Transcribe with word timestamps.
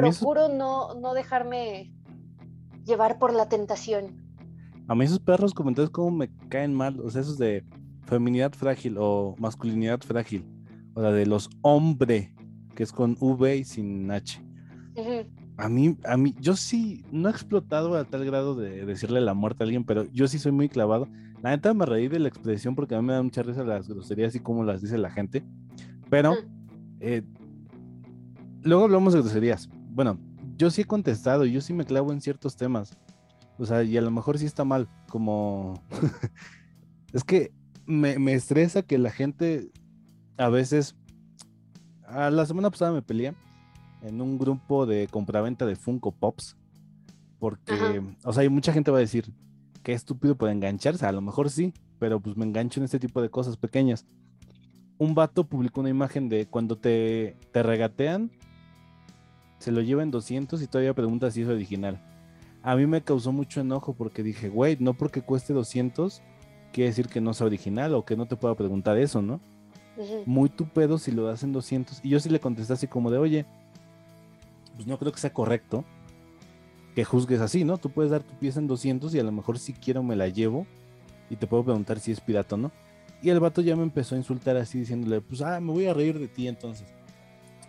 procuro 0.00 0.48
no, 0.48 0.94
no 0.94 1.14
dejarme 1.14 1.92
llevar 2.84 3.18
por 3.18 3.32
la 3.32 3.48
tentación. 3.48 4.16
A 4.88 4.94
mí 4.94 5.04
esos 5.04 5.20
perros 5.20 5.54
comentarios 5.54 5.90
como 5.90 6.10
me 6.10 6.30
caen 6.48 6.74
mal, 6.74 6.98
o 7.00 7.10
sea, 7.10 7.20
esos 7.20 7.38
de 7.38 7.64
feminidad 8.06 8.52
frágil 8.52 8.96
o 8.98 9.36
masculinidad 9.38 10.00
frágil, 10.00 10.44
o 10.94 11.02
la 11.02 11.12
de 11.12 11.26
los 11.26 11.48
hombre, 11.62 12.34
que 12.74 12.82
es 12.82 12.92
con 12.92 13.16
V 13.20 13.56
y 13.56 13.64
sin 13.64 14.10
H. 14.10 14.42
A 15.56 15.68
mí, 15.68 15.96
a 16.04 16.16
mí, 16.16 16.34
yo 16.40 16.56
sí, 16.56 17.04
no 17.12 17.28
he 17.28 17.32
explotado 17.32 17.94
a 17.94 18.04
tal 18.04 18.24
grado 18.24 18.54
de 18.54 18.84
decirle 18.84 19.20
la 19.20 19.34
muerte 19.34 19.62
a 19.62 19.64
alguien, 19.64 19.84
pero 19.84 20.04
yo 20.12 20.26
sí 20.26 20.38
soy 20.38 20.52
muy 20.52 20.68
clavado. 20.68 21.06
La 21.42 21.50
neta 21.50 21.72
me 21.72 21.86
reí 21.86 22.08
de 22.08 22.18
la 22.18 22.28
expresión 22.28 22.74
porque 22.74 22.94
a 22.94 23.00
mí 23.00 23.06
me 23.06 23.12
da 23.12 23.22
mucha 23.22 23.42
risa 23.42 23.62
las 23.64 23.88
groserías 23.88 24.34
y 24.34 24.40
cómo 24.40 24.64
las 24.64 24.82
dice 24.82 24.98
la 24.98 25.10
gente. 25.10 25.44
Pero 26.08 26.34
eh, 27.00 27.22
luego 28.62 28.84
hablamos 28.84 29.12
de 29.12 29.20
groserías. 29.20 29.70
Bueno, 29.92 30.18
yo 30.56 30.70
sí 30.70 30.82
he 30.82 30.84
contestado, 30.84 31.44
yo 31.44 31.60
sí 31.60 31.72
me 31.72 31.84
clavo 31.84 32.12
en 32.12 32.20
ciertos 32.20 32.56
temas. 32.56 32.96
O 33.58 33.66
sea, 33.66 33.82
y 33.82 33.96
a 33.96 34.02
lo 34.02 34.10
mejor 34.10 34.38
sí 34.38 34.46
está 34.46 34.64
mal, 34.64 34.88
como... 35.08 35.82
es 37.12 37.24
que 37.24 37.52
me, 37.86 38.18
me, 38.18 38.34
estresa 38.34 38.82
que 38.82 38.98
la 38.98 39.10
gente 39.10 39.70
a 40.38 40.48
veces... 40.48 40.96
A 42.04 42.30
la 42.30 42.46
semana 42.46 42.70
pasada 42.70 42.92
me 42.92 43.02
peleé 43.02 43.34
en 44.02 44.20
un 44.20 44.38
grupo 44.38 44.86
de 44.86 45.08
compraventa 45.08 45.66
de 45.66 45.76
Funko 45.76 46.12
Pops. 46.12 46.56
Porque, 47.38 48.02
o 48.24 48.32
sea, 48.32 48.42
hay 48.42 48.48
mucha 48.48 48.72
gente 48.72 48.90
va 48.90 48.98
a 48.98 49.00
decir, 49.00 49.32
qué 49.82 49.92
estúpido 49.92 50.36
puede 50.36 50.52
engancharse. 50.52 51.06
A 51.06 51.12
lo 51.12 51.20
mejor 51.20 51.50
sí, 51.50 51.72
pero 51.98 52.20
pues 52.20 52.36
me 52.36 52.44
engancho 52.44 52.80
en 52.80 52.84
este 52.84 52.98
tipo 52.98 53.22
de 53.22 53.30
cosas 53.30 53.56
pequeñas. 53.56 54.06
Un 54.98 55.14
vato 55.14 55.44
publicó 55.44 55.80
una 55.80 55.90
imagen 55.90 56.28
de 56.28 56.46
cuando 56.46 56.76
te, 56.76 57.36
te 57.52 57.62
regatean, 57.62 58.30
se 59.60 59.70
lo 59.70 59.82
llevan 59.82 60.10
200 60.10 60.60
y 60.62 60.66
todavía 60.66 60.94
pregunta 60.94 61.30
si 61.30 61.42
es 61.42 61.48
original. 61.48 62.00
A 62.62 62.76
mí 62.76 62.86
me 62.86 63.02
causó 63.02 63.30
mucho 63.30 63.60
enojo 63.60 63.92
porque 63.94 64.22
dije, 64.22 64.48
güey, 64.48 64.76
no 64.80 64.94
porque 64.94 65.22
cueste 65.22 65.52
200 65.52 66.22
quiere 66.72 66.90
decir 66.90 67.08
que 67.08 67.20
no 67.20 67.34
sea 67.34 67.46
original 67.46 67.94
o 67.94 68.04
que 68.04 68.16
no 68.16 68.26
te 68.26 68.36
pueda 68.36 68.54
preguntar 68.54 68.96
eso, 68.98 69.22
¿no? 69.22 69.40
Muy 70.24 70.48
tu 70.48 70.66
pedo 70.66 70.96
si 70.98 71.12
lo 71.12 71.24
das 71.24 71.42
en 71.42 71.52
200. 71.52 72.00
Y 72.02 72.08
yo 72.08 72.20
sí 72.20 72.30
le 72.30 72.40
contesté 72.40 72.72
así 72.72 72.86
como 72.86 73.10
de, 73.10 73.18
oye, 73.18 73.44
pues 74.76 74.86
no 74.86 74.98
creo 74.98 75.12
que 75.12 75.20
sea 75.20 75.32
correcto 75.32 75.84
que 76.94 77.04
juzgues 77.04 77.40
así, 77.40 77.64
¿no? 77.64 77.76
Tú 77.76 77.90
puedes 77.90 78.10
dar 78.10 78.22
tu 78.22 78.34
pieza 78.38 78.60
en 78.60 78.66
200 78.66 79.14
y 79.14 79.18
a 79.18 79.24
lo 79.24 79.32
mejor 79.32 79.58
si 79.58 79.74
quiero 79.74 80.02
me 80.02 80.16
la 80.16 80.28
llevo 80.28 80.66
y 81.28 81.36
te 81.36 81.46
puedo 81.46 81.64
preguntar 81.64 82.00
si 82.00 82.12
es 82.12 82.20
pirata 82.20 82.54
o 82.54 82.58
no. 82.58 82.72
Y 83.22 83.28
el 83.28 83.40
vato 83.40 83.60
ya 83.60 83.76
me 83.76 83.82
empezó 83.82 84.14
a 84.14 84.18
insultar 84.18 84.56
así 84.56 84.78
diciéndole, 84.78 85.20
pues, 85.20 85.42
ah, 85.42 85.60
me 85.60 85.72
voy 85.72 85.86
a 85.86 85.92
reír 85.92 86.18
de 86.18 86.28
ti 86.28 86.48
entonces. 86.48 86.86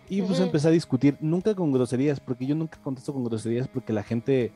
Y 0.08 0.22
pues 0.22 0.40
empecé 0.40 0.68
a 0.68 0.70
discutir, 0.70 1.16
nunca 1.20 1.54
con 1.54 1.72
groserías, 1.72 2.20
porque 2.20 2.46
yo 2.46 2.54
nunca 2.54 2.78
contesto 2.82 3.12
con 3.12 3.24
groserías 3.24 3.68
porque 3.68 3.92
la 3.92 4.02
gente 4.02 4.52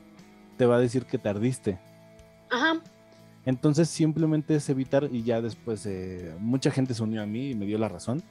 te 0.57 0.65
va 0.65 0.75
a 0.75 0.79
decir 0.79 1.05
que 1.05 1.17
tardiste. 1.17 1.79
Ajá. 2.51 2.79
Entonces 3.45 3.89
simplemente 3.89 4.55
es 4.55 4.69
evitar 4.69 5.09
y 5.11 5.23
ya 5.23 5.41
después 5.41 5.85
eh, 5.85 6.35
mucha 6.39 6.69
gente 6.69 6.93
se 6.93 7.01
unió 7.01 7.23
a 7.23 7.25
mí 7.25 7.51
y 7.51 7.55
me 7.55 7.65
dio 7.65 7.77
la 7.77 7.89
razón 7.89 8.21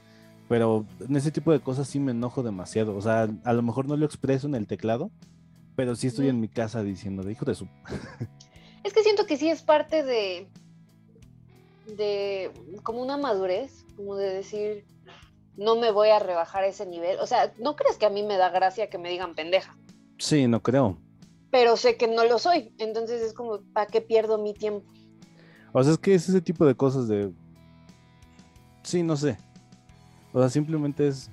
pero 0.47 0.85
en 0.99 1.15
ese 1.15 1.31
tipo 1.31 1.51
de 1.51 1.59
cosas 1.59 1.87
sí 1.87 1.99
me 1.99 2.11
enojo 2.11 2.41
demasiado. 2.43 2.95
O 2.95 3.01
sea, 3.01 3.27
a 3.43 3.53
lo 3.53 3.61
mejor 3.61 3.87
no 3.87 3.97
lo 3.97 4.05
expreso 4.05 4.47
en 4.47 4.55
el 4.55 4.67
teclado, 4.67 5.11
pero 5.75 5.95
sí 5.95 6.07
estoy 6.07 6.29
en 6.29 6.39
mi 6.39 6.47
casa 6.47 6.83
diciendo, 6.83 7.23
de 7.23 7.33
hijo 7.33 7.45
de 7.45 7.55
su. 7.55 7.67
es 8.83 8.93
que 8.93 9.03
siento 9.03 9.25
que 9.25 9.37
sí 9.37 9.49
es 9.49 9.61
parte 9.61 10.03
de. 10.03 10.47
de. 11.97 12.51
como 12.83 13.01
una 13.01 13.17
madurez, 13.17 13.85
como 13.97 14.15
de 14.15 14.33
decir, 14.33 14.85
no 15.57 15.75
me 15.75 15.91
voy 15.91 16.09
a 16.09 16.19
rebajar 16.19 16.63
ese 16.63 16.85
nivel. 16.85 17.19
O 17.19 17.27
sea, 17.27 17.53
¿no 17.59 17.75
crees 17.75 17.97
que 17.97 18.05
a 18.05 18.09
mí 18.09 18.23
me 18.23 18.37
da 18.37 18.49
gracia 18.49 18.89
que 18.89 18.97
me 18.97 19.09
digan 19.09 19.35
pendeja? 19.35 19.75
Sí, 20.17 20.47
no 20.47 20.61
creo. 20.61 20.97
Pero 21.51 21.77
sé 21.77 21.97
que 21.97 22.07
no 22.07 22.23
lo 22.25 22.39
soy. 22.39 22.73
Entonces 22.77 23.21
es 23.21 23.33
como, 23.33 23.61
¿para 23.73 23.87
qué 23.87 24.01
pierdo 24.01 24.37
mi 24.37 24.53
tiempo? 24.53 24.87
O 25.73 25.83
sea, 25.83 25.93
es 25.93 25.99
que 25.99 26.13
es 26.13 26.29
ese 26.29 26.41
tipo 26.41 26.65
de 26.65 26.75
cosas 26.75 27.07
de. 27.07 27.31
Sí, 28.83 29.03
no 29.03 29.17
sé. 29.17 29.37
O 30.31 30.39
sea, 30.39 30.49
simplemente 30.49 31.07
es. 31.07 31.29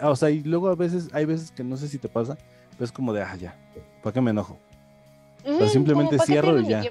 O 0.00 0.16
sea, 0.16 0.30
y 0.30 0.42
luego 0.42 0.68
a 0.68 0.74
veces, 0.74 1.08
hay 1.12 1.24
veces 1.24 1.50
que 1.50 1.62
no 1.62 1.76
sé 1.76 1.88
si 1.88 1.98
te 1.98 2.08
pasa, 2.08 2.38
pero 2.72 2.84
es 2.84 2.92
como 2.92 3.12
de, 3.12 3.22
ah, 3.22 3.36
ya, 3.36 3.54
¿para 4.02 4.14
qué 4.14 4.20
me 4.20 4.30
enojo? 4.30 4.58
o 5.46 5.58
sea, 5.58 5.68
simplemente 5.68 6.18
cierro 6.20 6.58
y 6.58 6.68
ya. 6.68 6.82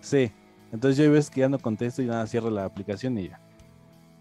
Sí. 0.00 0.30
Entonces 0.70 0.98
yo 0.98 1.04
hay 1.04 1.10
veces 1.10 1.30
que 1.30 1.40
ya 1.40 1.48
no 1.48 1.58
contesto 1.58 2.02
y 2.02 2.06
nada, 2.06 2.26
cierro 2.26 2.50
la 2.50 2.64
aplicación 2.64 3.16
y 3.16 3.28
ya. 3.28 3.40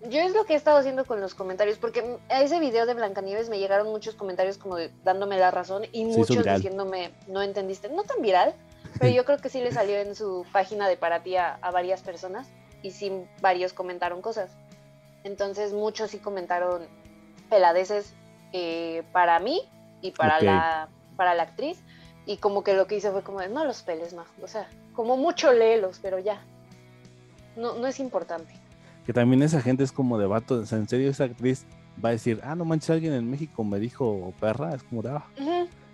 Yo 0.09 0.19
es 0.19 0.33
lo 0.33 0.45
que 0.45 0.53
he 0.53 0.55
estado 0.55 0.77
haciendo 0.77 1.05
con 1.05 1.21
los 1.21 1.33
comentarios, 1.33 1.77
porque 1.77 2.17
a 2.29 2.41
ese 2.41 2.59
video 2.59 2.85
de 2.85 2.93
Blancanieves 2.93 3.49
me 3.49 3.59
llegaron 3.59 3.87
muchos 3.87 4.15
comentarios 4.15 4.57
como 4.57 4.75
dándome 5.03 5.37
la 5.37 5.49
razón 5.49 5.83
y 5.91 6.05
muchos 6.05 6.43
diciéndome, 6.43 7.13
no 7.27 7.41
entendiste, 7.41 7.89
no 7.89 8.03
tan 8.03 8.21
viral, 8.21 8.53
pero 8.99 9.13
yo 9.13 9.23
creo 9.23 9.37
que 9.37 9.49
sí 9.49 9.61
le 9.61 9.71
salió 9.71 9.97
en 9.97 10.15
su 10.15 10.45
página 10.51 10.89
de 10.89 10.97
para 10.97 11.23
ti 11.23 11.37
a, 11.37 11.55
a 11.61 11.71
varias 11.71 12.01
personas 12.01 12.49
y 12.81 12.91
sí 12.91 13.11
varios 13.41 13.71
comentaron 13.73 14.21
cosas. 14.21 14.51
Entonces 15.23 15.73
muchos 15.73 16.11
sí 16.11 16.19
comentaron 16.19 16.85
peladeces 17.49 18.13
eh, 18.51 19.03
para 19.11 19.39
mí 19.39 19.61
y 20.01 20.11
para, 20.11 20.41
la, 20.41 20.89
para 21.15 21.33
la 21.33 21.43
actriz. 21.43 21.79
Y 22.25 22.37
como 22.37 22.63
que 22.63 22.73
lo 22.73 22.87
que 22.87 22.95
hice 22.95 23.11
fue 23.11 23.23
como 23.23 23.41
de, 23.41 23.49
no 23.49 23.65
los 23.65 23.83
peles, 23.83 24.13
más 24.13 24.27
O 24.41 24.47
sea, 24.47 24.69
como 24.93 25.17
mucho 25.17 25.51
léelos, 25.51 25.99
pero 26.01 26.19
ya. 26.19 26.41
No, 27.55 27.75
no 27.75 27.87
es 27.87 27.99
importante. 27.99 28.53
Que 29.05 29.13
también 29.13 29.43
esa 29.43 29.61
gente 29.61 29.83
es 29.83 29.91
como 29.91 30.17
de 30.17 30.27
vato. 30.27 30.55
O 30.55 30.65
sea, 30.65 30.77
en 30.77 30.87
serio, 30.87 31.09
esa 31.09 31.25
actriz 31.25 31.65
va 32.03 32.09
a 32.09 32.11
decir, 32.13 32.39
ah, 32.43 32.55
no 32.55 32.65
manches, 32.65 32.89
alguien 32.89 33.13
en 33.13 33.29
México 33.29 33.63
me 33.63 33.79
dijo 33.79 34.33
perra. 34.39 34.73
Es 34.73 34.83
como 34.83 35.01
de, 35.01 35.09
ah. 35.09 35.25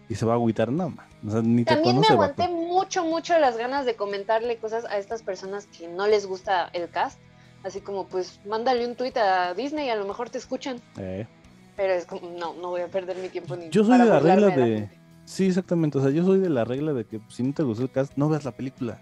Y 0.07 0.15
se 0.15 0.25
va 0.25 0.33
a 0.33 0.35
agüitar 0.35 0.71
nada 0.71 0.89
más. 0.89 1.07
O 1.25 1.31
sea, 1.31 1.41
ni 1.41 1.63
También 1.63 1.99
me 1.99 2.07
aguanté 2.07 2.47
mucho, 2.47 3.03
mucho 3.03 3.37
las 3.39 3.57
ganas 3.57 3.85
de 3.85 3.95
comentarle 3.95 4.57
cosas 4.57 4.85
a 4.85 4.97
estas 4.97 5.21
personas 5.23 5.67
que 5.67 5.87
no 5.87 6.07
les 6.07 6.25
gusta 6.25 6.69
el 6.73 6.89
cast 6.89 7.19
Así 7.63 7.81
como, 7.81 8.07
pues, 8.07 8.39
mándale 8.45 8.87
un 8.87 8.95
tweet 8.95 9.17
a 9.17 9.53
Disney 9.53 9.87
y 9.87 9.89
a 9.89 9.95
lo 9.95 10.07
mejor 10.07 10.29
te 10.29 10.37
escuchan. 10.37 10.79
Eh. 10.97 11.27
Pero 11.75 11.93
es 11.93 12.05
como, 12.05 12.29
no, 12.29 12.53
no 12.53 12.69
voy 12.69 12.81
a 12.81 12.87
perder 12.87 13.17
mi 13.17 13.29
tiempo 13.29 13.55
ni 13.55 13.69
Yo 13.69 13.83
soy 13.83 13.97
de 13.97 14.05
la 14.05 14.19
regla 14.19 14.47
de... 14.49 14.89
sí, 15.25 15.47
exactamente. 15.47 15.97
O 15.97 16.01
sea, 16.01 16.11
yo 16.11 16.25
soy 16.25 16.39
de 16.39 16.49
la 16.49 16.63
regla 16.63 16.93
de 16.93 17.05
que 17.05 17.19
si 17.29 17.43
no 17.43 17.53
te 17.53 17.63
gustó 17.63 17.83
el 17.83 17.91
cast, 17.91 18.13
no 18.15 18.29
veas 18.29 18.45
la 18.45 18.51
película. 18.51 18.99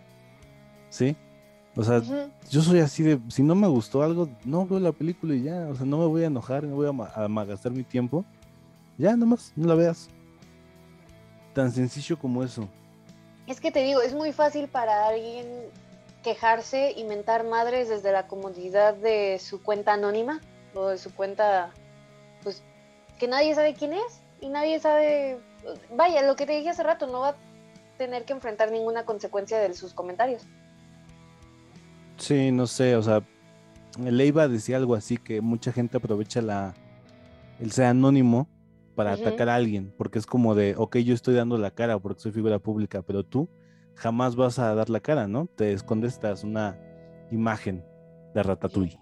¿Sí? 0.90 1.16
O 1.78 1.84
sea, 1.84 2.02
yo 2.50 2.62
soy 2.62 2.80
así 2.80 3.04
de, 3.04 3.20
si 3.30 3.44
no 3.44 3.54
me 3.54 3.68
gustó 3.68 4.02
algo, 4.02 4.28
no 4.44 4.66
veo 4.66 4.80
la 4.80 4.92
película 4.92 5.36
y 5.36 5.44
ya. 5.44 5.68
O 5.70 5.76
sea, 5.76 5.86
no 5.86 6.00
me 6.00 6.08
voy 6.08 6.24
a 6.24 6.28
enojar, 6.28 6.64
no 6.64 6.76
voy 6.76 6.88
a, 6.88 7.24
a 7.24 7.46
gastar 7.46 7.72
mi 7.72 7.84
tiempo. 7.84 8.26
Ya, 8.98 9.16
nomás, 9.16 9.54
no 9.56 9.68
la 9.68 9.76
veas. 9.76 10.10
Tan 11.54 11.72
sencillo 11.72 12.18
como 12.18 12.44
eso. 12.44 12.68
Es 13.46 13.62
que 13.62 13.72
te 13.72 13.84
digo, 13.84 14.02
es 14.02 14.16
muy 14.16 14.34
fácil 14.34 14.68
para 14.68 15.08
alguien 15.08 15.46
quejarse 16.24 16.94
y 16.98 17.04
mentar 17.04 17.46
madres 17.46 17.90
desde 17.90 18.12
la 18.12 18.28
comodidad 18.28 18.96
de 18.96 19.40
su 19.40 19.62
cuenta 19.62 19.94
anónima 19.94 20.42
o 20.74 20.88
de 20.88 20.98
su 20.98 21.14
cuenta, 21.14 21.72
pues, 22.44 22.64
que 23.20 23.28
nadie 23.28 23.54
sabe 23.54 23.76
quién 23.76 23.94
es 23.94 24.20
y 24.42 24.50
nadie 24.50 24.80
sabe, 24.80 25.40
vaya, 25.96 26.24
lo 26.24 26.36
que 26.36 26.46
te 26.46 26.54
dije 26.54 26.70
hace 26.70 26.84
rato, 26.84 27.08
no 27.08 27.22
va 27.22 27.30
a 27.30 27.36
tener 27.98 28.26
que 28.26 28.34
enfrentar 28.34 28.72
ninguna 28.72 29.06
consecuencia 29.06 29.60
de 29.60 29.74
sus 29.74 29.94
comentarios. 29.94 30.44
Sí, 32.18 32.52
no 32.52 32.68
sé, 32.68 32.96
o 32.96 33.04
sea, 33.04 33.24
Leiva 34.00 34.48
decía 34.48 34.78
algo 34.78 34.96
así 34.96 35.18
que 35.18 35.42
mucha 35.42 35.72
gente 35.72 35.98
aprovecha 35.98 36.42
la 36.42 36.74
el 37.60 37.72
ser 37.72 37.86
anónimo 37.86 38.48
para 38.96 39.14
atacar 39.14 39.50
a 39.50 39.56
alguien, 39.56 39.94
porque 39.98 40.20
es 40.20 40.26
como 40.26 40.56
de, 40.56 40.76
ok, 40.76 40.98
yo 40.98 41.14
estoy 41.14 41.36
dando 41.36 41.58
la 41.58 41.72
cara 41.72 42.00
porque 42.00 42.22
soy 42.22 42.32
figura 42.32 42.60
pública, 42.60 43.04
pero 43.04 43.24
tú 43.24 43.50
jamás 43.96 44.36
vas 44.36 44.60
a 44.60 44.74
dar 44.74 44.90
la 44.90 45.00
cara, 45.00 45.28
¿no? 45.28 45.48
Te 45.48 45.74
escondes 45.74 46.20
tras 46.20 46.44
una 46.44 46.80
imagen 47.32 47.84
de 48.34 48.44
Ratatouille. 48.44 49.00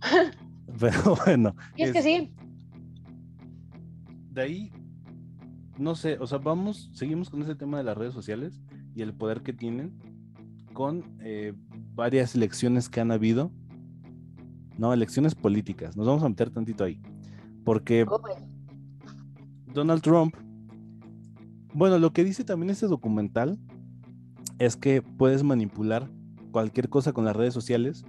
Pero 0.80 1.16
bueno. 1.24 1.54
Y 1.76 1.82
es, 1.84 1.92
que 1.92 2.02
sí. 2.02 2.32
De 4.30 4.42
ahí, 4.42 4.72
no 5.76 5.96
sé, 5.96 6.18
o 6.18 6.26
sea, 6.26 6.38
vamos, 6.38 6.90
seguimos 6.92 7.30
con 7.30 7.42
ese 7.42 7.56
tema 7.56 7.78
de 7.78 7.84
las 7.84 7.98
redes 7.98 8.14
sociales 8.14 8.60
y 8.94 9.02
el 9.02 9.14
poder 9.14 9.42
que 9.42 9.52
tienen 9.52 9.98
con 10.72 11.18
eh, 11.20 11.54
varias 11.98 12.36
elecciones 12.36 12.88
que 12.88 13.00
han 13.00 13.10
habido, 13.10 13.50
no, 14.78 14.92
elecciones 14.92 15.34
políticas. 15.34 15.96
Nos 15.96 16.06
vamos 16.06 16.22
a 16.22 16.28
meter 16.28 16.48
tantito 16.48 16.84
ahí. 16.84 17.00
Porque 17.64 18.06
Donald 19.74 20.00
Trump, 20.00 20.36
bueno, 21.74 21.98
lo 21.98 22.12
que 22.12 22.22
dice 22.22 22.44
también 22.44 22.70
este 22.70 22.86
documental 22.86 23.58
es 24.60 24.76
que 24.76 25.02
puedes 25.02 25.42
manipular 25.42 26.08
cualquier 26.52 26.88
cosa 26.88 27.12
con 27.12 27.24
las 27.24 27.34
redes 27.34 27.52
sociales, 27.52 28.04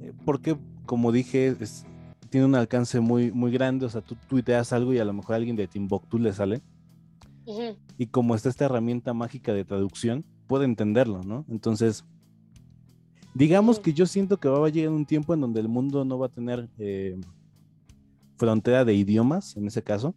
eh, 0.00 0.12
porque 0.24 0.56
como 0.86 1.10
dije, 1.10 1.56
tiene 2.30 2.46
un 2.46 2.54
alcance 2.54 3.00
muy, 3.00 3.32
muy 3.32 3.50
grande, 3.50 3.86
o 3.86 3.88
sea, 3.88 4.02
tú 4.02 4.16
tuiteas 4.28 4.72
algo 4.72 4.94
y 4.94 5.00
a 5.00 5.04
lo 5.04 5.12
mejor 5.12 5.34
alguien 5.34 5.56
de 5.56 5.66
Timbuktu 5.66 6.18
le 6.20 6.32
sale, 6.32 6.62
y 7.96 8.06
como 8.06 8.34
está 8.34 8.50
esta 8.50 8.66
herramienta 8.66 9.14
mágica 9.14 9.52
de 9.52 9.64
traducción, 9.64 10.24
puede 10.46 10.64
entenderlo, 10.66 11.22
¿no? 11.22 11.44
Entonces, 11.48 12.04
digamos 13.34 13.78
que 13.78 13.92
yo 13.92 14.06
siento 14.06 14.38
que 14.38 14.48
va 14.48 14.66
a 14.66 14.70
llegar 14.70 14.92
un 14.92 15.06
tiempo 15.06 15.34
en 15.34 15.40
donde 15.40 15.60
el 15.60 15.68
mundo 15.68 16.04
no 16.04 16.18
va 16.18 16.26
a 16.26 16.30
tener 16.30 16.68
eh, 16.78 17.20
frontera 18.36 18.84
de 18.84 18.94
idiomas, 18.94 19.56
en 19.56 19.66
ese 19.66 19.82
caso, 19.82 20.14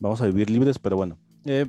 Vamos 0.00 0.20
a 0.22 0.26
vivir 0.26 0.50
libres, 0.50 0.78
pero 0.78 0.96
bueno. 0.96 1.18
Eh, 1.44 1.66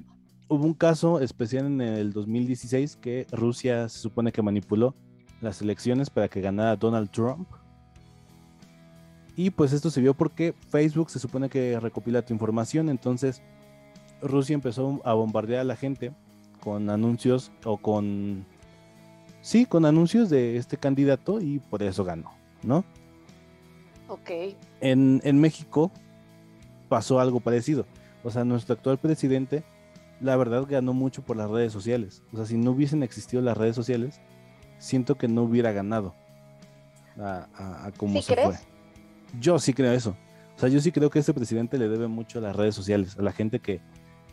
hubo 0.47 0.65
un 0.65 0.73
caso 0.73 1.19
especial 1.19 1.65
en 1.65 1.81
el 1.81 2.13
2016 2.13 2.95
que 2.95 3.27
Rusia 3.31 3.87
se 3.89 3.99
supone 3.99 4.31
que 4.31 4.41
manipuló 4.41 4.95
las 5.41 5.61
elecciones 5.61 6.09
para 6.09 6.27
que 6.27 6.41
ganara 6.41 6.75
Donald 6.75 7.09
Trump. 7.11 7.47
Y 9.35 9.49
pues 9.49 9.73
esto 9.73 9.89
se 9.89 10.01
vio 10.01 10.13
porque 10.13 10.53
Facebook 10.69 11.09
se 11.09 11.19
supone 11.19 11.49
que 11.49 11.79
recopila 11.79 12.21
tu 12.21 12.33
información, 12.33 12.89
entonces 12.89 13.41
Rusia 14.21 14.53
empezó 14.53 15.01
a 15.03 15.13
bombardear 15.13 15.61
a 15.61 15.65
la 15.65 15.75
gente 15.75 16.13
con 16.59 16.89
anuncios 16.89 17.51
o 17.63 17.77
con... 17.77 18.45
Sí, 19.41 19.65
con 19.65 19.85
anuncios 19.85 20.29
de 20.29 20.57
este 20.57 20.77
candidato 20.77 21.41
y 21.41 21.59
por 21.59 21.81
eso 21.83 22.03
ganó, 22.03 22.31
¿no? 22.63 22.85
Ok. 24.07 24.29
En, 24.81 25.21
en 25.23 25.39
México 25.39 25.91
pasó 26.89 27.19
algo 27.19 27.39
parecido. 27.39 27.85
O 28.23 28.29
sea, 28.29 28.43
nuestro 28.43 28.75
actual 28.75 28.99
presidente, 28.99 29.63
la 30.19 30.35
verdad, 30.35 30.65
ganó 30.69 30.93
mucho 30.93 31.23
por 31.23 31.37
las 31.37 31.49
redes 31.49 31.73
sociales. 31.73 32.21
O 32.31 32.37
sea, 32.37 32.45
si 32.45 32.57
no 32.57 32.71
hubiesen 32.71 33.01
existido 33.03 33.41
las 33.41 33.57
redes 33.57 33.75
sociales, 33.75 34.21
siento 34.77 35.17
que 35.17 35.27
no 35.27 35.43
hubiera 35.43 35.71
ganado 35.71 36.13
a, 37.17 37.47
a, 37.85 37.91
como 37.97 38.21
se 38.21 38.35
fue. 38.35 38.55
Yo 39.39 39.57
sí 39.59 39.73
creo 39.73 39.93
eso. 39.93 40.15
O 40.55 40.59
sea, 40.59 40.69
yo 40.69 40.79
sí 40.79 40.91
creo 40.91 41.09
que 41.09 41.19
este 41.19 41.33
presidente 41.33 41.77
le 41.77 41.87
debe 41.87 42.07
mucho 42.07 42.39
a 42.39 42.41
las 42.41 42.55
redes 42.55 42.75
sociales, 42.75 43.17
a 43.17 43.21
la 43.21 43.31
gente 43.31 43.59
que, 43.59 43.79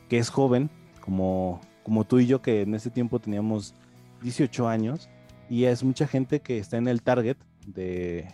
que 0.08 0.18
es 0.18 0.28
joven, 0.28 0.68
como, 1.00 1.60
como 1.82 2.04
tú 2.04 2.18
y 2.18 2.26
yo, 2.26 2.42
que 2.42 2.62
en 2.62 2.74
ese 2.74 2.90
tiempo 2.90 3.18
teníamos 3.18 3.74
18 4.22 4.68
años, 4.68 5.08
y 5.48 5.64
es 5.64 5.82
mucha 5.82 6.06
gente 6.06 6.40
que 6.40 6.58
está 6.58 6.76
en 6.76 6.88
el 6.88 7.02
target 7.02 7.36
de, 7.66 8.28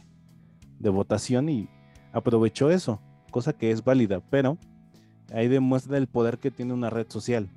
votación 0.81 1.49
y 1.49 1.69
aprovechó 2.13 2.71
eso, 2.71 3.01
cosa 3.31 3.53
que 3.53 3.71
es 3.71 3.83
válida, 3.83 4.21
pero 4.31 4.59
ahí 5.33 5.49
demuestra 5.49 5.97
el 5.97 6.07
poder 6.07 6.39
que 6.39 6.51
tiene 6.51 6.75
una 6.75 6.91
red 6.91 7.07
social. 7.09 7.49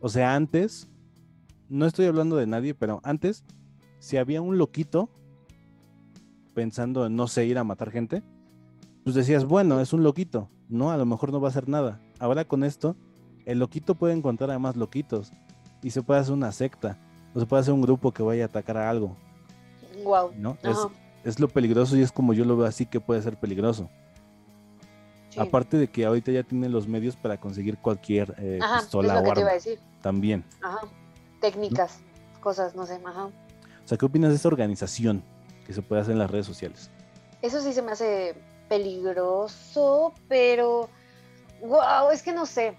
O 0.00 0.08
sea, 0.08 0.34
antes, 0.34 0.88
no 1.68 1.86
estoy 1.86 2.06
hablando 2.06 2.36
de 2.36 2.46
nadie, 2.46 2.74
pero 2.74 3.00
antes, 3.02 3.44
si 3.98 4.16
había 4.16 4.40
un 4.40 4.56
loquito 4.58 5.10
pensando 6.54 7.06
en, 7.06 7.16
no 7.16 7.26
sé, 7.26 7.46
ir 7.46 7.58
a 7.58 7.64
matar 7.64 7.90
gente, 7.90 8.22
pues 9.02 9.14
decías, 9.14 9.44
bueno, 9.44 9.80
es 9.80 9.92
un 9.92 10.02
loquito, 10.02 10.48
no, 10.68 10.92
a 10.92 10.96
lo 10.96 11.06
mejor 11.06 11.32
no 11.32 11.40
va 11.40 11.48
a 11.48 11.50
hacer 11.50 11.68
nada. 11.68 12.00
Ahora 12.20 12.44
con 12.44 12.62
esto, 12.62 12.96
el 13.46 13.58
loquito 13.58 13.94
puede 13.94 14.14
encontrar 14.14 14.50
a 14.50 14.58
más 14.58 14.76
loquitos 14.76 15.32
y 15.82 15.90
se 15.90 16.02
puede 16.02 16.20
hacer 16.20 16.34
una 16.34 16.52
secta 16.52 16.98
o 17.38 17.40
se 17.40 17.46
puede 17.46 17.60
hacer 17.60 17.72
un 17.72 17.82
grupo 17.82 18.10
que 18.10 18.20
vaya 18.20 18.42
a 18.42 18.46
atacar 18.46 18.76
a 18.76 18.90
algo. 18.90 19.16
Wow. 20.02 20.32
¿no? 20.36 20.58
Es, 21.24 21.38
lo 21.38 21.48
peligroso 21.48 21.96
y 21.96 22.02
es 22.02 22.10
como 22.10 22.32
yo 22.32 22.44
lo 22.44 22.56
veo 22.56 22.66
así 22.66 22.84
que 22.84 22.98
puede 22.98 23.22
ser 23.22 23.38
peligroso. 23.38 23.88
Aparte 25.36 25.76
de 25.76 25.88
que 25.88 26.04
ahorita 26.04 26.32
ya 26.32 26.42
tienen 26.42 26.72
los 26.72 26.88
medios 26.88 27.14
para 27.14 27.38
conseguir 27.38 27.78
cualquier 27.78 28.34
eh, 28.38 28.58
pistola 28.80 29.20
o 29.20 29.30
arma. 29.30 29.52
También. 30.02 30.44
Ajá. 30.60 30.80
Técnicas, 31.40 32.00
cosas, 32.40 32.74
no 32.74 32.86
sé. 32.86 33.00
Ajá. 33.04 33.26
O 33.26 33.88
sea, 33.88 33.96
¿qué 33.96 34.04
opinas 34.04 34.30
de 34.30 34.36
esta 34.36 34.48
organización 34.48 35.22
que 35.64 35.72
se 35.72 35.80
puede 35.80 36.02
hacer 36.02 36.14
en 36.14 36.18
las 36.18 36.30
redes 36.30 36.46
sociales? 36.46 36.90
Eso 37.40 37.60
sí 37.60 37.72
se 37.72 37.82
me 37.82 37.92
hace 37.92 38.34
peligroso, 38.68 40.12
pero 40.26 40.88
wow, 41.60 42.10
es 42.12 42.24
que 42.24 42.32
no 42.32 42.46
sé. 42.46 42.76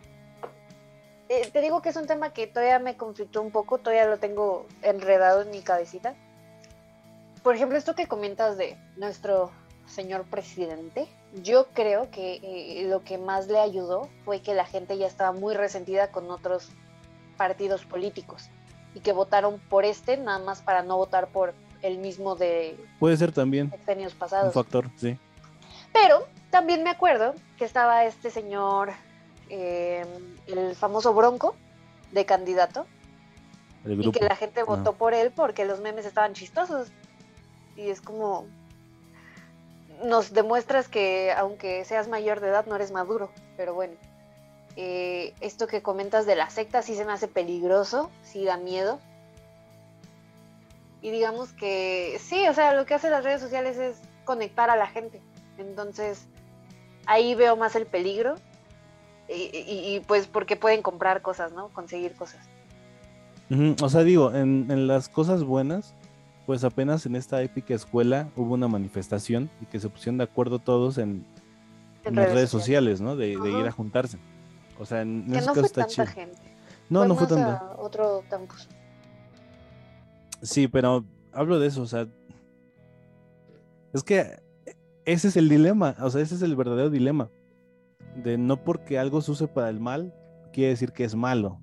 Eh, 1.30 1.48
te 1.54 1.62
digo 1.62 1.84
que 1.84 1.90
es 1.90 1.96
un 1.96 2.08
tema 2.08 2.34
que 2.34 2.48
todavía 2.48 2.80
me 2.80 2.98
conflictó 2.98 3.42
un 3.44 3.52
poco, 3.52 3.78
todavía 3.78 4.08
lo 4.08 4.18
tengo 4.18 4.66
enredado 4.82 5.44
en 5.44 5.52
mi 5.52 5.62
cabecita. 5.62 6.16
Por 7.44 7.56
ejemplo, 7.56 7.78
esto 7.78 7.96
que 7.96 8.08
comentas 8.08 8.58
de 8.58 8.78
nuestro 8.98 9.52
señor 9.86 10.24
presidente, 10.24 11.08
yo 11.44 11.68
creo 11.74 12.10
que 12.10 12.40
eh, 12.42 12.88
lo 12.90 13.04
que 13.04 13.20
más 13.20 13.48
le 13.48 13.60
ayudó 13.60 14.10
fue 14.26 14.42
que 14.42 14.56
la 14.56 14.66
gente 14.66 14.98
ya 14.98 15.06
estaba 15.06 15.32
muy 15.32 15.54
resentida 15.54 16.12
con 16.12 16.32
otros 16.32 16.70
partidos 17.38 17.86
políticos 17.86 18.50
y 18.96 19.00
que 19.00 19.14
votaron 19.14 19.60
por 19.70 19.86
este 19.86 20.18
nada 20.18 20.40
más 20.40 20.62
para 20.62 20.82
no 20.82 20.98
votar 20.98 21.28
por 21.28 21.54
el 21.84 22.00
mismo 22.00 22.36
de 22.36 22.76
puede 23.00 23.16
ser 23.16 23.32
también 23.32 23.72
años 23.88 24.14
pasados 24.14 24.48
un 24.48 24.52
factor 24.52 24.90
sí 24.98 25.18
pero 25.94 26.28
también 26.50 26.84
me 26.84 26.90
acuerdo 26.90 27.34
que 27.58 27.64
estaba 27.64 28.04
este 28.04 28.30
señor 28.30 28.92
eh, 29.50 30.06
el 30.48 30.76
famoso 30.76 31.14
Bronco 31.14 31.56
de 32.12 32.26
candidato. 32.26 32.86
Y 33.86 34.12
que 34.12 34.26
la 34.26 34.36
gente 34.36 34.64
votó 34.64 34.94
por 34.94 35.14
él 35.14 35.32
porque 35.32 35.66
los 35.66 35.80
memes 35.80 36.06
estaban 36.06 36.34
chistosos. 36.34 36.90
Y 37.76 37.90
es 37.90 38.02
como, 38.02 38.46
nos 40.04 40.34
demuestras 40.34 40.88
que 40.88 41.32
aunque 41.32 41.86
seas 41.86 42.08
mayor 42.08 42.40
de 42.42 42.50
edad 42.50 42.66
no 42.66 42.76
eres 42.76 42.92
maduro, 42.92 43.32
pero 43.58 43.74
bueno. 43.74 43.94
Eh, 44.76 45.34
esto 45.42 45.68
que 45.68 45.82
comentas 45.82 46.26
de 46.26 46.36
la 46.36 46.50
secta 46.50 46.82
sí 46.82 46.96
se 46.96 47.04
me 47.04 47.12
hace 47.12 47.28
peligroso, 47.28 48.12
sí 48.24 48.46
da 48.46 48.58
miedo. 48.58 49.00
Y 51.02 51.12
digamos 51.12 51.54
que 51.54 52.20
sí, 52.20 52.48
o 52.48 52.54
sea, 52.54 52.74
lo 52.74 52.86
que 52.86 52.94
hacen 52.94 53.12
las 53.12 53.24
redes 53.24 53.42
sociales 53.42 53.78
es 53.78 53.98
conectar 54.26 54.70
a 54.70 54.76
la 54.76 54.88
gente. 54.88 55.22
Entonces, 55.58 56.26
ahí 57.06 57.34
veo 57.36 57.56
más 57.56 57.76
el 57.76 57.86
peligro 57.86 58.36
y, 59.30 60.02
pues 60.08 60.28
porque 60.28 60.56
pueden 60.56 60.82
comprar 60.82 61.22
cosas, 61.22 61.52
¿no? 61.52 61.70
Conseguir 61.70 62.14
cosas. 62.14 62.48
O 63.82 63.90
sea, 63.90 64.04
digo, 64.04 64.34
en, 64.34 64.88
las 64.88 65.10
cosas 65.10 65.44
buenas, 65.44 65.96
pues 66.46 66.64
apenas 66.64 67.06
en 67.06 67.16
esta 67.16 67.42
épica 67.42 67.74
escuela 67.74 68.30
hubo 68.36 68.54
una 68.54 68.68
manifestación 68.68 69.50
y 69.62 69.66
que 69.66 69.80
se 69.80 69.90
pusieron 69.90 70.18
de 70.18 70.24
acuerdo 70.24 70.60
todos 70.60 70.98
en, 70.98 71.26
las 72.04 72.32
redes 72.34 72.50
sociales, 72.50 73.02
¿no? 73.02 73.16
De, 73.16 73.30
ir 73.30 73.68
a 73.68 73.72
juntarse. 73.72 74.18
O 74.80 74.86
sea, 74.86 75.02
en 75.02 75.26
que 75.32 75.42
no 75.42 75.54
fue 75.54 75.70
tanta 75.70 76.06
gente. 76.08 76.40
No, 76.90 77.06
no 77.06 77.16
fue 77.16 77.28
tanta. 77.28 77.76
Otro 77.78 78.24
campus. 78.30 78.68
Sí, 80.42 80.68
pero 80.68 81.04
hablo 81.34 81.60
de 81.60 81.68
eso, 81.68 81.82
o 81.82 81.88
sea, 81.88 82.08
es 83.94 84.04
que 84.04 84.42
ese 85.06 85.28
es 85.28 85.38
el 85.38 85.50
dilema, 85.50 85.96
o 86.00 86.10
sea, 86.10 86.22
ese 86.22 86.36
es 86.36 86.42
el 86.42 86.56
verdadero 86.56 86.90
dilema 86.90 87.30
de 88.24 88.38
no 88.38 88.64
porque 88.64 89.00
algo 89.00 89.22
se 89.22 89.32
use 89.32 89.48
para 89.48 89.70
el 89.70 89.80
mal, 89.80 90.14
quiere 90.54 90.70
decir 90.70 90.92
que 90.92 91.04
es 91.04 91.16
malo. 91.16 91.60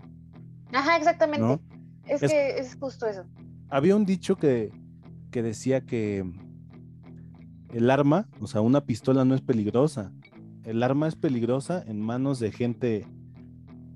Ajá, 0.73 0.97
exactamente. 0.97 1.61
Es, 2.07 2.21
que 2.21 2.59
es 2.59 2.77
justo 2.79 3.07
eso. 3.07 3.25
Había 3.69 3.97
un 3.97 4.05
dicho 4.05 4.37
que, 4.37 4.73
que 5.31 5.43
decía 5.43 5.81
que 5.81 6.25
el 7.73 7.91
arma, 7.91 8.29
o 8.41 8.47
sea, 8.47 8.61
una 8.61 8.83
pistola 8.83 9.25
no 9.25 9.35
es 9.35 9.43
peligrosa. 9.43 10.13
El 10.65 10.83
arma 10.83 11.09
es 11.09 11.17
peligrosa 11.17 11.83
en 11.87 12.01
manos 12.01 12.39
de 12.41 12.53
gente, 12.53 13.07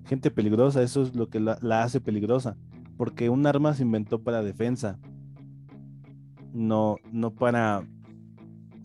gente 0.07 0.31
peligrosa. 0.31 0.83
Eso 0.83 1.03
es 1.03 1.15
lo 1.15 1.29
que 1.29 1.41
la, 1.41 1.59
la 1.61 1.83
hace 1.83 2.01
peligrosa. 2.01 2.57
Porque 2.97 3.31
un 3.31 3.47
arma 3.47 3.75
se 3.75 3.83
inventó 3.83 4.23
para 4.23 4.43
defensa. 4.43 4.99
No, 6.53 6.97
no 7.13 7.33
para 7.33 7.85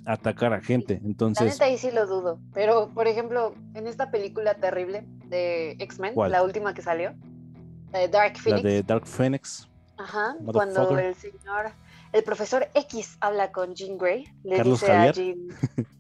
atacar 0.06 0.54
a 0.54 0.62
gente. 0.62 1.02
Entonces. 1.04 1.60
ahí 1.62 1.78
sí 1.78 1.92
lo 1.92 2.06
dudo. 2.06 2.40
Pero, 2.54 2.90
por 2.94 3.08
ejemplo, 3.08 3.54
en 3.74 3.88
esta 3.88 4.12
película 4.12 4.56
terrible 4.56 5.06
de 5.26 5.72
X-Men, 5.80 6.14
la 6.16 6.44
última 6.44 6.74
que 6.74 6.82
salió, 6.82 7.14
la 7.92 8.00
de 8.00 8.08
Dark 8.08 8.38
Phoenix. 8.38 8.64
La 8.64 8.70
de 8.70 8.84
Dark 8.84 9.08
Phoenix. 9.08 9.68
Ajá, 9.98 10.36
cuando 10.52 10.98
el 11.00 11.16
señor, 11.16 11.72
el 12.12 12.24
profesor 12.24 12.68
X 12.74 13.18
habla 13.22 13.52
con 13.52 13.74
Jean 13.74 13.98
Grey, 13.98 14.26
le 14.44 14.62
dice 14.62 14.92
a 14.92 15.12
Jean. 15.12 15.48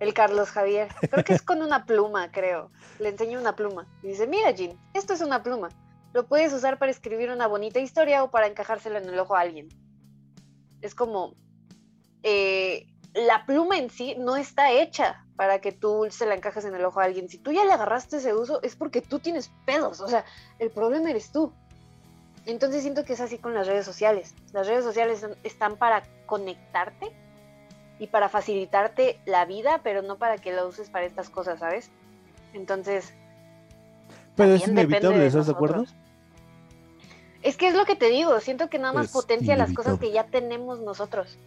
El 0.00 0.14
Carlos 0.14 0.48
Javier. 0.48 0.88
Creo 1.10 1.24
que 1.24 1.34
es 1.34 1.42
con 1.42 1.60
una 1.60 1.84
pluma, 1.84 2.32
creo. 2.32 2.70
Le 2.98 3.10
enseña 3.10 3.38
una 3.38 3.54
pluma. 3.54 3.86
Y 4.02 4.08
dice, 4.08 4.26
mira, 4.26 4.50
Jean, 4.50 4.78
esto 4.94 5.12
es 5.12 5.20
una 5.20 5.42
pluma. 5.42 5.68
Lo 6.14 6.26
puedes 6.26 6.54
usar 6.54 6.78
para 6.78 6.90
escribir 6.90 7.30
una 7.30 7.46
bonita 7.46 7.80
historia 7.80 8.24
o 8.24 8.30
para 8.30 8.46
encajárselo 8.46 8.96
en 8.96 9.10
el 9.10 9.18
ojo 9.18 9.36
a 9.36 9.40
alguien. 9.40 9.68
Es 10.80 10.94
como, 10.94 11.34
eh, 12.22 12.86
la 13.14 13.44
pluma 13.44 13.76
en 13.76 13.90
sí 13.90 14.14
no 14.18 14.36
está 14.36 14.70
hecha 14.70 15.24
para 15.36 15.60
que 15.60 15.72
tú 15.72 16.06
se 16.10 16.26
la 16.26 16.34
encajes 16.34 16.64
en 16.64 16.74
el 16.74 16.84
ojo 16.84 17.00
a 17.00 17.04
alguien. 17.04 17.28
Si 17.28 17.38
tú 17.38 17.52
ya 17.52 17.64
le 17.64 17.72
agarraste 17.72 18.18
ese 18.18 18.34
uso, 18.34 18.62
es 18.62 18.76
porque 18.76 19.00
tú 19.00 19.18
tienes 19.18 19.50
pedos. 19.64 20.00
O 20.00 20.08
sea, 20.08 20.24
el 20.58 20.70
problema 20.70 21.10
eres 21.10 21.32
tú. 21.32 21.52
Entonces 22.46 22.82
siento 22.82 23.04
que 23.04 23.14
es 23.14 23.20
así 23.20 23.38
con 23.38 23.54
las 23.54 23.66
redes 23.66 23.84
sociales. 23.84 24.34
Las 24.52 24.66
redes 24.66 24.84
sociales 24.84 25.26
están 25.42 25.76
para 25.76 26.02
conectarte 26.26 27.10
y 27.98 28.06
para 28.06 28.28
facilitarte 28.28 29.20
la 29.26 29.44
vida, 29.44 29.80
pero 29.82 30.02
no 30.02 30.16
para 30.16 30.38
que 30.38 30.52
la 30.52 30.64
uses 30.64 30.88
para 30.88 31.06
estas 31.06 31.30
cosas, 31.30 31.58
¿sabes? 31.60 31.90
Entonces. 32.54 33.12
Pero 34.36 34.54
es 34.54 34.66
inevitable, 34.66 35.26
¿estás 35.26 35.46
de 35.46 35.52
acuerdo? 35.52 35.84
Es 37.42 37.56
que 37.56 37.68
es 37.68 37.74
lo 37.74 37.84
que 37.84 37.96
te 37.96 38.10
digo, 38.10 38.38
siento 38.40 38.68
que 38.68 38.78
nada 38.78 38.92
más 38.92 39.10
potencia 39.10 39.56
las 39.56 39.72
cosas 39.72 39.98
que 39.98 40.12
ya 40.12 40.24
tenemos 40.24 40.80
nosotros. 40.80 41.38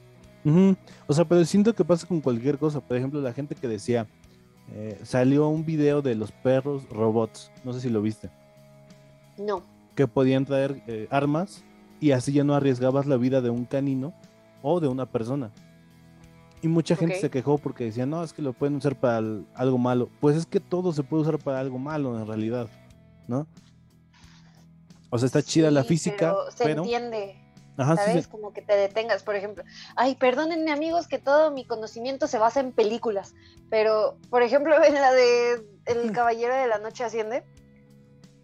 O 1.08 1.14
sea, 1.14 1.26
pero 1.26 1.44
siento 1.46 1.74
que 1.74 1.86
pasa 1.86 2.08
con 2.08 2.22
cualquier 2.22 2.58
cosa. 2.58 2.82
Por 2.82 2.98
ejemplo, 2.98 3.22
la 3.22 3.34
gente 3.34 3.56
que 3.56 3.68
decía, 3.68 4.08
eh, 4.72 5.00
salió 5.04 5.48
un 5.48 5.66
video 5.66 6.02
de 6.02 6.16
los 6.16 6.32
perros 6.32 6.88
robots, 6.90 7.52
no 7.64 7.74
sé 7.74 7.82
si 7.82 7.90
lo 7.90 8.02
viste. 8.02 8.30
No. 9.38 9.64
Que 9.96 10.08
podían 10.08 10.46
traer 10.46 10.82
eh, 10.88 11.08
armas 11.10 11.64
y 12.00 12.12
así 12.12 12.34
ya 12.34 12.44
no 12.44 12.56
arriesgabas 12.56 13.06
la 13.06 13.18
vida 13.18 13.42
de 13.42 13.50
un 13.50 13.66
canino 13.66 14.14
o 14.62 14.80
de 14.80 14.88
una 14.88 15.06
persona. 15.06 15.52
Y 16.62 16.70
mucha 16.70 16.96
gente 16.96 17.20
se 17.20 17.30
quejó 17.30 17.58
porque 17.58 17.84
decía, 17.84 18.06
no, 18.06 18.24
es 18.24 18.32
que 18.32 18.42
lo 18.42 18.54
pueden 18.54 18.78
usar 18.78 18.98
para 18.98 19.18
algo 19.54 19.78
malo. 19.78 20.10
Pues 20.22 20.38
es 20.38 20.46
que 20.46 20.62
todo 20.62 20.94
se 20.94 21.04
puede 21.04 21.24
usar 21.24 21.38
para 21.38 21.60
algo 21.60 21.78
malo 21.78 22.18
en 22.18 22.26
realidad, 22.26 22.70
¿no? 23.28 23.48
O 25.10 25.18
sea, 25.20 25.26
está 25.26 25.44
chida 25.44 25.70
la 25.72 25.84
física. 25.84 26.34
Pero 26.58 26.86
se 26.86 26.94
entiende. 26.94 27.43
¿Sabes? 27.78 28.28
Como 28.28 28.54
que 28.54 28.62
te 28.62 28.76
detengas, 28.76 29.24
por 29.24 29.36
ejemplo. 29.36 29.64
Ay, 29.96 30.16
perdónenme 30.16 30.72
amigos 30.72 31.08
que 31.08 31.18
todo 31.18 31.52
mi 31.52 31.66
conocimiento 31.66 32.28
se 32.28 32.38
basa 32.38 32.60
en 32.60 32.72
películas. 32.72 33.34
Pero, 33.70 34.18
por 34.30 34.44
ejemplo, 34.44 34.76
en 34.84 34.94
la 34.94 35.12
de 35.12 35.66
El 35.86 36.12
mm. 36.12 36.14
Caballero 36.14 36.56
de 36.56 36.68
la 36.68 36.78
Noche 36.78 37.04
Asciende, 37.04 37.44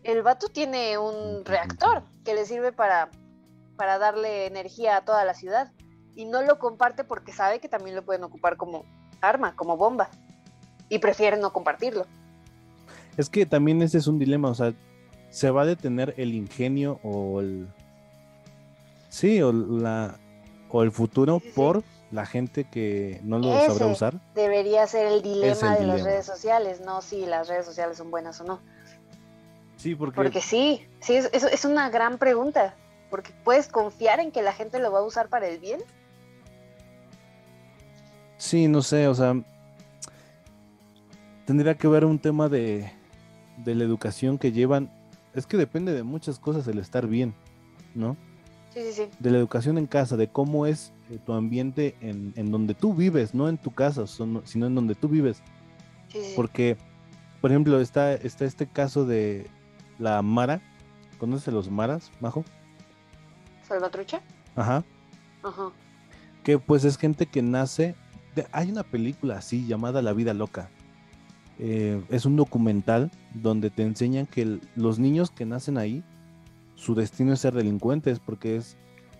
el 0.03 0.23
vato 0.23 0.47
tiene 0.47 0.97
un 0.97 1.45
reactor 1.45 2.03
que 2.23 2.33
le 2.33 2.45
sirve 2.45 2.71
para, 2.71 3.09
para 3.75 3.99
darle 3.99 4.47
energía 4.47 4.97
a 4.97 5.05
toda 5.05 5.23
la 5.25 5.33
ciudad 5.33 5.71
y 6.15 6.25
no 6.25 6.41
lo 6.41 6.57
comparte 6.59 7.03
porque 7.03 7.31
sabe 7.31 7.59
que 7.59 7.69
también 7.69 7.95
lo 7.95 8.03
pueden 8.03 8.23
ocupar 8.23 8.57
como 8.57 8.85
arma, 9.21 9.55
como 9.55 9.77
bomba. 9.77 10.09
Y 10.89 10.99
prefiere 10.99 11.37
no 11.37 11.53
compartirlo. 11.53 12.07
Es 13.15 13.29
que 13.29 13.45
también 13.45 13.81
ese 13.81 13.99
es 13.99 14.07
un 14.07 14.17
dilema, 14.17 14.49
o 14.49 14.55
sea, 14.55 14.73
se 15.29 15.51
va 15.51 15.61
a 15.61 15.65
detener 15.65 16.13
el 16.17 16.33
ingenio 16.33 16.99
o 17.03 17.41
el... 17.41 17.67
Sí, 19.09 19.41
o, 19.41 19.51
la, 19.51 20.17
o 20.69 20.83
el 20.83 20.91
futuro 20.91 21.41
por 21.55 21.83
la 22.11 22.25
gente 22.25 22.63
que 22.63 23.19
no 23.23 23.39
lo 23.39 23.53
sabrá 23.65 23.87
usar. 23.87 24.19
Debería 24.33 24.87
ser 24.87 25.07
el 25.07 25.21
dilema 25.21 25.75
de 25.75 25.85
las 25.85 26.03
redes 26.03 26.25
sociales, 26.25 26.81
no 26.81 27.01
si 27.01 27.25
las 27.25 27.47
redes 27.47 27.65
sociales 27.65 27.97
son 27.97 28.11
buenas 28.11 28.39
o 28.41 28.45
no. 28.45 28.59
Sí, 29.77 29.95
porque... 29.95 30.15
Porque 30.15 30.41
sí, 30.41 30.87
sí, 30.99 31.15
es, 31.15 31.31
es 31.31 31.65
una 31.65 31.89
gran 31.89 32.17
pregunta, 32.17 32.75
porque 33.09 33.31
puedes 33.43 33.67
confiar 33.67 34.19
en 34.19 34.31
que 34.31 34.41
la 34.41 34.53
gente 34.53 34.79
lo 34.79 34.91
va 34.91 34.99
a 34.99 35.03
usar 35.03 35.29
para 35.29 35.47
el 35.47 35.59
bien 35.59 35.81
Sí, 38.39 38.69
no 38.69 38.81
sé, 38.81 39.09
o 39.09 39.13
sea, 39.13 39.35
tendría 41.45 41.75
que 41.75 41.89
ver 41.89 42.05
un 42.05 42.17
tema 42.17 42.47
de, 42.47 42.89
de 43.57 43.75
la 43.75 43.83
educación 43.83 44.37
que 44.37 44.53
llevan. 44.53 44.89
Es 45.33 45.45
que 45.45 45.57
depende 45.57 45.93
de 45.93 46.03
muchas 46.03 46.39
cosas 46.39 46.65
el 46.69 46.79
estar 46.79 47.05
bien, 47.05 47.35
¿no? 47.93 48.15
Sí, 48.73 48.81
sí, 48.83 48.93
sí. 48.93 49.09
De 49.19 49.31
la 49.31 49.37
educación 49.37 49.77
en 49.77 49.87
casa, 49.87 50.15
de 50.17 50.27
cómo 50.27 50.65
es 50.65 50.93
eh, 51.09 51.19
tu 51.25 51.33
ambiente 51.33 51.95
en, 52.01 52.33
en, 52.35 52.51
donde 52.51 52.73
tú 52.73 52.93
vives, 52.93 53.33
no 53.33 53.49
en 53.49 53.57
tu 53.57 53.71
casa, 53.71 54.05
sino 54.07 54.43
en 54.67 54.75
donde 54.75 54.95
tú 54.95 55.07
vives. 55.07 55.41
Porque, 56.35 56.77
por 57.41 57.51
ejemplo, 57.51 57.79
está, 57.79 58.13
está 58.13 58.45
este 58.45 58.67
caso 58.67 59.05
de 59.05 59.47
la 59.97 60.21
Mara. 60.21 60.61
¿Conoces 61.17 61.47
a 61.47 61.51
los 61.51 61.69
Maras, 61.69 62.11
Majo? 62.19 62.45
¿Salvatrucha? 63.67 64.21
Ajá. 64.55 64.83
Ajá. 65.43 65.71
Que 66.43 66.57
pues 66.57 66.85
es 66.85 66.97
gente 66.97 67.25
que 67.25 67.41
nace 67.41 67.95
hay 68.51 68.69
una 68.69 68.83
película 68.83 69.37
así 69.37 69.65
llamada 69.65 70.01
La 70.01 70.13
vida 70.13 70.33
loca. 70.33 70.69
Eh, 71.57 72.01
es 72.09 72.25
un 72.25 72.35
documental 72.35 73.11
donde 73.33 73.69
te 73.69 73.83
enseñan 73.83 74.25
que 74.25 74.59
los 74.75 74.99
niños 74.99 75.29
que 75.31 75.45
nacen 75.45 75.77
ahí, 75.77 76.03
su 76.79 76.95
destino 76.95 77.33
es 77.33 77.41
ser 77.41 77.53
delincuentes 77.53 78.19
porque 78.19 78.55
es, 78.55 78.77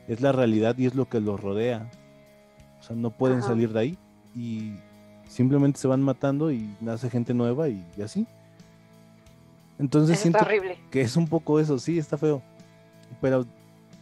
es 0.08 0.22
la 0.22 0.32
realidad 0.32 0.78
y 0.78 0.86
es 0.86 0.96
lo 0.96 1.10
que 1.10 1.20
los 1.20 1.40
rodea. 1.40 1.90
O 2.80 2.84
sea, 2.84 2.96
no 2.96 3.12
pueden 3.12 3.44
salir 3.44 3.74
de 3.74 3.80
ahí 3.80 3.98
y 4.34 4.76
simplemente 5.28 5.80
se 5.80 5.88
van 5.88 6.02
matando 6.02 6.52
y 6.52 6.74
nace 6.80 7.10
gente 7.10 7.34
nueva 7.34 7.68
y, 7.68 7.86
así. 8.04 8.26
Entonces 9.78 10.20
siento 10.20 10.40
que 10.90 11.02
es 11.02 11.18
un 11.18 11.28
poco 11.28 11.60
eso, 11.60 11.80
sí, 11.80 12.00
está 12.00 12.18
feo. 12.18 12.42
Pero 13.22 13.46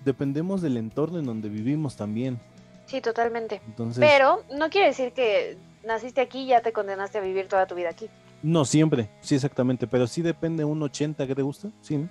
dependemos 0.06 0.62
del 0.62 0.78
entorno 0.78 1.18
en 1.18 1.26
donde 1.26 1.50
vivimos 1.50 1.96
también. 1.96 2.40
Sí, 2.86 3.02
totalmente. 3.02 3.62
Pero 4.00 4.44
no 4.56 4.70
quiere 4.70 4.88
decir 4.88 5.14
que 5.14 5.58
naciste 5.84 6.22
aquí 6.22 6.42
y 6.42 6.48
ya 6.48 6.62
te 6.62 6.72
condenaste 6.74 7.18
a 7.18 7.22
vivir 7.22 7.48
toda 7.48 7.66
tu 7.66 7.74
vida 7.74 7.90
aquí. 7.90 8.08
No, 8.44 8.66
siempre, 8.66 9.10
sí, 9.22 9.34
exactamente, 9.34 9.88
pero 9.88 10.06
sí 10.06 10.22
depende 10.22 10.64
un 10.64 10.82
80, 10.84 11.26
¿qué 11.26 11.34
te 11.34 11.42
gusta? 11.42 11.70
Sí, 11.82 11.98
¿no? 11.98 12.08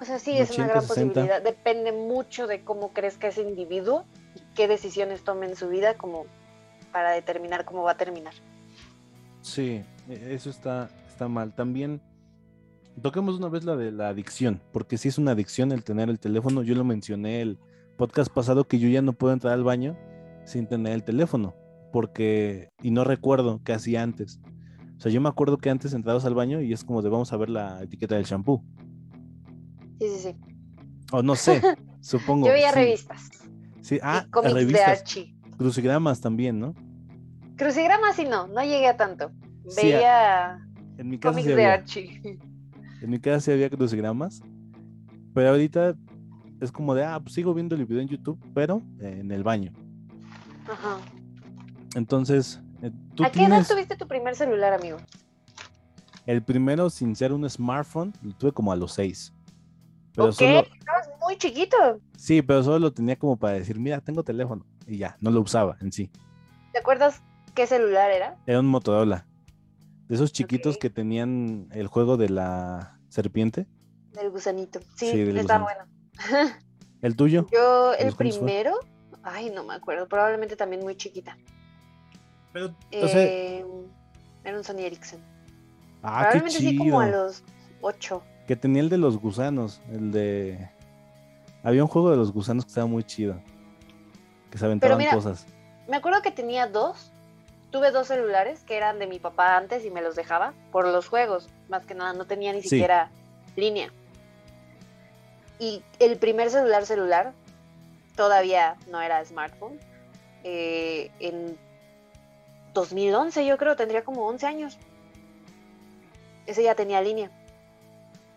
O 0.00 0.04
sea, 0.04 0.18
sí, 0.18 0.38
es 0.38 0.56
una 0.56 0.68
gran 0.68 0.86
posibilidad. 0.86 1.42
Depende 1.42 1.92
mucho 1.92 2.46
de 2.46 2.62
cómo 2.62 2.92
crezca 2.92 3.28
ese 3.28 3.42
individuo 3.42 4.04
y 4.34 4.40
qué 4.54 4.68
decisiones 4.68 5.22
tome 5.22 5.46
en 5.46 5.56
su 5.56 5.68
vida 5.68 5.96
como 5.96 6.26
para 6.92 7.10
determinar 7.12 7.64
cómo 7.64 7.82
va 7.82 7.92
a 7.92 7.96
terminar. 7.96 8.34
Sí, 9.40 9.82
e, 10.08 10.34
eso 10.34 10.50
está, 10.50 10.90
está 11.08 11.28
mal. 11.28 11.54
También 11.54 12.00
toquemos 13.02 13.38
una 13.38 13.48
vez 13.48 13.64
la 13.64 13.76
de 13.76 13.90
la 13.90 14.08
adicción, 14.08 14.60
porque 14.72 14.98
si 14.98 15.08
es 15.08 15.18
una 15.18 15.32
adicción 15.32 15.72
el 15.72 15.84
tener 15.84 16.08
el 16.08 16.20
teléfono. 16.20 16.62
Yo 16.62 16.74
lo 16.74 16.84
mencioné 16.84 17.40
el, 17.42 17.58
podcast 17.98 18.32
pasado 18.32 18.64
que 18.64 18.78
yo 18.78 18.88
ya 18.88 19.02
no 19.02 19.12
puedo 19.12 19.34
entrar 19.34 19.52
al 19.52 19.64
baño 19.64 19.98
sin 20.44 20.68
tener 20.68 20.92
el 20.94 21.02
teléfono, 21.02 21.54
porque, 21.92 22.70
y 22.80 22.92
no 22.92 23.04
recuerdo 23.04 23.60
qué 23.64 23.72
hacía 23.74 24.02
antes. 24.02 24.40
O 24.96 25.00
sea, 25.00 25.12
yo 25.12 25.20
me 25.20 25.28
acuerdo 25.28 25.58
que 25.58 25.68
antes 25.68 25.92
entrabas 25.92 26.24
al 26.24 26.34
baño 26.34 26.62
y 26.62 26.72
es 26.72 26.84
como 26.84 27.02
de 27.02 27.10
vamos 27.10 27.32
a 27.32 27.36
ver 27.36 27.50
la 27.50 27.82
etiqueta 27.82 28.14
del 28.14 28.24
shampoo. 28.24 28.62
Sí, 29.98 30.08
sí, 30.08 30.18
sí. 30.18 30.36
O 31.12 31.22
no 31.22 31.34
sé, 31.34 31.62
supongo. 32.00 32.46
Yo 32.46 32.52
veía 32.52 32.72
revistas. 32.72 33.30
Sí, 33.80 33.98
ah, 34.02 34.26
revistas. 34.42 35.04
Crucigramas 35.56 36.20
también, 36.20 36.60
¿no? 36.60 36.74
Crucigramas 37.56 38.16
sí 38.16 38.24
no, 38.24 38.46
no 38.46 38.62
llegué 38.62 38.86
a 38.86 38.96
tanto. 38.96 39.32
Veía 39.76 40.60
en 40.98 41.08
mi 41.08 41.18
cómics 41.18 41.46
de 41.46 41.64
Archie. 41.64 42.38
En 43.00 43.10
mi 43.10 43.18
casa 43.20 43.40
sí 43.40 43.52
había 43.52 43.70
crucigramas, 43.70 44.42
pero 45.34 45.50
ahorita 45.50 45.94
es 46.60 46.72
como 46.72 46.94
de, 46.94 47.04
ah, 47.04 47.20
pues 47.20 47.34
sigo 47.34 47.54
viendo 47.54 47.76
el 47.76 47.86
video 47.86 48.02
en 48.02 48.08
YouTube, 48.08 48.38
pero 48.54 48.82
en 49.00 49.30
el 49.30 49.42
baño. 49.42 49.72
Ajá. 50.68 50.98
Entonces, 51.94 52.60
eh, 52.82 52.90
¿tú 53.14 53.24
¿A 53.24 53.30
qué 53.30 53.44
edad 53.44 53.66
tuviste 53.66 53.96
tu 53.96 54.06
primer 54.06 54.34
celular, 54.34 54.72
amigo? 54.72 54.98
El 56.26 56.42
primero, 56.42 56.90
sin 56.90 57.16
ser 57.16 57.32
un 57.32 57.48
smartphone, 57.48 58.12
lo 58.22 58.34
tuve 58.34 58.52
como 58.52 58.72
a 58.72 58.76
los 58.76 58.92
seis. 58.92 59.32
Pero 60.18 60.32
solo... 60.32 60.60
Estabas 60.60 61.08
muy 61.20 61.38
chiquito. 61.38 61.76
Sí, 62.16 62.42
pero 62.42 62.64
solo 62.64 62.80
lo 62.80 62.92
tenía 62.92 63.16
como 63.16 63.36
para 63.36 63.54
decir, 63.54 63.78
mira, 63.78 64.00
tengo 64.00 64.24
teléfono. 64.24 64.66
Y 64.86 64.98
ya, 64.98 65.16
no 65.20 65.30
lo 65.30 65.40
usaba 65.40 65.76
en 65.80 65.92
sí. 65.92 66.10
¿Te 66.72 66.80
acuerdas 66.80 67.22
qué 67.54 67.68
celular 67.68 68.10
era? 68.10 68.36
Era 68.46 68.58
un 68.58 68.66
Motorola. 68.66 69.26
De 70.08 70.16
esos 70.16 70.32
chiquitos 70.32 70.76
que 70.76 70.90
tenían 70.90 71.68
el 71.70 71.86
juego 71.86 72.16
de 72.16 72.30
la 72.30 72.98
serpiente. 73.08 73.66
Del 74.12 74.30
gusanito. 74.30 74.80
Sí, 74.96 75.12
sí 75.12 75.38
está 75.38 75.58
bueno. 75.58 75.84
¿El 77.02 77.14
tuyo? 77.14 77.46
Yo, 77.52 77.94
el 77.94 78.12
primero, 78.16 78.74
ay, 79.22 79.50
no 79.50 79.62
me 79.62 79.74
acuerdo, 79.74 80.08
probablemente 80.08 80.56
también 80.56 80.82
muy 80.82 80.96
chiquita. 80.96 81.38
Pero, 82.52 82.74
eh, 82.90 83.64
era 84.42 84.56
un 84.56 84.64
Sony 84.64 84.80
Ericsson. 84.80 85.20
Ah, 86.02 86.28
probablemente 86.30 86.58
sí, 86.58 86.76
como 86.76 87.00
a 87.00 87.06
los 87.06 87.44
ocho. 87.82 88.24
Que 88.48 88.56
tenía 88.56 88.80
el 88.80 88.88
de 88.88 88.96
los 88.96 89.18
gusanos, 89.18 89.82
el 89.92 90.10
de. 90.10 90.70
Había 91.62 91.82
un 91.82 91.88
juego 91.88 92.10
de 92.10 92.16
los 92.16 92.32
gusanos 92.32 92.64
que 92.64 92.70
estaba 92.70 92.86
muy 92.86 93.04
chido. 93.04 93.38
Que 94.50 94.56
se 94.56 94.64
aventaban 94.64 95.04
cosas. 95.10 95.46
Me 95.86 95.98
acuerdo 95.98 96.22
que 96.22 96.30
tenía 96.30 96.66
dos. 96.66 97.12
Tuve 97.70 97.90
dos 97.90 98.08
celulares 98.08 98.64
que 98.64 98.78
eran 98.78 98.98
de 98.98 99.06
mi 99.06 99.18
papá 99.18 99.58
antes 99.58 99.84
y 99.84 99.90
me 99.90 100.00
los 100.00 100.16
dejaba 100.16 100.54
por 100.72 100.86
los 100.86 101.08
juegos. 101.08 101.50
Más 101.68 101.84
que 101.84 101.94
nada, 101.94 102.14
no 102.14 102.24
tenía 102.24 102.54
ni 102.54 102.62
siquiera 102.62 103.10
línea. 103.54 103.92
Y 105.58 105.82
el 105.98 106.16
primer 106.16 106.48
celular 106.48 106.86
celular 106.86 107.34
todavía 108.16 108.76
no 108.90 109.02
era 109.02 109.22
smartphone. 109.26 109.78
Eh, 110.42 111.10
en 111.20 111.58
2011 112.72 113.44
yo 113.44 113.58
creo, 113.58 113.76
tendría 113.76 114.04
como 114.04 114.26
11 114.26 114.46
años. 114.46 114.78
Ese 116.46 116.62
ya 116.62 116.74
tenía 116.74 117.02
línea. 117.02 117.30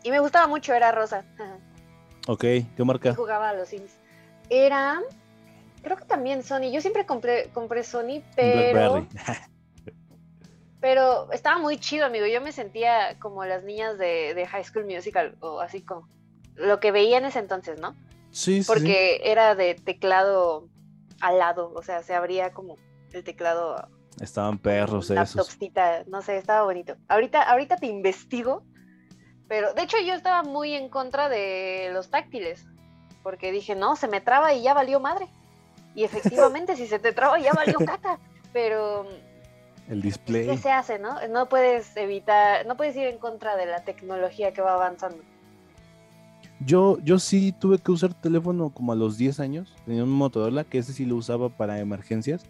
Y 0.04 0.12
me 0.12 0.20
gustaba 0.20 0.48
mucho, 0.48 0.74
era 0.74 0.92
rosa. 0.92 1.26
ok, 2.28 2.42
¿qué 2.42 2.84
marca? 2.84 3.14
jugaba 3.16 3.50
a 3.50 3.54
los 3.54 3.70
Sims. 3.70 3.94
Era, 4.50 5.02
creo 5.82 5.98
que 5.98 6.06
también 6.06 6.44
Sony. 6.44 6.72
Yo 6.72 6.82
siempre 6.82 7.06
compré, 7.06 7.50
compré 7.54 7.84
Sony, 7.84 8.22
pero... 8.36 9.08
pero 10.82 11.32
estaba 11.32 11.60
muy 11.60 11.78
chido, 11.78 12.08
amigo. 12.08 12.26
Yo 12.26 12.42
me 12.42 12.52
sentía 12.52 13.18
como 13.20 13.46
las 13.46 13.64
niñas 13.64 13.98
de, 13.98 14.34
de 14.34 14.48
High 14.48 14.64
School 14.64 14.86
Musical, 14.86 15.38
o 15.40 15.62
así 15.62 15.82
como 15.82 16.08
lo 16.56 16.80
que 16.80 16.92
veía 16.92 17.18
en 17.18 17.26
ese 17.26 17.40
entonces, 17.40 17.80
¿no? 17.80 17.96
Sí, 18.32 18.64
sí. 18.64 18.68
Porque 18.68 19.22
era 19.24 19.56
de 19.56 19.76
teclado 19.76 20.68
al 21.20 21.38
lado, 21.38 21.72
o 21.76 21.84
sea, 21.84 22.04
se 22.04 22.16
abría 22.16 22.52
como 22.52 22.78
el 23.14 23.24
teclado. 23.24 23.88
Estaban 24.20 24.58
perros 24.58 25.10
esos. 25.10 25.58
no 26.08 26.22
sé, 26.22 26.38
estaba 26.38 26.64
bonito. 26.64 26.96
Ahorita, 27.08 27.44
ahorita 27.44 27.78
te 27.78 27.88
investigo, 27.88 28.64
pero 29.52 29.74
de 29.74 29.82
hecho 29.82 29.98
yo 30.00 30.14
estaba 30.14 30.44
muy 30.44 30.76
en 30.76 30.88
contra 30.88 31.28
de 31.28 31.90
los 31.92 32.10
táctiles, 32.10 32.66
porque 33.22 33.52
dije, 33.52 33.76
no, 33.76 33.98
se 33.98 34.08
me 34.08 34.22
traba 34.22 34.54
y 34.54 34.64
ya 34.64 34.74
valió 34.74 35.02
madre. 35.02 35.28
Y 35.94 36.06
efectivamente, 36.06 36.78
si 36.78 36.88
se 36.88 37.00
te 37.00 37.12
traba 37.12 37.38
ya 37.38 37.52
valió 37.52 37.78
caca, 37.86 38.18
pero... 38.54 39.06
El 39.90 40.02
display. 40.02 40.48
¿Qué 40.48 40.58
se 40.58 40.72
hace, 40.72 41.00
no? 41.00 41.18
No 41.28 41.50
puedes 41.50 41.98
evitar, 41.98 42.66
no 42.66 42.78
puedes 42.78 42.96
ir 42.96 43.08
en 43.08 43.18
contra 43.18 43.58
de 43.58 43.66
la 43.66 43.84
tecnología 43.84 44.54
que 44.54 44.62
va 44.62 44.76
avanzando. 44.76 45.22
Yo, 46.62 47.00
yo 47.04 47.20
sí 47.20 47.52
tuve 47.52 47.78
que 47.78 47.92
usar 47.92 48.14
teléfono 48.14 48.70
como 48.70 48.94
a 48.94 48.96
los 48.96 49.18
10 49.18 49.42
años. 49.42 49.76
Tenía 49.86 50.06
un 50.06 50.12
Motorola 50.12 50.64
que 50.64 50.78
ese 50.78 50.94
sí 50.94 51.04
lo 51.04 51.18
usaba 51.18 51.50
para 51.50 51.78
emergencias. 51.78 52.46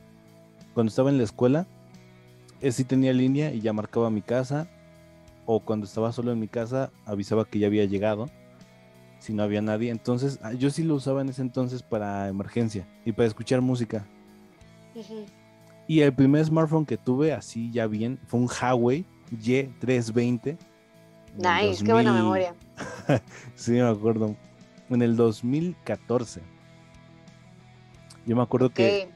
cuando 0.76 0.92
estaba 0.92 1.10
en 1.10 1.18
la 1.18 1.24
escuela, 1.24 1.66
eh, 2.62 2.72
sí 2.72 2.84
tenía 2.84 3.12
línea 3.12 3.52
y 3.52 3.62
ya 3.62 3.74
marcaba 3.74 4.12
mi 4.12 4.22
casa. 4.22 4.68
O 5.54 5.60
cuando 5.60 5.86
estaba 5.86 6.14
solo 6.14 6.32
en 6.32 6.40
mi 6.40 6.48
casa, 6.48 6.94
avisaba 7.06 7.44
que 7.44 7.60
ya 7.60 7.68
había 7.68 7.84
llegado. 7.84 8.28
Si 9.20 9.34
no 9.34 9.44
había 9.44 9.62
nadie. 9.62 9.92
Entonces, 9.92 10.40
ah, 10.44 10.54
yo 10.54 10.70
sí 10.70 10.82
lo 10.82 10.96
usaba 10.96 11.20
en 11.20 11.28
ese 11.28 11.42
entonces 11.42 11.84
para 11.84 12.30
emergencia 12.30 12.88
y 13.04 13.12
para 13.12 13.28
escuchar 13.28 13.60
música. 13.60 14.08
Y 15.88 16.00
el 16.00 16.14
primer 16.14 16.46
smartphone 16.46 16.86
que 16.86 16.96
tuve 16.96 17.34
así 17.34 17.70
ya 17.70 17.86
bien 17.88 18.18
fue 18.28 18.40
un 18.40 18.48
Huawei 18.48 19.06
Y320. 19.30 20.58
Nice, 21.36 21.84
qué 21.84 21.92
buena 21.92 22.14
memoria. 22.14 22.56
sí, 23.56 23.74
me 23.74 23.82
acuerdo. 23.82 24.38
En 24.90 25.02
el 25.02 25.18
2014. 25.18 26.40
Yo 28.26 28.38
me 28.38 28.42
acuerdo 28.42 28.70
que. 28.70 29.10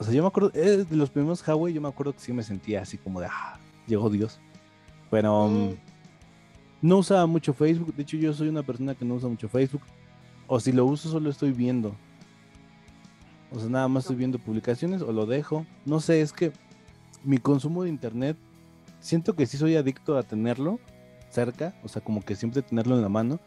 O 0.00 0.02
sea, 0.02 0.12
yo 0.12 0.22
me 0.22 0.28
acuerdo. 0.28 0.50
Eh, 0.54 0.84
de 0.90 0.96
los 0.96 1.08
primeros 1.08 1.46
Huawei, 1.46 1.72
yo 1.72 1.80
me 1.80 1.88
acuerdo 1.88 2.14
que 2.14 2.18
sí 2.18 2.32
me 2.32 2.42
sentía 2.42 2.82
así 2.82 2.98
como 2.98 3.20
de. 3.20 3.28
Ah, 3.30 3.60
llegó 3.86 4.10
Dios. 4.10 4.40
Pero. 5.10 5.48
Mm. 5.48 5.74
no 6.82 6.98
usaba 6.98 7.26
mucho 7.26 7.52
Facebook. 7.52 7.94
De 7.94 8.02
hecho, 8.02 8.16
yo 8.16 8.32
soy 8.32 8.48
una 8.48 8.62
persona 8.62 8.94
que 8.94 9.04
no 9.04 9.14
usa 9.14 9.28
mucho 9.28 9.48
Facebook. 9.48 9.82
O 10.46 10.60
si 10.60 10.72
lo 10.72 10.86
uso, 10.86 11.10
solo 11.10 11.30
estoy 11.30 11.52
viendo. 11.52 11.94
O 13.50 13.58
sea, 13.58 13.68
nada 13.68 13.88
más 13.88 14.04
estoy 14.04 14.16
viendo 14.16 14.38
publicaciones 14.38 15.02
o 15.02 15.12
lo 15.12 15.26
dejo. 15.26 15.66
No 15.84 16.00
sé, 16.00 16.20
es 16.20 16.32
que 16.32 16.52
mi 17.24 17.38
consumo 17.38 17.82
de 17.82 17.88
internet, 17.88 18.36
siento 19.00 19.34
que 19.34 19.46
sí 19.46 19.56
soy 19.56 19.76
adicto 19.76 20.16
a 20.16 20.22
tenerlo 20.22 20.78
cerca, 21.30 21.74
o 21.82 21.88
sea, 21.88 22.02
como 22.02 22.22
que 22.22 22.36
siempre 22.36 22.62
tenerlo 22.62 22.96
en 22.96 23.02
la 23.02 23.08
mano. 23.08 23.40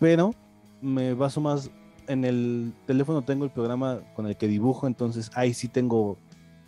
Pero 0.00 0.34
me 0.80 1.14
baso 1.14 1.40
más 1.40 1.70
en 2.08 2.24
el 2.24 2.74
teléfono 2.86 3.22
tengo 3.22 3.44
el 3.44 3.50
programa 3.50 4.00
con 4.14 4.26
el 4.26 4.36
que 4.36 4.48
dibujo, 4.48 4.86
entonces 4.86 5.30
ahí 5.34 5.54
sí 5.54 5.68
tengo 5.68 6.18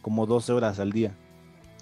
como 0.03 0.27
12 0.27 0.53
horas 0.53 0.79
al 0.79 0.93
día. 0.93 1.17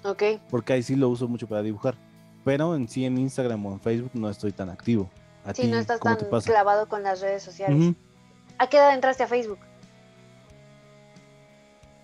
Ok. 0.03 0.23
Porque 0.49 0.73
ahí 0.73 0.83
sí 0.83 0.95
lo 0.95 1.09
uso 1.09 1.27
mucho 1.27 1.47
para 1.47 1.61
dibujar. 1.61 1.95
Pero 2.43 2.75
en 2.75 2.87
sí 2.87 3.05
en 3.05 3.17
Instagram 3.17 3.65
o 3.65 3.73
en 3.73 3.79
Facebook 3.79 4.11
no 4.13 4.29
estoy 4.29 4.51
tan 4.51 4.69
activo. 4.69 5.09
¿A 5.45 5.53
sí, 5.53 5.67
no 5.67 5.77
estás 5.77 5.99
tan 5.99 6.17
clavado 6.41 6.87
con 6.87 7.03
las 7.03 7.21
redes 7.21 7.43
sociales. 7.43 7.95
¿A 8.57 8.67
qué 8.67 8.77
edad 8.77 8.93
entraste 8.93 9.23
a 9.23 9.27
Facebook? 9.27 9.59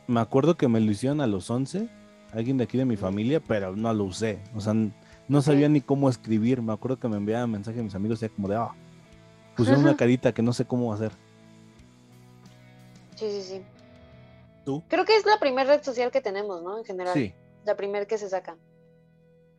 Me 0.08 0.20
acuerdo 0.20 0.58
que 0.58 0.68
me 0.68 0.79
lo 0.79 0.91
hicieron 0.91 1.22
a 1.22 1.27
los 1.27 1.50
11, 1.50 1.88
alguien 2.34 2.58
de 2.58 2.63
aquí 2.63 2.77
de 2.77 2.86
mi 2.86 2.98
familia, 2.98 3.39
pero 3.39 3.75
no 3.75 3.94
lo 3.94 4.06
usé. 4.06 4.39
O 4.56 4.60
sea, 4.60 4.74
no 5.27 5.41
sabía 5.41 5.70
ni 5.70 5.82
cómo 5.82 6.10
escribir. 6.10 6.62
Me 6.62 6.74
acuerdo 6.74 7.00
que 7.00 7.08
me 7.08 7.18
enviaban 7.18 7.51
mensajes 7.51 7.79
a 7.79 7.84
mis 7.84 7.96
amigos, 7.96 8.20
ya 8.20 8.29
como 8.29 8.48
de, 8.48 8.56
ah, 8.56 8.72
pusieron 9.56 9.84
una 9.84 9.96
carita 9.96 10.34
que 10.34 10.41
no 10.41 10.51
sé 10.51 10.65
cómo 10.65 10.91
hacer. 10.91 11.12
Sí, 13.15 13.29
sí, 13.29 13.41
sí. 13.41 13.62
¿Tú? 14.65 14.84
Creo 14.88 15.06
que 15.06 15.15
es 15.15 15.25
la 15.25 15.39
primera 15.39 15.75
red 15.75 15.84
social 15.84 16.12
que 16.12 16.22
tenemos, 16.22 16.63
¿no? 16.63 16.77
En 16.77 16.86
general. 16.86 17.13
Sí. 17.13 17.34
La 17.66 17.75
primera 17.75 18.06
que 18.06 18.18
se 18.18 18.30
saca. 18.30 18.58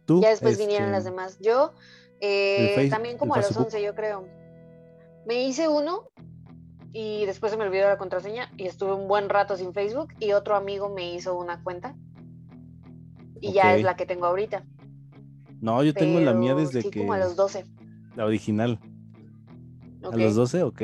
¿Tú? 0.04 0.20
Ya 0.20 0.30
después 0.30 0.58
vinieron 0.58 0.90
las 0.90 1.00
este, 1.00 1.10
demás. 1.10 1.38
Yo, 1.40 1.72
eh, 2.20 2.88
también 2.90 3.18
como 3.18 3.34
a 3.34 3.38
los 3.38 3.56
11, 3.56 3.82
yo 3.82 3.94
creo. 3.94 4.26
Me 5.26 5.44
hice 5.44 5.68
uno 5.68 6.10
y 6.92 7.26
después 7.26 7.52
se 7.52 7.58
me 7.58 7.64
olvidó 7.64 7.88
la 7.88 7.98
contraseña 7.98 8.50
y 8.56 8.66
estuve 8.66 8.94
un 8.94 9.06
buen 9.06 9.28
rato 9.28 9.56
sin 9.56 9.72
Facebook 9.72 10.08
y 10.18 10.32
otro 10.32 10.56
amigo 10.56 10.88
me 10.88 11.14
hizo 11.14 11.36
una 11.38 11.62
cuenta 11.62 11.94
y 13.40 13.52
ya 13.52 13.76
es 13.76 13.82
la 13.82 13.96
que 13.96 14.06
tengo 14.06 14.26
ahorita. 14.26 14.64
No, 15.60 15.82
yo 15.82 15.92
tengo 15.92 16.20
la 16.20 16.32
mía 16.34 16.54
desde 16.54 16.82
sí, 16.82 16.90
que... 16.90 17.00
como 17.00 17.12
a 17.12 17.18
los 17.18 17.36
12. 17.36 17.64
La 18.16 18.24
original. 18.24 18.78
¿A 20.02 20.16
los 20.16 20.34
12? 20.34 20.62
Ok. 20.62 20.82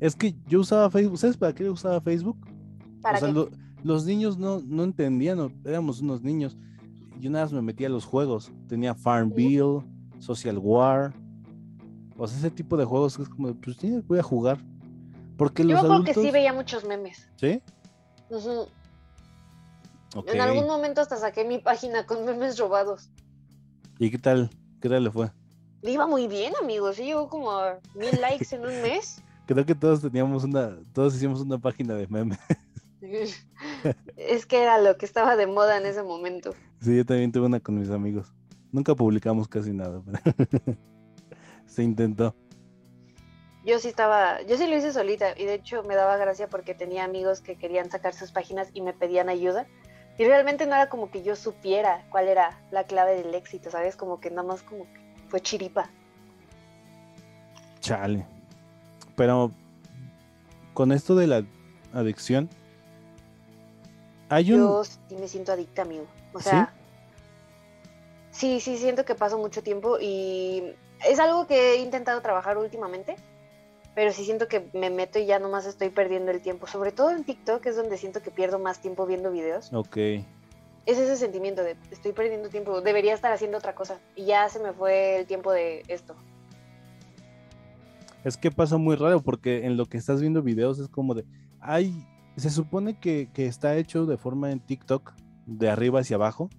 Es 0.00 0.16
que 0.16 0.34
yo 0.46 0.60
usaba 0.60 0.90
Facebook. 0.90 1.18
¿Sabes 1.18 1.36
para 1.36 1.54
qué 1.54 1.68
usaba 1.68 2.00
Facebook? 2.00 2.38
¿Para 3.00 3.20
los 3.84 4.04
niños 4.04 4.38
no, 4.38 4.60
no 4.60 4.84
entendían, 4.84 5.60
éramos 5.64 6.00
unos 6.00 6.22
niños. 6.22 6.56
Yo 7.18 7.30
nada 7.30 7.44
más 7.44 7.52
me 7.52 7.62
metía 7.62 7.86
a 7.86 7.90
los 7.90 8.04
juegos. 8.04 8.50
Tenía 8.68 8.94
Farmville, 8.94 9.82
Social 10.18 10.58
War. 10.58 11.12
O 12.16 12.26
sea, 12.26 12.38
ese 12.38 12.50
tipo 12.50 12.76
de 12.76 12.84
juegos 12.84 13.16
que 13.16 13.22
es 13.22 13.28
como, 13.28 13.54
pues 13.54 13.76
sí, 13.76 14.02
voy 14.06 14.18
a 14.18 14.22
jugar. 14.22 14.58
Porque 15.36 15.64
los 15.64 15.82
Yo 15.82 16.04
que 16.04 16.14
sí 16.14 16.30
veía 16.30 16.52
muchos 16.52 16.84
memes. 16.84 17.28
¿Sí? 17.36 17.62
En 20.26 20.40
algún 20.40 20.66
momento 20.66 21.00
hasta 21.00 21.16
saqué 21.16 21.44
mi 21.44 21.58
página 21.58 22.06
con 22.06 22.24
memes 22.24 22.58
robados. 22.58 23.10
¿Y 23.98 24.10
qué 24.10 24.18
tal? 24.18 24.50
¿Qué 24.80 24.88
tal 24.88 25.04
le 25.04 25.10
fue? 25.10 25.30
Le 25.82 25.92
iba 25.92 26.06
muy 26.06 26.28
bien, 26.28 26.52
amigos. 26.62 26.96
Sí, 26.96 27.04
llegó 27.04 27.28
como 27.28 27.50
mil 27.94 28.20
likes 28.20 28.54
en 28.54 28.62
un 28.62 28.82
mes. 28.82 29.22
Creo 29.46 29.66
que 29.66 29.74
todos 29.74 30.00
teníamos 30.00 30.44
una, 30.44 30.78
todos 30.92 31.14
hicimos 31.14 31.40
una 31.40 31.58
página 31.58 31.94
de 31.94 32.06
memes. 32.08 32.38
es 34.16 34.46
que 34.46 34.62
era 34.62 34.78
lo 34.78 34.96
que 34.96 35.06
estaba 35.06 35.36
de 35.36 35.46
moda 35.46 35.76
en 35.76 35.86
ese 35.86 36.02
momento. 36.02 36.54
Sí, 36.80 36.96
yo 36.96 37.04
también 37.04 37.32
tuve 37.32 37.46
una 37.46 37.60
con 37.60 37.78
mis 37.78 37.90
amigos. 37.90 38.32
Nunca 38.70 38.94
publicamos 38.94 39.48
casi 39.48 39.72
nada. 39.72 40.02
Se 41.66 41.82
intentó. 41.82 42.34
Yo 43.64 43.78
sí 43.78 43.88
estaba, 43.88 44.42
yo 44.42 44.56
sí 44.56 44.66
lo 44.66 44.76
hice 44.76 44.92
solita 44.92 45.38
y 45.38 45.44
de 45.44 45.54
hecho 45.54 45.84
me 45.84 45.94
daba 45.94 46.16
gracia 46.16 46.48
porque 46.48 46.74
tenía 46.74 47.04
amigos 47.04 47.40
que 47.40 47.56
querían 47.56 47.90
sacar 47.90 48.12
sus 48.12 48.32
páginas 48.32 48.68
y 48.72 48.82
me 48.82 48.92
pedían 48.92 49.28
ayuda. 49.28 49.66
Y 50.18 50.24
realmente 50.24 50.66
no 50.66 50.74
era 50.74 50.88
como 50.88 51.10
que 51.10 51.22
yo 51.22 51.36
supiera 51.36 52.04
cuál 52.10 52.28
era 52.28 52.60
la 52.70 52.84
clave 52.84 53.22
del 53.22 53.34
éxito, 53.34 53.70
¿sabes? 53.70 53.96
Como 53.96 54.20
que 54.20 54.30
nada 54.30 54.42
más 54.42 54.62
como 54.62 54.84
que 54.84 55.00
fue 55.28 55.40
chiripa. 55.40 55.88
Chale. 57.80 58.26
Pero 59.16 59.52
con 60.74 60.92
esto 60.92 61.14
de 61.14 61.26
la 61.26 61.44
adicción, 61.92 62.48
hay 64.32 64.52
un... 64.52 64.60
Yo 64.60 64.84
sí 64.84 65.16
me 65.18 65.28
siento 65.28 65.52
adicta, 65.52 65.82
amigo. 65.82 66.06
O 66.32 66.40
sea, 66.40 66.72
¿Sí? 68.30 68.58
sí, 68.58 68.76
sí 68.76 68.78
siento 68.78 69.04
que 69.04 69.14
paso 69.14 69.38
mucho 69.38 69.62
tiempo 69.62 69.98
y 70.00 70.74
es 71.06 71.18
algo 71.18 71.46
que 71.46 71.72
he 71.72 71.76
intentado 71.76 72.20
trabajar 72.20 72.56
últimamente 72.58 73.16
pero 73.94 74.12
sí 74.12 74.24
siento 74.24 74.48
que 74.48 74.68
me 74.72 74.90
meto 74.90 75.18
y 75.18 75.26
ya 75.26 75.38
nomás 75.38 75.66
estoy 75.66 75.90
perdiendo 75.90 76.30
el 76.30 76.40
tiempo. 76.40 76.66
Sobre 76.66 76.92
todo 76.92 77.10
en 77.10 77.24
TikTok 77.24 77.64
es 77.66 77.76
donde 77.76 77.98
siento 77.98 78.22
que 78.22 78.30
pierdo 78.30 78.58
más 78.58 78.80
tiempo 78.80 79.06
viendo 79.06 79.30
videos. 79.30 79.72
Ok. 79.72 79.96
Es 80.86 80.98
ese 80.98 81.16
sentimiento 81.16 81.62
de 81.62 81.76
estoy 81.90 82.12
perdiendo 82.12 82.48
tiempo, 82.48 82.80
debería 82.80 83.14
estar 83.14 83.32
haciendo 83.32 83.58
otra 83.58 83.74
cosa 83.74 84.00
y 84.16 84.24
ya 84.24 84.48
se 84.48 84.58
me 84.58 84.72
fue 84.72 85.20
el 85.20 85.26
tiempo 85.26 85.52
de 85.52 85.84
esto. 85.88 86.16
Es 88.24 88.36
que 88.36 88.50
pasa 88.50 88.78
muy 88.78 88.96
raro 88.96 89.20
porque 89.20 89.66
en 89.66 89.76
lo 89.76 89.86
que 89.86 89.98
estás 89.98 90.20
viendo 90.20 90.42
videos 90.42 90.78
es 90.78 90.88
como 90.88 91.14
de, 91.14 91.24
ay, 91.60 92.06
se 92.36 92.50
supone 92.50 92.98
que, 92.98 93.28
está 93.36 93.76
hecho 93.76 94.06
de 94.06 94.16
forma 94.16 94.50
en 94.50 94.60
TikTok, 94.60 95.12
de 95.46 95.70
arriba 95.70 96.00
hacia 96.00 96.16
abajo, 96.16 96.50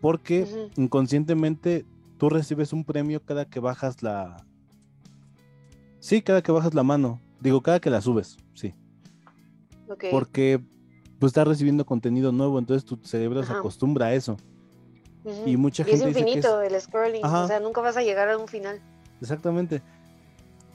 porque 0.00 0.46
inconscientemente 0.76 1.84
tú 2.18 2.28
recibes 2.28 2.72
un 2.72 2.84
premio 2.84 3.24
cada 3.24 3.46
que 3.46 3.60
bajas 3.60 4.02
la, 4.02 4.46
Sí, 6.06 6.22
cada 6.22 6.40
que 6.40 6.52
bajas 6.52 6.72
la 6.72 6.84
mano. 6.84 7.20
Digo, 7.40 7.62
cada 7.62 7.80
que 7.80 7.90
la 7.90 8.00
subes, 8.00 8.36
sí. 8.54 8.74
Porque 10.12 10.60
pues 11.18 11.30
estás 11.30 11.48
recibiendo 11.48 11.84
contenido 11.84 12.30
nuevo, 12.30 12.60
entonces 12.60 12.84
tu 12.84 12.96
cerebro 13.02 13.42
se 13.42 13.52
acostumbra 13.52 14.06
a 14.06 14.14
eso. 14.14 14.36
Y 15.44 15.56
mucha 15.56 15.82
gente. 15.82 16.08
Es 16.08 16.16
infinito 16.16 16.62
el 16.62 16.80
scrolling, 16.80 17.24
o 17.24 17.46
sea, 17.48 17.58
nunca 17.58 17.80
vas 17.80 17.96
a 17.96 18.02
llegar 18.02 18.28
a 18.28 18.38
un 18.38 18.46
final. 18.46 18.80
Exactamente. 19.20 19.82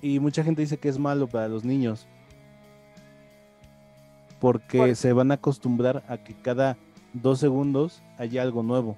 Y 0.01 0.19
mucha 0.19 0.43
gente 0.43 0.63
dice 0.63 0.77
que 0.77 0.89
es 0.89 0.99
malo 0.99 1.27
para 1.27 1.47
los 1.47 1.63
niños. 1.63 2.09
Porque 4.41 4.95
se 4.95 5.13
van 5.13 5.31
a 5.31 5.35
acostumbrar 5.35 6.03
a 6.09 6.17
que 6.17 6.33
cada 6.33 6.75
dos 7.13 7.39
segundos 7.39 8.01
haya 8.17 8.41
algo 8.41 8.63
nuevo. 8.63 8.95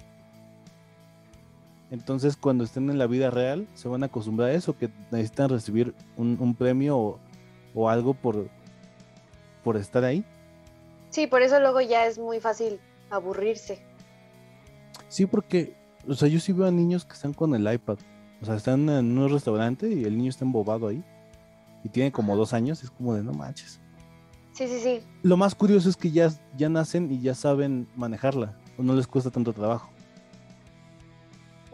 Entonces, 1.90 2.36
cuando 2.36 2.64
estén 2.64 2.90
en 2.90 2.98
la 2.98 3.06
vida 3.06 3.30
real, 3.30 3.68
se 3.74 3.86
van 3.88 4.02
a 4.02 4.06
acostumbrar 4.06 4.50
a 4.50 4.54
eso, 4.54 4.76
que 4.76 4.90
necesitan 5.12 5.50
recibir 5.50 5.94
un, 6.16 6.54
premio 6.54 7.20
o, 7.74 7.88
algo 7.88 8.14
por, 8.14 8.48
por 9.62 9.76
estar 9.76 10.02
ahí. 10.02 10.24
Sí, 11.10 11.26
por 11.26 11.42
eso 11.42 11.60
luego 11.60 11.80
ya 11.82 12.06
es 12.06 12.18
muy 12.18 12.40
fácil 12.40 12.80
aburrirse. 13.10 13.80
Sí, 15.08 15.26
porque, 15.26 15.76
o 16.08 16.14
sea, 16.14 16.26
yo 16.26 16.40
sí 16.40 16.52
veo 16.52 16.66
a 16.66 16.70
niños 16.70 17.04
que 17.04 17.12
están 17.12 17.34
con 17.34 17.54
el 17.54 17.72
iPad. 17.72 17.98
O 18.40 18.46
sea, 18.46 18.56
están 18.56 18.88
en 18.88 19.16
un 19.16 19.30
restaurante 19.30 19.88
y 19.88 20.04
el 20.04 20.16
niño 20.16 20.30
está 20.30 20.44
embobado 20.44 20.88
ahí. 20.88 21.04
Y 21.84 21.90
tiene 21.90 22.10
como 22.10 22.34
dos 22.34 22.54
años, 22.54 22.82
es 22.82 22.90
como 22.90 23.14
de 23.14 23.22
no 23.22 23.32
manches. 23.32 23.78
Sí, 24.54 24.66
sí, 24.66 24.80
sí. 24.80 25.02
Lo 25.22 25.36
más 25.36 25.54
curioso 25.54 25.90
es 25.90 25.96
que 25.96 26.10
ya, 26.10 26.30
ya 26.56 26.68
nacen 26.68 27.12
y 27.12 27.20
ya 27.20 27.34
saben 27.34 27.86
manejarla. 27.96 28.58
O 28.78 28.82
no 28.82 28.94
les 28.94 29.06
cuesta 29.06 29.30
tanto 29.30 29.52
trabajo 29.52 29.90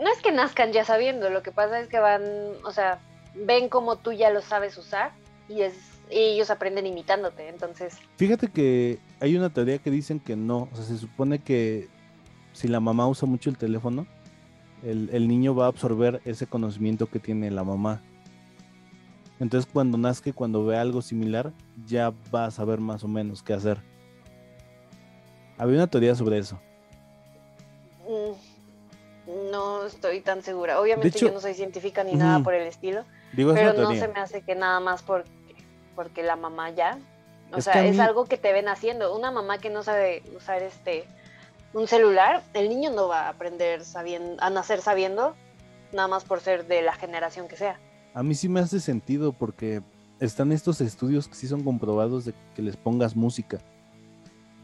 no 0.01 0.11
es 0.11 0.21
que 0.23 0.33
nazcan 0.33 0.73
ya 0.73 0.85
sabiendo, 0.85 1.31
lo 1.31 1.43
que 1.43 1.53
pasa 1.53 1.81
es 1.81 1.89
que 1.89 1.99
van, 1.99 2.23
o 2.65 2.73
sea, 2.73 3.01
ven 3.47 3.69
como 3.69 3.97
tú 3.97 4.13
ya 4.13 4.31
lo 4.31 4.41
sabes 4.41 4.77
usar 4.79 5.13
y 5.49 5.61
es 5.63 5.75
ellos 6.13 6.51
aprenden 6.51 6.87
imitándote, 6.87 7.49
entonces. 7.49 7.97
Fíjate 8.17 8.49
que 8.49 8.99
hay 9.21 9.37
una 9.37 9.51
teoría 9.51 9.79
que 9.79 9.91
dicen 9.93 10.19
que 10.19 10.35
no, 10.35 10.69
o 10.73 10.77
sea, 10.77 10.85
se 10.85 10.99
supone 10.99 11.39
que 11.39 11.89
si 12.53 12.67
la 12.67 12.81
mamá 12.81 13.07
usa 13.07 13.29
mucho 13.29 13.49
el 13.49 13.57
teléfono, 13.57 14.07
el, 14.83 15.09
el 15.13 15.29
niño 15.29 15.55
va 15.55 15.67
a 15.67 15.69
absorber 15.69 16.21
ese 16.25 16.47
conocimiento 16.49 17.07
que 17.07 17.21
tiene 17.21 17.51
la 17.53 17.63
mamá. 17.63 18.03
Entonces 19.41 19.69
cuando 19.73 19.97
nazca, 19.97 20.33
cuando 20.33 20.65
ve 20.65 20.77
algo 20.77 21.01
similar, 21.01 21.53
ya 21.87 22.13
va 22.33 22.45
a 22.45 22.51
saber 22.51 22.79
más 22.79 23.03
o 23.03 23.09
menos 23.09 23.43
qué 23.43 23.55
hacer. 23.55 23.79
Había 25.57 25.77
una 25.77 25.87
teoría 25.87 26.15
sobre 26.15 26.39
eso. 26.39 26.61
Mm, 28.07 29.51
no 29.51 29.87
estoy 29.87 30.21
tan 30.21 30.43
segura. 30.43 30.79
Obviamente 30.79 31.19
yo 31.19 31.33
no 31.33 31.41
soy 31.41 31.55
científica 31.55 32.05
ni 32.05 32.15
nada 32.15 32.41
por 32.41 32.55
el 32.55 32.67
estilo. 32.67 33.05
pero 33.35 33.73
no 33.73 33.95
se 33.95 34.09
me 34.09 34.21
hace 34.21 34.43
que 34.43 34.55
nada 34.55 34.79
más 34.81 35.03
porque, 35.03 35.31
porque 35.97 36.23
la 36.23 36.37
mamá 36.37 36.71
ya. 36.71 36.99
O 37.53 37.61
sea, 37.61 37.85
es 37.85 37.99
algo 37.99 38.27
que 38.27 38.37
te 38.37 38.53
ven 38.53 38.69
haciendo. 38.69 39.17
Una 39.17 39.31
mamá 39.31 39.59
que 39.59 39.71
no 39.71 39.83
sabe 39.83 40.23
usar 40.37 40.63
este 40.63 41.07
un 41.73 41.87
celular, 41.87 42.43
el 42.53 42.69
niño 42.69 42.91
no 42.91 43.09
va 43.09 43.23
a 43.23 43.29
aprender 43.29 43.85
sabiendo, 43.85 44.43
a 44.43 44.51
nacer 44.51 44.81
sabiendo, 44.81 45.37
nada 45.93 46.09
más 46.09 46.25
por 46.25 46.41
ser 46.41 46.67
de 46.67 46.83
la 46.83 46.93
generación 46.95 47.49
que 47.49 47.57
sea. 47.57 47.79
A 48.15 48.23
mí 48.23 48.35
sí 48.35 48.49
me 48.49 48.61
hace 48.61 48.81
sentido 48.81 49.33
porque 49.33 49.83
están 50.19 50.53
estos 50.53 50.81
estudios 50.81 51.29
que 51.29 51.35
sí 51.35 51.49
son 51.49 51.63
comprobados 51.65 52.25
de 52.25 52.35
que 52.55 52.63
les 52.63 52.77
pongas 52.77 53.17
música 53.17 53.59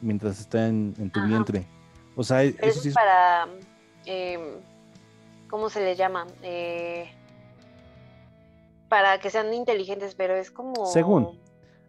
mientras 0.01 0.41
está 0.41 0.69
en, 0.69 1.11
tu 1.11 1.25
vientre. 1.25 1.67
O 2.15 2.25
sea, 2.25 2.43
eso, 2.43 2.81
sí 2.81 2.89
es 2.89 2.95
para, 2.95 3.49
em, 4.05 4.41
¿cómo 5.49 5.69
se 5.71 5.81
les 5.81 5.97
llama? 5.97 6.27
Eh, 6.43 7.09
para 8.89 9.19
que 9.19 9.31
sean 9.31 9.53
inteligentes, 9.53 10.15
pero 10.15 10.35
es 10.35 10.51
como... 10.51 10.87
Según. 10.87 11.39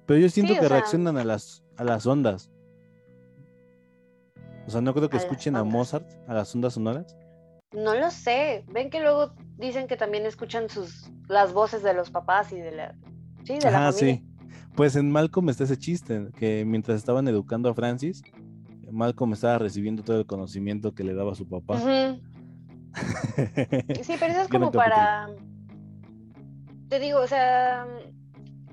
Pero 0.06 0.20
yo 0.20 0.30
siento 0.30 0.54
que 0.54 0.68
reaccionan 0.68 1.18
a 1.18 1.24
las, 1.24 1.64
a 1.76 1.84
las 1.84 2.06
ondas. 2.06 2.50
O 4.66 4.70
sea, 4.70 4.82
no 4.82 4.94
creo 4.94 5.10
que 5.10 5.18
escuchen 5.18 5.56
a 5.56 5.64
Mozart, 5.64 6.08
a 6.28 6.34
las 6.34 6.54
ondas 6.56 6.74
sonoras. 6.74 7.16
No 7.74 7.96
lo 7.96 8.12
sé. 8.12 8.64
Ven 8.70 8.90
que 8.90 9.02
luego 9.02 9.34
dicen 9.58 9.88
que 9.88 9.98
también 9.98 10.26
escuchan 10.26 10.70
sus 10.70 11.12
las 11.28 11.54
voces 11.54 11.84
de 11.84 11.94
los 11.94 12.10
papás 12.10 12.52
y 12.52 12.60
de 12.60 12.72
la 12.72 12.96
sí, 13.44 13.60
de 13.60 13.72
la 13.72 13.92
sí. 13.92 14.24
Pues 14.76 14.96
en 14.96 15.12
Malcolm 15.12 15.50
está 15.50 15.64
ese 15.64 15.78
chiste 15.78 16.28
que 16.38 16.64
mientras 16.66 16.98
estaban 16.98 17.28
educando 17.28 17.70
a 17.70 17.74
Francis, 17.74 18.22
Malcolm 18.92 19.34
estaba 19.34 19.58
recibiendo 19.58 20.04
todo 20.04 20.20
el 20.20 20.26
conocimiento 20.26 20.94
que 20.94 21.04
le 21.04 21.14
daba 21.14 21.36
su 21.36 21.50
papá. 21.50 21.80
sí, 21.80 22.22
pero 24.20 24.34
eso 24.34 24.42
es 24.42 24.48
como 24.50 24.72
para 24.72 25.30
te 26.90 27.00
digo, 27.00 27.20
o 27.20 27.28
sea, 27.28 27.86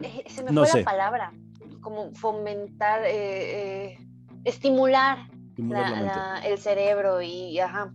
eh, 0.00 0.24
se 0.28 0.44
me 0.44 0.52
fue 0.52 0.80
la 0.80 0.84
palabra, 0.84 1.32
como 1.80 2.12
fomentar, 2.14 3.02
eh, 3.04 3.92
eh, 3.92 3.98
estimular 4.44 5.18
el 5.56 6.58
cerebro 6.58 7.22
y 7.22 7.58
ajá. 7.58 7.92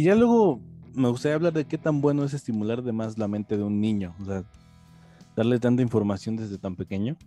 Que 0.00 0.04
ya 0.04 0.14
luego 0.14 0.62
me 0.94 1.10
gustaría 1.10 1.34
hablar 1.34 1.52
de 1.52 1.66
qué 1.66 1.76
tan 1.76 2.00
bueno 2.00 2.24
es 2.24 2.32
estimular 2.32 2.82
de 2.82 2.90
más 2.90 3.18
la 3.18 3.28
mente 3.28 3.58
de 3.58 3.64
un 3.64 3.82
niño, 3.82 4.16
o 4.18 4.24
sea, 4.24 4.44
darle 5.36 5.60
tanta 5.60 5.82
información 5.82 6.36
desde 6.36 6.56
tan 6.56 6.74
pequeño. 6.74 7.18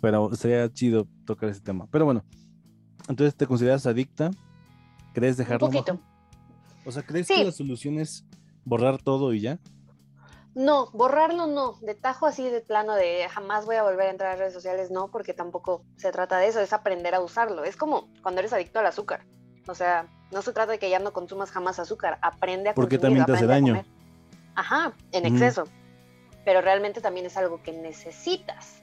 Pero 0.00 0.34
sería 0.34 0.72
chido 0.72 1.06
tocar 1.26 1.50
ese 1.50 1.60
tema. 1.60 1.86
Pero 1.90 2.06
bueno, 2.06 2.24
entonces 3.10 3.36
te 3.36 3.46
consideras 3.46 3.84
adicta, 3.84 4.30
¿crees 5.12 5.36
dejarlo? 5.36 5.66
Un 5.66 5.72
poquito. 5.74 6.00
O 6.86 6.90
sea, 6.90 7.02
¿crees 7.02 7.28
que 7.28 7.44
la 7.44 7.52
solución 7.52 7.98
es 7.98 8.24
borrar 8.64 8.96
todo 8.96 9.34
y 9.34 9.42
ya? 9.42 9.60
No, 10.54 10.90
borrarlo 10.92 11.46
no, 11.46 11.74
de 11.82 11.94
tajo 11.94 12.24
así 12.24 12.48
de 12.48 12.62
plano 12.62 12.94
de 12.94 13.28
jamás 13.28 13.66
voy 13.66 13.76
a 13.76 13.82
volver 13.82 14.06
a 14.06 14.10
entrar 14.12 14.32
a 14.32 14.36
redes 14.36 14.54
sociales, 14.54 14.90
no, 14.90 15.10
porque 15.10 15.34
tampoco 15.34 15.84
se 15.96 16.10
trata 16.10 16.38
de 16.38 16.46
eso, 16.46 16.60
es 16.60 16.72
aprender 16.72 17.14
a 17.14 17.20
usarlo. 17.20 17.64
Es 17.64 17.76
como 17.76 18.08
cuando 18.22 18.40
eres 18.40 18.54
adicto 18.54 18.78
al 18.78 18.86
azúcar. 18.86 19.26
O 19.66 19.74
sea, 19.74 20.06
no 20.30 20.42
se 20.42 20.52
trata 20.52 20.72
de 20.72 20.78
que 20.78 20.90
ya 20.90 20.98
no 20.98 21.12
consumas 21.12 21.50
jamás 21.50 21.78
azúcar, 21.78 22.18
aprende 22.22 22.70
a 22.70 22.74
Porque 22.74 22.98
también 22.98 23.24
te 23.24 23.32
hace 23.32 23.46
daño. 23.46 23.84
Ajá, 24.54 24.92
en 25.12 25.26
exceso. 25.26 25.64
Pero 26.44 26.60
realmente 26.60 27.00
también 27.00 27.26
es 27.26 27.36
algo 27.36 27.62
que 27.62 27.72
necesitas. 27.72 28.82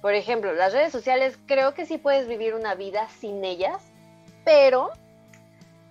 Por 0.00 0.14
ejemplo, 0.14 0.52
las 0.52 0.72
redes 0.72 0.92
sociales 0.92 1.38
creo 1.46 1.74
que 1.74 1.86
sí 1.86 1.98
puedes 1.98 2.28
vivir 2.28 2.54
una 2.54 2.74
vida 2.74 3.08
sin 3.20 3.44
ellas, 3.44 3.82
pero 4.44 4.90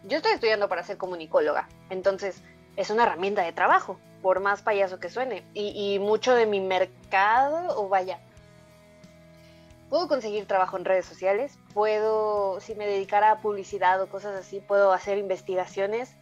yo 0.04 0.18
estoy 0.18 0.34
estudiando 0.34 0.70
para 0.70 0.84
ser 0.84 0.98
comunicóloga, 0.98 1.68
entonces 1.90 2.42
es 2.76 2.90
una 2.90 3.04
herramienta 3.04 3.42
de 3.42 3.54
trabajo 3.54 3.98
por 4.22 4.40
más 4.40 4.62
payaso 4.62 5.00
que 5.00 5.10
suene. 5.10 5.44
Y, 5.54 6.00
mucho 6.00 6.34
de 6.34 6.46
mi 6.46 6.60
mercado, 6.60 7.78
o 7.78 7.90
vaya, 7.90 8.20
puedo 9.94 10.08
conseguir 10.08 10.48
trabajo 10.48 10.76
en 10.76 10.86
redes 10.86 11.06
sociales, 11.06 11.60
puedo, 11.72 12.60
si 12.60 12.74
me 12.74 12.88
dedicara 12.88 13.30
a 13.30 13.38
publicidad 13.42 14.02
o 14.02 14.10
cosas 14.10 14.36
así, 14.36 14.60
puedo 14.60 14.92
hacer 14.92 15.20
investigaciones 15.20 16.16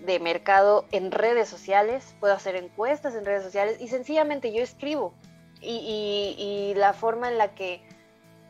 de 0.00 0.18
mercado 0.18 0.86
en 0.90 1.10
redes 1.10 1.46
sociales, 1.46 2.16
puedo 2.20 2.32
hacer 2.32 2.56
encuestas 2.56 3.14
en 3.14 3.26
redes 3.26 3.42
sociales 3.42 3.76
y 3.82 3.88
sencillamente 3.88 4.50
yo 4.54 4.62
escribo. 4.62 5.12
Y, 5.60 6.34
y, 6.38 6.74
la 6.74 6.94
forma 6.94 7.28
en 7.28 7.36
la 7.36 7.54
que 7.54 7.82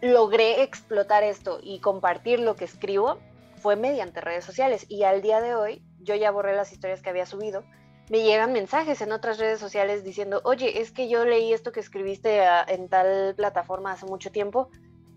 logré 0.01 0.63
explotar 0.63 1.25
esto 1.25 1.59
y 1.61 1.81
compartir 1.81 2.39
lo 2.39 2.55
que 2.55 2.67
escribo 2.67 3.19
fue 3.57 3.75
mediante 3.75 4.21
redes 4.21 4.45
sociales. 4.45 4.87
Y 4.89 5.03
al 5.03 5.23
día 5.23 5.41
de 5.41 5.57
hoy 5.57 5.83
yo 5.99 6.15
ya 6.15 6.31
borré 6.31 6.55
las 6.55 6.71
historias 6.71 7.03
que 7.03 7.11
había 7.11 7.27
subido 7.27 7.65
me 8.11 8.25
llegan 8.25 8.53
mensajes 8.53 9.01
en 9.03 9.13
otras 9.13 9.39
redes 9.39 9.61
sociales 9.61 10.03
diciendo, 10.03 10.41
oye, 10.43 10.81
es 10.81 10.91
que 10.91 11.09
yo 11.09 11.25
leí 11.25 11.53
esto 11.53 11.71
que 11.71 11.79
escribiste 11.79 12.43
en 12.67 12.89
tal 12.89 13.37
plataforma 13.37 13.93
hace 13.93 14.05
mucho 14.05 14.33
tiempo 14.33 14.69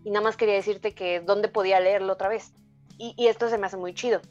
y 0.03 0.11
nada 0.11 0.23
más 0.23 0.37
quería 0.37 0.53
decirte 0.53 0.93
que 0.93 1.19
dónde 1.19 1.47
podía 1.47 1.79
leerlo 1.79 2.13
otra 2.13 2.29
vez. 2.29 2.53
Y, 2.99 3.25
esto 3.25 3.49
se 3.49 3.57
me 3.57 3.65
hace 3.65 3.77
muy 3.77 3.95
chido. 3.95 4.21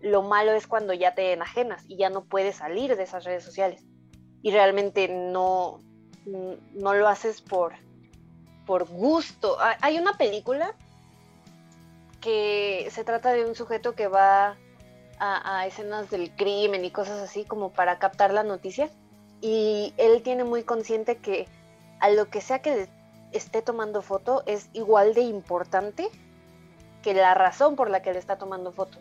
Lo 0.00 0.22
malo 0.22 0.52
es 0.52 0.66
cuando 0.66 0.94
ya 0.94 1.14
te 1.14 1.34
enajenas 1.34 1.84
y 1.86 1.98
ya 1.98 2.08
no 2.08 2.24
puedes 2.24 2.56
salir 2.56 2.96
de 2.96 3.02
esas 3.02 3.24
redes 3.24 3.44
sociales. 3.44 3.84
Y 4.40 4.50
realmente 4.50 5.08
no, 5.08 5.80
no 6.24 6.94
lo 6.94 7.08
haces 7.08 7.42
por, 7.42 7.74
por 8.64 8.88
gusto. 8.88 9.58
Hay 9.82 9.98
una 9.98 10.14
película 10.14 10.74
que 12.22 12.88
se 12.90 13.04
trata 13.04 13.34
de 13.34 13.44
un 13.44 13.54
sujeto 13.54 13.94
que 13.94 14.08
va 14.08 14.56
a, 15.18 15.66
escenas 15.66 16.10
del 16.10 16.30
crimen 16.30 16.84
y 16.84 16.90
cosas 16.90 17.20
así 17.20 17.44
como 17.44 17.70
para 17.70 17.98
captar 17.98 18.32
la 18.32 18.42
noticia. 18.42 18.90
Y 19.40 19.94
él 19.96 20.22
tiene 20.22 20.44
muy 20.44 20.62
consciente 20.62 21.16
que 21.16 21.46
a 22.00 22.10
lo 22.10 22.28
que 22.28 22.40
sea 22.40 22.60
que 22.60 22.88
esté 23.32 23.62
tomando 23.62 24.02
foto 24.02 24.42
es 24.46 24.68
igual 24.72 25.14
de 25.14 25.22
importante 25.22 26.08
que 27.02 27.14
la 27.14 27.34
razón 27.34 27.76
por 27.76 27.90
la 27.90 28.02
que 28.02 28.12
le 28.12 28.18
está 28.18 28.36
tomando 28.36 28.72
foto. 28.72 28.98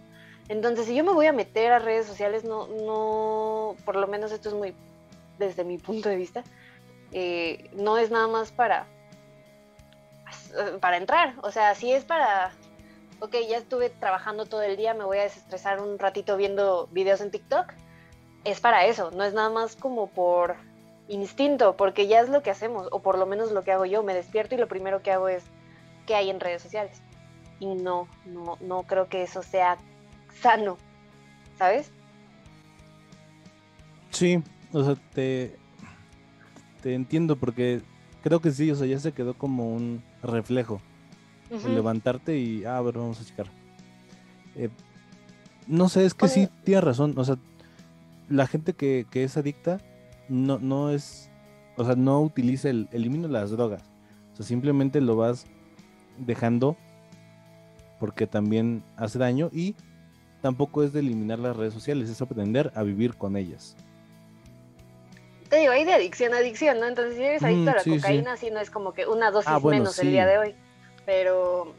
Entonces, 0.48 0.86
si 0.86 0.96
yo 0.96 1.04
me 1.04 1.14
voy 1.14 1.26
a 1.26 1.34
meter 1.34 1.72
a 1.72 1.80
redes 1.80 2.06
sociales, 2.06 2.44
no, 2.44 2.68
no, 2.68 3.76
por 3.84 3.96
lo 3.96 4.08
menos 4.08 4.32
esto 4.32 4.50
es 4.50 4.56
muy, 4.56 4.76
desde 5.40 5.64
mi 5.64 5.78
punto 5.80 6.10
de 6.10 6.16
vista, 6.16 6.44
eh, 7.12 7.70
no 7.74 7.98
es 7.98 8.12
nada 8.12 8.28
más 8.28 8.52
para, 8.52 8.86
para 10.80 10.98
entrar. 10.98 11.34
O 11.42 11.52
sea, 11.52 11.74
si 11.74 11.92
es 11.92 12.04
para 12.04 12.52
ok, 13.26 13.36
ya 13.50 13.58
estuve 13.58 13.90
trabajando 13.90 14.46
todo 14.46 14.62
el 14.62 14.78
día, 14.78 14.94
me 14.94 15.04
voy 15.04 15.18
a 15.18 15.24
desestresar 15.24 15.82
un 15.82 16.00
ratito 16.00 16.38
viendo 16.38 16.88
videos 16.92 17.22
en 17.22 17.32
TikTok, 17.32 17.74
es 18.44 18.60
para 18.60 18.86
eso, 18.86 19.12
no 19.12 19.24
es 19.24 19.34
nada 19.34 19.50
más 19.50 19.76
como 19.76 20.08
por 20.08 20.56
instinto, 21.08 21.76
porque 21.76 22.08
ya 22.08 22.22
es 22.22 22.30
lo 22.30 22.42
que 22.42 22.52
hacemos, 22.52 22.88
o 22.92 23.00
por 23.02 23.18
lo 23.18 23.26
menos 23.26 23.52
lo 23.52 23.64
que 23.64 23.72
hago 23.72 23.86
yo, 23.86 24.04
me 24.04 24.14
despierto 24.14 24.56
y 24.56 24.58
lo 24.58 24.68
primero 24.68 25.02
que 25.02 25.12
hago 25.12 25.28
es 25.28 25.44
qué 26.06 26.16
hay 26.16 26.30
en 26.30 26.40
redes 26.40 26.62
sociales. 26.62 27.02
Y 27.60 27.68
no, 27.68 28.08
no, 28.26 28.58
no 28.62 28.84
creo 28.84 29.08
que 29.08 29.24
eso 29.24 29.42
sea 29.42 29.78
sano, 30.42 30.78
¿sabes? 31.58 31.92
Sí, 34.12 34.44
o 34.72 34.84
sea, 34.84 34.96
te, 35.14 35.56
te 36.82 36.94
entiendo 36.94 37.36
porque 37.36 37.82
creo 38.24 38.40
que 38.40 38.52
sí, 38.52 38.70
o 38.72 38.76
sea, 38.76 38.88
ya 38.88 39.00
se 39.00 39.14
quedó 39.14 39.34
como 39.36 39.74
un 39.74 40.04
reflejo 40.22 40.82
levantarte 41.50 42.38
y, 42.38 42.66
ah, 42.66 42.78
a 42.78 42.82
ver, 42.82 42.98
vamos 42.98 43.22
a 43.22 43.26
checar. 43.26 43.48
Eh, 44.56 44.70
no 45.68 45.90
sé, 45.90 46.06
es 46.06 46.14
que 46.14 46.28
sí, 46.28 46.50
tienes 46.64 46.84
razón. 46.84 47.14
O 47.18 47.26
sea, 47.26 47.38
la 48.30 48.48
gente 48.48 48.74
que, 48.74 49.06
es 49.14 49.38
adicta 49.38 49.80
no, 50.30 50.60
no 50.60 50.92
es, 50.92 51.30
o 51.78 51.86
sea, 51.86 51.96
no 51.96 52.22
utiliza 52.22 52.70
el, 52.70 52.88
elimina 52.92 53.28
las 53.28 53.52
drogas. 53.52 53.84
O 54.34 54.38
sea, 54.38 54.46
simplemente 54.46 55.02
lo 55.02 55.16
vas 55.16 55.46
dejando 56.18 56.78
porque 58.00 58.28
también 58.28 58.84
hace 58.98 59.20
daño 59.20 59.50
y 59.54 59.76
tampoco 60.42 60.84
es 60.84 60.94
de 60.94 61.00
eliminar 61.00 61.40
las 61.40 61.56
redes 61.56 61.74
sociales, 61.74 62.10
es 62.10 62.22
aprender 62.22 62.72
a 62.76 62.84
vivir 62.84 63.16
con 63.16 63.38
ellas. 63.38 63.76
Te 65.50 65.58
digo, 65.58 65.72
hay 65.72 65.86
de 65.86 65.94
adicción 65.94 66.34
a 66.34 66.38
adicción, 66.38 66.80
¿no? 66.80 66.88
Entonces, 66.88 67.16
si 67.16 67.24
eres 67.24 67.44
adicto 67.44 67.72
a 67.72 67.76
la 67.76 67.84
cocaína, 67.84 68.38
sí. 68.38 68.50
no 68.52 68.60
es 68.60 68.70
como 68.70 68.94
que 68.94 69.08
una 69.08 69.32
dosis 69.32 69.50
ah, 69.50 69.60
menos 69.60 69.98
el 70.00 70.10
día 70.10 70.26
de 70.26 70.38
hoy 70.38 70.56
pero... 71.06 71.74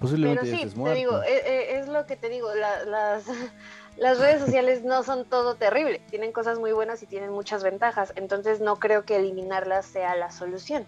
Posiblemente 0.00 0.44
pero 0.44 0.56
sí, 0.56 0.84
te 0.84 0.94
digo, 0.94 1.22
e, 1.24 1.36
e, 1.38 1.78
es, 1.78 1.88
lo 1.88 2.06
que 2.06 2.16
te 2.16 2.28
digo, 2.28 2.54
las, 2.54 3.26
las 3.96 4.18
redes 4.18 4.40
sociales 4.40 4.84
no 4.84 5.02
son 5.02 5.24
todo 5.24 5.56
terrible, 5.56 6.00
tienen 6.10 6.30
cosas 6.30 6.58
muy 6.58 6.72
buenas 6.72 7.02
y 7.02 7.06
tienen 7.06 7.30
muchas 7.30 7.64
ventajas, 7.64 8.12
entonces 8.14 8.60
no 8.60 8.76
creo 8.76 9.04
que 9.04 9.16
eliminarlas 9.16 9.86
sea 9.86 10.14
la 10.14 10.30
solución. 10.30 10.86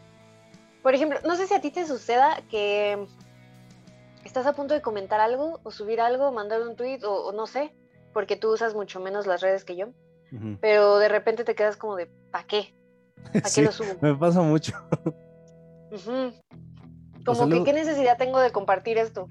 Por 0.83 0.95
ejemplo, 0.95 1.19
no 1.27 1.37
sé 1.37 1.47
si 1.47 1.55
a 1.55 1.61
ti 1.61 1.71
te 1.71 1.87
suceda 1.87 2.41
que 2.51 3.07
estás 4.25 4.47
a 4.47 4.53
punto 4.53 4.75
de 4.75 4.81
comentar 4.81 5.21
algo 5.21 5.61
o 5.63 5.71
subir 5.71 6.01
algo, 6.01 6.33
mandar 6.33 6.63
un 6.63 6.77
tweet 6.77 7.01
o, 7.05 7.33
no 7.33 7.47
sé, 7.47 7.75
porque 8.13 8.37
tú 8.37 8.53
usas 8.53 8.75
mucho 8.75 9.01
menos 9.01 9.27
las 9.27 9.41
redes 9.41 9.65
que 9.65 9.77
yo, 9.77 9.89
pero 10.61 10.99
de 10.99 11.09
repente 11.09 11.45
te 11.45 11.55
quedas 11.57 11.77
como 11.77 11.97
de, 11.97 12.07
¿para 12.31 12.47
qué? 12.47 12.75
¿Para 13.33 13.51
qué 13.53 13.63
lo 13.63 13.73
subo? 13.73 13.93
Me 14.01 14.15
pasa 14.15 14.41
mucho. 14.41 14.73
Como 17.25 17.49
que, 17.49 17.65
¿qué 17.65 17.73
necesidad 17.73 18.17
tengo 18.17 18.39
de 18.39 18.51
compartir 18.51 18.99
esto? 18.99 19.29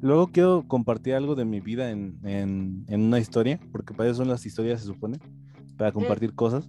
Luego 0.00 0.28
quiero 0.28 0.64
compartir 0.66 1.14
algo 1.14 1.34
de 1.34 1.44
mi 1.44 1.60
vida 1.60 1.90
en, 1.90 2.86
una 2.88 3.18
historia, 3.18 3.58
porque 3.72 3.94
para 3.94 4.08
eso 4.08 4.18
son 4.18 4.28
las 4.28 4.46
historias, 4.46 4.80
se 4.80 4.86
supone, 4.86 5.18
para 5.76 5.92
compartir 5.92 6.34
cosas. 6.34 6.68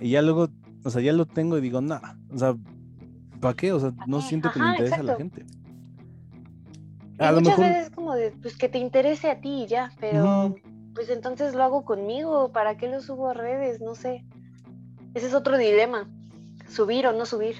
Y 0.00 0.10
ya 0.10 0.22
luego, 0.22 0.48
o 0.84 0.90
sea, 0.90 1.00
ya 1.00 1.12
lo 1.12 1.26
tengo 1.26 1.56
y 1.56 1.60
digo, 1.60 1.80
nada, 1.80 2.18
o 2.32 2.38
sea, 2.38 2.56
¿para 3.40 3.54
qué? 3.54 3.72
O 3.72 3.80
sea, 3.80 3.92
no 4.06 4.20
siento 4.20 4.50
que 4.50 4.58
le 4.58 4.70
interese 4.70 4.94
a 4.96 5.02
la 5.02 5.16
gente. 5.16 5.46
A 7.18 7.30
lo 7.30 7.40
muchas 7.40 7.58
veces 7.58 7.86
es 7.86 7.90
como 7.90 8.14
de, 8.14 8.32
pues 8.32 8.56
que 8.56 8.68
te 8.68 8.78
interese 8.78 9.30
a 9.30 9.40
ti 9.40 9.66
ya, 9.68 9.92
pero 10.00 10.56
pues 10.94 11.10
entonces 11.10 11.54
lo 11.54 11.62
hago 11.62 11.84
conmigo, 11.84 12.50
¿para 12.52 12.76
qué 12.76 12.88
lo 12.88 13.00
subo 13.00 13.28
a 13.28 13.34
redes? 13.34 13.80
No 13.80 13.94
sé. 13.94 14.24
Ese 15.14 15.28
es 15.28 15.34
otro 15.34 15.56
dilema, 15.56 16.08
subir 16.68 17.06
o 17.06 17.12
no 17.12 17.24
subir. 17.24 17.56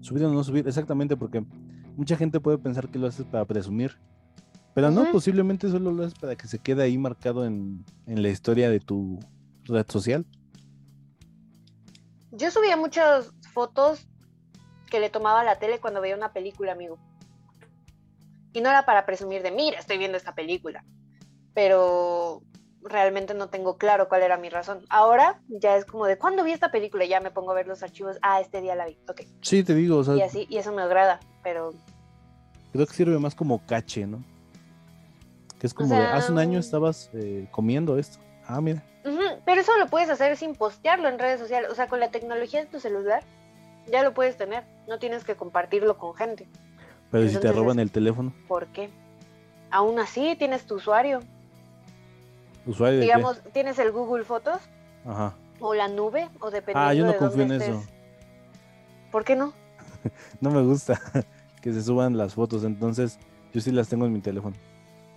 Subir 0.00 0.24
o 0.24 0.32
no 0.32 0.42
subir, 0.42 0.66
exactamente, 0.66 1.16
porque 1.16 1.44
mucha 1.98 2.16
gente 2.16 2.38
puede 2.38 2.58
pensar 2.58 2.88
que 2.88 2.98
lo 2.98 3.08
haces 3.08 3.26
para 3.26 3.44
presumir, 3.44 3.98
pero 4.72 4.88
no, 4.92 5.10
posiblemente 5.10 5.68
solo 5.68 5.90
lo 5.90 6.04
haces 6.04 6.16
para 6.16 6.36
que 6.36 6.46
se 6.46 6.60
quede 6.60 6.84
ahí 6.84 6.96
marcado 6.96 7.44
en, 7.44 7.84
en 8.06 8.22
la 8.22 8.28
historia 8.28 8.70
de 8.70 8.78
tu 8.78 9.18
red 9.64 9.84
social. 9.88 10.24
Yo 12.30 12.52
subía 12.52 12.76
muchas 12.76 13.32
fotos 13.52 14.06
que 14.88 15.00
le 15.00 15.10
tomaba 15.10 15.40
a 15.40 15.44
la 15.44 15.58
tele 15.58 15.80
cuando 15.80 16.00
veía 16.00 16.14
una 16.14 16.32
película, 16.32 16.70
amigo. 16.70 16.98
Y 18.52 18.60
no 18.60 18.70
era 18.70 18.86
para 18.86 19.04
presumir 19.04 19.42
de, 19.42 19.50
mira, 19.50 19.80
estoy 19.80 19.98
viendo 19.98 20.16
esta 20.16 20.36
película. 20.36 20.84
Pero 21.52 22.42
realmente 22.88 23.34
no 23.34 23.48
tengo 23.48 23.76
claro 23.76 24.08
cuál 24.08 24.22
era 24.22 24.36
mi 24.36 24.48
razón. 24.48 24.84
Ahora 24.88 25.40
ya 25.48 25.76
es 25.76 25.84
como 25.84 26.06
de, 26.06 26.18
¿cuándo 26.18 26.44
vi 26.44 26.52
esta 26.52 26.70
película? 26.70 27.04
Ya 27.04 27.20
me 27.20 27.30
pongo 27.30 27.52
a 27.52 27.54
ver 27.54 27.66
los 27.66 27.82
archivos. 27.82 28.18
Ah, 28.22 28.40
este 28.40 28.60
día 28.60 28.74
la 28.74 28.86
vi. 28.86 28.98
Ok. 29.08 29.22
Sí, 29.42 29.62
te 29.62 29.74
digo. 29.74 29.98
O 29.98 30.04
sea, 30.04 30.16
y 30.16 30.22
así, 30.22 30.46
y 30.48 30.58
eso 30.58 30.72
me 30.72 30.82
agrada, 30.82 31.20
pero... 31.42 31.72
Creo 32.72 32.86
que 32.86 32.94
sirve 32.94 33.18
más 33.18 33.34
como 33.34 33.64
cache, 33.66 34.06
¿no? 34.06 34.22
Que 35.58 35.66
es 35.66 35.74
como 35.74 35.94
de, 35.94 36.02
hace 36.02 36.30
un 36.30 36.38
año 36.38 36.58
estabas 36.58 37.10
eh, 37.14 37.48
comiendo 37.50 37.98
esto. 37.98 38.18
Ah, 38.46 38.60
mira. 38.60 38.82
pero 39.44 39.60
eso 39.60 39.76
lo 39.78 39.88
puedes 39.88 40.08
hacer 40.08 40.36
sin 40.36 40.54
postearlo 40.54 41.08
en 41.08 41.18
redes 41.18 41.40
sociales. 41.40 41.70
O 41.70 41.74
sea, 41.74 41.88
con 41.88 42.00
la 42.00 42.10
tecnología 42.10 42.60
de 42.60 42.66
tu 42.66 42.78
celular 42.78 43.22
ya 43.90 44.02
lo 44.02 44.14
puedes 44.14 44.36
tener. 44.36 44.64
No 44.86 44.98
tienes 44.98 45.24
que 45.24 45.34
compartirlo 45.34 45.98
con 45.98 46.14
gente. 46.14 46.46
Pero 47.10 47.28
si 47.28 47.38
te 47.38 47.50
roban 47.52 47.78
el 47.78 47.90
teléfono. 47.90 48.32
¿Por 48.46 48.66
qué? 48.68 48.90
Aún 49.70 49.98
así 49.98 50.36
tienes 50.36 50.64
tu 50.66 50.76
usuario. 50.76 51.20
¿Usuario 52.68 53.00
Digamos, 53.00 53.40
tienes 53.54 53.78
el 53.78 53.92
Google 53.92 54.24
Fotos. 54.24 54.60
Ajá. 55.06 55.34
O 55.58 55.74
la 55.74 55.88
nube, 55.88 56.28
o 56.38 56.50
dependiendo 56.50 56.90
Ah, 56.90 56.92
yo 56.92 57.06
no 57.06 57.12
de 57.12 57.18
confío 57.18 57.42
en 57.44 57.52
eso. 57.52 57.82
¿Por 59.10 59.24
qué 59.24 59.34
no? 59.34 59.54
no 60.40 60.50
me 60.50 60.62
gusta 60.62 61.00
que 61.62 61.72
se 61.72 61.82
suban 61.82 62.18
las 62.18 62.34
fotos, 62.34 62.64
entonces 62.64 63.18
yo 63.54 63.60
sí 63.62 63.72
las 63.72 63.88
tengo 63.88 64.04
en 64.04 64.12
mi 64.12 64.20
teléfono. 64.20 64.54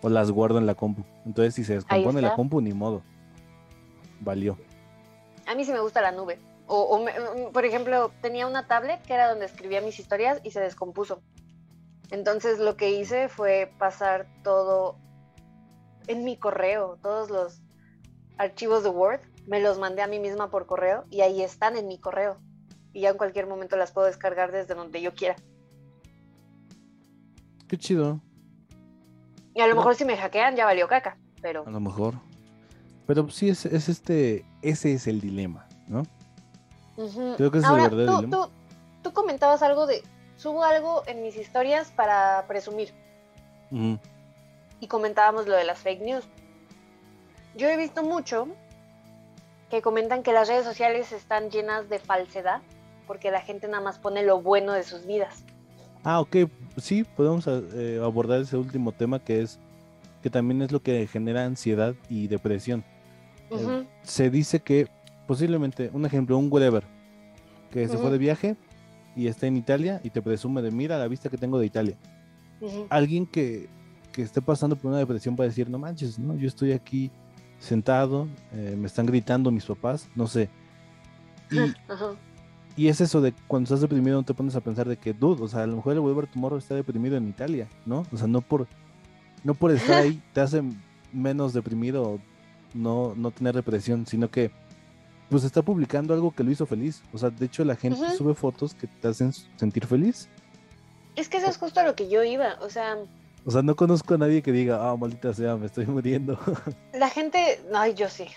O 0.02 0.10
las 0.10 0.32
guardo 0.32 0.58
en 0.58 0.66
la 0.66 0.76
compu. 0.76 1.04
Entonces 1.26 1.54
si 1.54 1.66
se 1.66 1.74
descompone 1.74 2.22
la 2.22 2.36
compu, 2.36 2.62
ni 2.62 2.74
modo. 2.74 3.04
Valió. 4.22 4.58
A 5.46 5.54
mí 5.54 5.66
sí 5.66 5.74
me 5.74 5.82
gusta 5.82 6.02
la 6.02 6.14
nube. 6.14 6.40
O, 6.68 7.00
mm, 7.00 7.52
por 7.52 7.66
ejemplo, 7.66 8.12
tenía 8.22 8.48
una 8.48 8.66
tablet 8.66 9.02
que 9.04 9.14
era 9.14 9.30
donde 9.30 9.46
escribía 9.46 9.82
mis 9.82 10.00
historias 10.00 10.40
y 10.44 10.52
se 10.52 10.62
descompuso. 10.62 11.22
Entonces 12.12 12.60
lo 12.60 12.78
que 12.78 12.92
hice 12.92 13.28
fue 13.28 13.72
pasar 13.78 14.26
todo 14.42 14.96
en 16.08 16.24
mi 16.24 16.38
correo, 16.38 16.98
todos 17.02 17.30
los 17.30 17.62
archivos 18.38 18.84
de 18.84 18.90
Word, 18.90 19.22
me 19.48 19.60
los 19.60 19.80
mandé 19.80 20.02
a 20.02 20.08
mí 20.08 20.20
misma 20.20 20.50
por 20.50 20.66
correo 20.66 21.06
y 21.10 21.22
ahí 21.22 21.42
están 21.42 21.78
en 21.78 21.88
mi 21.88 22.00
correo. 22.00 22.38
Y 22.94 23.02
ya 23.02 23.10
en 23.10 23.18
cualquier 23.18 23.48
momento 23.48 23.78
las 23.78 23.92
puedo 23.92 24.08
descargar 24.08 24.52
desde 24.52 24.76
donde 24.76 25.02
yo 25.02 25.14
quiera. 25.14 25.36
Qué 27.68 27.78
chido. 27.78 28.20
Y 29.54 29.62
a 29.62 29.68
lo 29.68 29.76
mejor 29.76 29.96
si 29.96 30.06
me 30.06 30.18
hackean 30.18 30.56
ya 30.56 30.66
valió 30.66 30.88
caca, 30.88 31.18
pero... 31.42 31.64
A 31.66 31.72
lo 31.72 31.80
mejor. 31.80 32.16
Pero 33.08 33.30
sí, 33.30 33.50
es, 33.50 33.66
este, 33.66 34.46
ese 34.62 34.94
es 34.94 35.08
el 35.08 35.22
dilema, 35.22 35.68
¿no? 35.88 36.04
Creo 37.38 37.52
que 37.52 37.58
es 37.58 37.64
el 37.64 37.74
verdadero 37.74 38.18
dilema. 38.18 38.50
tú 39.02 39.14
comentabas 39.14 39.64
algo 39.64 39.88
de 39.88 40.04
subo 40.42 40.64
algo 40.64 41.04
en 41.06 41.22
mis 41.22 41.36
historias 41.38 41.92
para 41.92 42.46
presumir. 42.48 42.94
Y 44.82 44.88
comentábamos 44.88 45.48
lo 45.48 45.56
de 45.56 45.64
las 45.64 45.80
fake 45.80 46.02
news. 46.02 46.26
Yo 47.56 47.70
he 47.70 47.78
visto 47.78 48.04
mucho 48.04 48.48
que 49.70 49.82
comentan 49.82 50.22
que 50.22 50.34
las 50.34 50.50
redes 50.50 50.66
sociales 50.66 51.14
están 51.14 51.50
llenas 51.50 51.88
de 51.88 52.00
falsedad 52.00 52.62
porque 53.08 53.32
la 53.32 53.42
gente 53.42 53.68
nada 53.68 53.82
más 53.82 54.00
pone 54.00 54.24
lo 54.24 54.42
bueno 54.42 54.74
de 54.74 54.84
sus 54.84 55.06
vidas. 55.06 55.46
Ah, 56.04 56.20
ok, 56.20 56.38
sí, 56.78 57.04
podemos 57.04 57.46
eh, 57.48 58.00
abordar 58.04 58.42
ese 58.42 58.58
último 58.58 58.92
tema 58.92 59.20
que 59.20 59.42
es 59.42 59.60
que 60.22 60.30
también 60.30 60.62
es 60.62 60.72
lo 60.72 60.82
que 60.82 61.08
genera 61.08 61.46
ansiedad 61.46 61.96
y 62.10 62.28
depresión. 62.28 62.84
Eh, 63.50 63.86
se 64.04 64.30
dice 64.30 64.60
que 64.60 64.88
posiblemente, 65.28 65.90
un 65.94 66.06
ejemplo, 66.06 66.38
un 66.38 66.52
whatever, 66.52 66.84
que 67.72 67.88
se 67.88 67.98
fue 67.98 68.12
de 68.12 68.18
viaje 68.18 68.56
y 69.16 69.28
está 69.28 69.48
en 69.48 69.58
Italia 69.58 70.02
y 70.04 70.10
te 70.10 70.22
presume 70.22 70.62
de 70.62 70.72
mira 70.72 70.98
la 70.98 71.08
vista 71.08 71.30
que 71.30 71.38
tengo 71.38 71.60
de 71.60 71.66
Italia. 71.66 71.98
Alguien 72.90 73.26
que, 73.26 73.68
que, 74.12 74.22
esté 74.22 74.42
pasando 74.42 74.76
por 74.76 74.90
una 74.90 75.00
depresión 75.00 75.36
va 75.40 75.46
a 75.46 75.48
decir, 75.48 75.70
no 75.70 75.80
manches, 75.80 76.20
¿no? 76.20 76.36
Yo 76.36 76.48
estoy 76.48 76.72
aquí 76.72 77.12
sentado, 77.60 78.28
eh, 78.54 78.76
me 78.78 78.88
están 78.88 79.06
gritando 79.06 79.52
mis 79.52 79.66
papás, 79.66 80.10
no 80.16 80.28
sé. 80.28 80.50
Y, 81.52 82.84
y, 82.84 82.88
es 82.88 83.02
eso 83.02 83.22
de 83.22 83.34
cuando 83.48 83.66
estás 83.66 83.82
deprimido 83.82 84.18
no 84.18 84.24
te 84.24 84.34
pones 84.34 84.56
a 84.56 84.62
pensar 84.62 84.88
de 84.88 84.98
que, 84.98 85.14
dude, 85.14 85.44
o 85.44 85.48
sea, 85.48 85.64
a 85.64 85.68
lo 85.68 85.76
mejor 85.76 85.94
el 85.94 86.00
Weber 86.00 86.28
Tomorrow 86.28 86.58
está 86.58 86.76
deprimido 86.76 87.18
en 87.18 87.28
Italia, 87.28 87.68
¿no? 87.86 88.06
O 88.12 88.18
sea, 88.18 88.28
no 88.28 88.42
por, 88.42 88.68
no 89.44 89.54
por 89.54 89.72
estar 89.72 90.04
ahí 90.04 90.22
te 90.34 90.42
hace 90.42 90.64
menos 91.12 91.54
deprimido 91.54 92.20
no, 92.74 93.14
no 93.16 93.32
tener 93.32 93.56
depresión, 93.56 94.06
sino 94.06 94.30
que 94.32 94.52
pues 95.30 95.46
está 95.46 95.62
publicando 95.62 96.14
algo 96.14 96.32
que 96.32 96.44
lo 96.44 96.52
hizo 96.52 96.66
feliz. 96.66 97.02
O 97.14 97.18
sea, 97.18 97.30
de 97.30 97.46
hecho 97.46 97.64
la 97.64 97.76
gente 97.76 98.00
sube 98.18 98.34
fotos 98.34 98.74
que 98.74 98.88
te 98.88 99.08
hacen 99.08 99.32
sentir 99.56 99.86
feliz. 99.86 100.28
Es 101.16 101.30
que 101.30 101.38
eso 101.38 101.48
es 101.48 101.58
justo 101.58 101.80
a 101.80 101.84
lo 101.84 101.96
que 101.96 102.10
yo 102.10 102.24
iba, 102.24 102.58
o 102.62 102.70
sea... 102.70 102.98
O 103.46 103.52
sea, 103.52 103.62
no 103.62 103.76
conozco 103.76 104.14
a 104.14 104.18
nadie 104.18 104.42
que 104.42 104.52
diga, 104.52 104.90
ah, 104.90 104.96
maldita 104.96 105.34
sea, 105.34 105.56
me 105.56 105.66
estoy 105.66 105.86
muriendo. 105.88 106.38
La 106.94 107.10
gente, 107.10 107.60
ay, 107.74 107.94
yo 107.96 108.10
sí. 108.10 108.28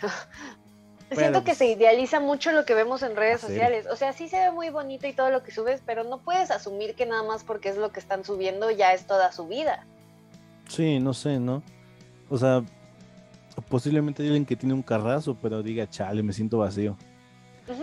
Siento 1.12 1.40
que 1.40 1.50
pues 1.50 1.58
se 1.58 1.66
idealiza 1.66 2.18
mucho 2.18 2.50
lo 2.52 2.64
que 2.64 2.74
vemos 2.74 3.02
en 3.02 3.14
redes 3.14 3.40
sociales. 3.40 3.86
O 3.90 3.94
sea, 3.94 4.12
sí 4.12 4.28
se 4.28 4.36
ve 4.38 4.50
muy 4.50 4.70
bonito 4.70 5.06
y 5.06 5.12
todo 5.12 5.30
lo 5.30 5.42
que 5.42 5.52
subes, 5.52 5.82
pero 5.84 6.02
no 6.02 6.18
puedes 6.18 6.50
asumir 6.50 6.94
que 6.94 7.06
nada 7.06 7.22
más 7.22 7.44
porque 7.44 7.68
es 7.68 7.76
lo 7.76 7.92
que 7.92 8.00
están 8.00 8.24
subiendo 8.24 8.70
ya 8.70 8.92
es 8.92 9.06
toda 9.06 9.30
su 9.30 9.46
vida. 9.46 9.86
Sí, 10.68 10.98
no 10.98 11.12
sé, 11.14 11.38
¿no? 11.38 11.62
O 12.30 12.38
sea, 12.38 12.64
posiblemente 13.68 14.22
hay 14.22 14.28
alguien 14.28 14.46
que 14.46 14.56
tiene 14.56 14.74
un 14.74 14.82
carrazo, 14.82 15.36
pero 15.40 15.62
diga, 15.62 15.88
chale, 15.88 16.22
me 16.22 16.32
siento 16.32 16.58
vacío. 16.58 16.96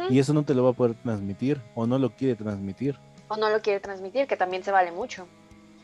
Y 0.10 0.20
eso 0.20 0.34
no 0.34 0.44
te 0.44 0.54
lo 0.54 0.64
va 0.64 0.72
a 0.72 0.74
poder 0.74 0.96
transmitir, 0.96 1.62
o 1.74 1.88
no 1.88 1.98
lo 1.98 2.12
quiere 2.16 2.36
transmitir. 2.36 3.00
O 3.30 3.38
no 3.38 3.50
lo 3.50 3.62
quiere 3.62 3.80
transmitir, 3.80 4.28
que 4.28 4.36
también 4.36 4.64
se 4.64 4.72
vale 4.72 4.92
mucho. 4.92 5.28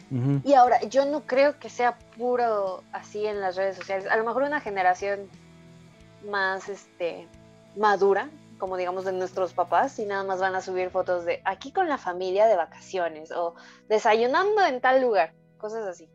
Y 0.09 0.53
ahora, 0.53 0.81
yo 0.83 1.05
no 1.05 1.25
creo 1.25 1.59
que 1.59 1.69
sea 1.69 1.97
puro 2.17 2.83
así 2.93 3.25
en 3.25 3.41
las 3.41 3.57
redes 3.57 3.75
sociales. 3.75 4.07
A 4.09 4.15
lo 4.15 4.23
mejor 4.23 4.43
una 4.43 4.61
generación 4.61 5.27
más 6.29 6.69
este, 6.69 7.27
madura, 7.75 8.29
como 8.57 8.77
digamos 8.77 9.05
de 9.05 9.11
nuestros 9.11 9.53
papás, 9.53 9.99
y 9.99 10.05
nada 10.05 10.23
más 10.23 10.39
van 10.39 10.55
a 10.55 10.61
subir 10.61 10.89
fotos 10.89 11.25
de 11.25 11.41
aquí 11.43 11.71
con 11.71 11.89
la 11.89 11.97
familia 11.97 12.47
de 12.47 12.55
vacaciones 12.55 13.31
o 13.31 13.55
desayunando 13.89 14.65
en 14.65 14.79
tal 14.79 15.01
lugar, 15.01 15.33
cosas 15.57 15.85
así 15.85 16.09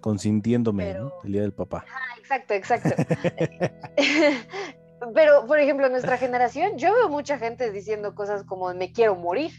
consintiéndome, 0.00 0.94
¿no? 0.94 1.12
El 1.24 1.32
día 1.32 1.42
del 1.42 1.52
papá. 1.52 1.84
Ah, 1.88 2.18
exacto, 2.18 2.54
exacto. 2.54 2.90
Pero, 5.14 5.46
por 5.46 5.58
ejemplo, 5.58 5.88
nuestra 5.88 6.18
generación, 6.18 6.76
yo 6.76 6.94
veo 6.94 7.08
mucha 7.08 7.38
gente 7.38 7.70
diciendo 7.70 8.14
cosas 8.14 8.44
como 8.44 8.72
me 8.74 8.92
quiero 8.92 9.16
morir. 9.16 9.52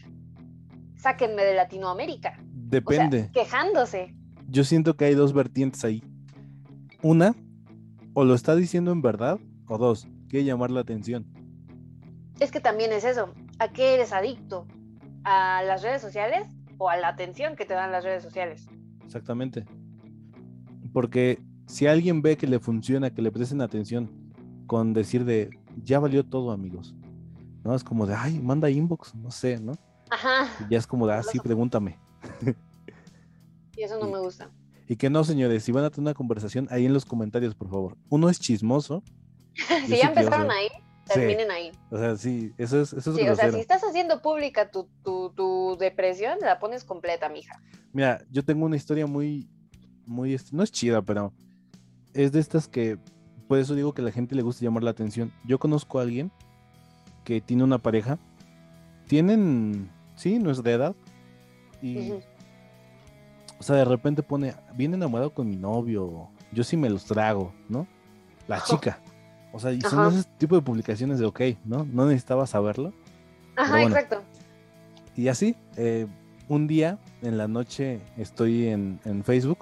Sáquenme 0.97 1.43
de 1.43 1.55
Latinoamérica. 1.55 2.39
Depende. 2.71 3.29
quejándose. 3.33 4.15
Yo 4.47 4.63
siento 4.63 4.95
que 4.95 5.05
hay 5.05 5.13
dos 5.13 5.33
vertientes 5.33 5.83
ahí. 5.83 6.01
Una, 7.03 7.35
o 8.13 8.23
lo 8.23 8.33
está 8.33 8.55
diciendo 8.55 8.91
en 8.91 9.01
verdad, 9.01 9.39
o 9.67 9.77
dos, 9.77 10.07
quiere 10.29 10.45
llamar 10.45 10.71
la 10.71 10.79
atención. 10.81 11.25
Es 12.39 12.51
que 12.51 12.59
también 12.59 12.91
es 12.91 13.03
eso. 13.03 13.33
¿A 13.59 13.71
qué 13.71 13.93
eres 13.93 14.13
adicto? 14.13 14.65
¿A 15.23 15.61
las 15.63 15.83
redes 15.83 16.01
sociales 16.01 16.47
o 16.77 16.89
a 16.89 16.97
la 16.97 17.09
atención 17.09 17.55
que 17.55 17.65
te 17.65 17.73
dan 17.73 17.91
las 17.91 18.03
redes 18.03 18.23
sociales? 18.23 18.67
Exactamente. 19.05 19.65
Porque 20.93 21.41
si 21.67 21.87
alguien 21.87 22.21
ve 22.21 22.37
que 22.37 22.47
le 22.47 22.59
funciona, 22.59 23.13
que 23.13 23.21
le 23.21 23.31
presten 23.31 23.61
atención 23.61 24.09
con 24.65 24.93
decir 24.93 25.25
de, 25.25 25.49
ya 25.83 25.99
valió 25.99 26.25
todo, 26.25 26.51
amigos. 26.51 26.95
¿No? 27.63 27.75
Es 27.75 27.83
como 27.83 28.07
de, 28.07 28.15
ay, 28.15 28.39
manda 28.39 28.69
inbox, 28.69 29.13
no 29.13 29.29
sé, 29.29 29.59
¿no? 29.59 29.73
Ajá. 30.09 30.47
Y 30.65 30.71
ya 30.71 30.79
es 30.79 30.87
como 30.87 31.05
de, 31.05 31.13
ah, 31.13 31.23
sí, 31.23 31.39
pregúntame. 31.39 31.99
Y 33.81 33.83
eso 33.83 33.97
no 33.97 34.07
me 34.07 34.19
gusta. 34.19 34.51
Y 34.87 34.95
que 34.95 35.09
no, 35.09 35.23
señores, 35.23 35.63
si 35.63 35.71
van 35.71 35.83
a 35.83 35.89
tener 35.89 36.01
una 36.01 36.13
conversación, 36.13 36.67
ahí 36.69 36.85
en 36.85 36.93
los 36.93 37.03
comentarios, 37.03 37.55
por 37.55 37.67
favor. 37.67 37.97
Uno 38.09 38.29
es 38.29 38.39
chismoso. 38.39 39.01
si 39.87 39.97
ya 39.97 40.09
empezaron 40.09 40.51
ahí, 40.51 40.67
terminen 41.07 41.49
ahí. 41.49 41.71
O 41.89 41.97
sea, 41.97 42.15
sí, 42.15 42.53
eso 42.59 42.79
es, 42.79 42.93
eso 42.93 43.09
es 43.09 43.17
Sí, 43.17 43.27
o 43.27 43.35
sea, 43.35 43.51
si 43.51 43.59
estás 43.59 43.81
haciendo 43.81 44.21
pública 44.21 44.69
tu, 44.69 44.87
tu, 45.03 45.31
tu, 45.31 45.77
depresión, 45.79 46.37
la 46.41 46.59
pones 46.59 46.83
completa, 46.83 47.27
mija. 47.27 47.59
Mira, 47.91 48.23
yo 48.29 48.45
tengo 48.45 48.67
una 48.67 48.75
historia 48.75 49.07
muy, 49.07 49.49
muy, 50.05 50.37
no 50.51 50.61
es 50.61 50.71
chida, 50.71 51.01
pero 51.01 51.33
es 52.13 52.31
de 52.33 52.39
estas 52.39 52.67
que, 52.67 52.99
por 53.47 53.57
eso 53.57 53.73
digo 53.73 53.95
que 53.95 54.03
a 54.03 54.05
la 54.05 54.11
gente 54.11 54.35
le 54.35 54.43
gusta 54.43 54.63
llamar 54.63 54.83
la 54.83 54.91
atención. 54.91 55.33
Yo 55.43 55.57
conozco 55.57 55.97
a 55.97 56.03
alguien 56.03 56.31
que 57.23 57.41
tiene 57.41 57.63
una 57.63 57.79
pareja, 57.79 58.19
tienen, 59.07 59.89
sí, 60.15 60.37
no 60.37 60.51
es 60.51 60.61
de 60.61 60.71
edad, 60.71 60.95
y, 61.81 62.13
o 63.61 63.63
sea, 63.63 63.75
de 63.75 63.85
repente 63.85 64.23
pone, 64.23 64.55
viene 64.73 64.95
enamorado 64.95 65.35
con 65.35 65.47
mi 65.47 65.55
novio, 65.55 66.31
yo 66.51 66.63
sí 66.63 66.75
me 66.75 66.89
los 66.89 67.05
trago, 67.05 67.53
¿no? 67.69 67.85
La 68.47 68.63
chica. 68.63 68.99
O 69.53 69.59
sea, 69.59 69.71
y 69.71 69.79
son 69.81 70.11
ese 70.11 70.27
tipo 70.39 70.55
de 70.55 70.63
publicaciones 70.63 71.19
de 71.19 71.27
ok, 71.27 71.41
¿no? 71.63 71.85
No 71.85 72.07
necesitaba 72.07 72.47
saberlo. 72.47 72.91
Ajá, 73.55 73.83
exacto. 73.83 74.23
Y 75.15 75.27
así, 75.27 75.55
eh, 75.77 76.07
un 76.47 76.65
día 76.65 76.97
en 77.21 77.37
la 77.37 77.47
noche 77.47 78.01
estoy 78.17 78.69
en, 78.69 78.99
Facebook 79.23 79.59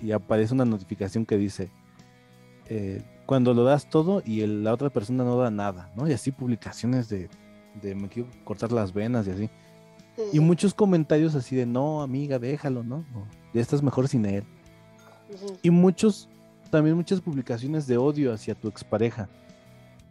y 0.00 0.12
aparece 0.12 0.54
una 0.54 0.64
notificación 0.64 1.26
que 1.26 1.36
dice, 1.36 1.68
eh, 2.70 3.02
cuando 3.26 3.52
lo 3.52 3.64
das 3.64 3.90
todo 3.90 4.22
y 4.24 4.46
la 4.46 4.72
otra 4.72 4.88
persona 4.88 5.24
no 5.24 5.36
da 5.36 5.50
nada, 5.50 5.90
¿no? 5.94 6.08
Y 6.08 6.14
así 6.14 6.32
publicaciones 6.32 7.10
de, 7.10 7.28
de 7.82 7.94
me 7.94 8.08
quiero 8.08 8.30
cortar 8.44 8.72
las 8.72 8.94
venas 8.94 9.26
y 9.26 9.30
así. 9.32 9.50
Y 10.32 10.40
muchos 10.40 10.74
comentarios 10.74 11.34
así 11.34 11.56
de, 11.56 11.66
no, 11.66 12.02
amiga, 12.02 12.38
déjalo, 12.38 12.82
¿no? 12.82 13.04
ya 13.52 13.60
estás 13.60 13.82
mejor 13.82 14.08
sin 14.08 14.24
él. 14.26 14.44
Y 15.62 15.70
muchos 15.70 16.28
también 16.70 16.96
muchas 16.96 17.20
publicaciones 17.20 17.86
de 17.86 17.96
odio 17.96 18.32
hacia 18.32 18.54
tu 18.54 18.68
expareja. 18.68 19.28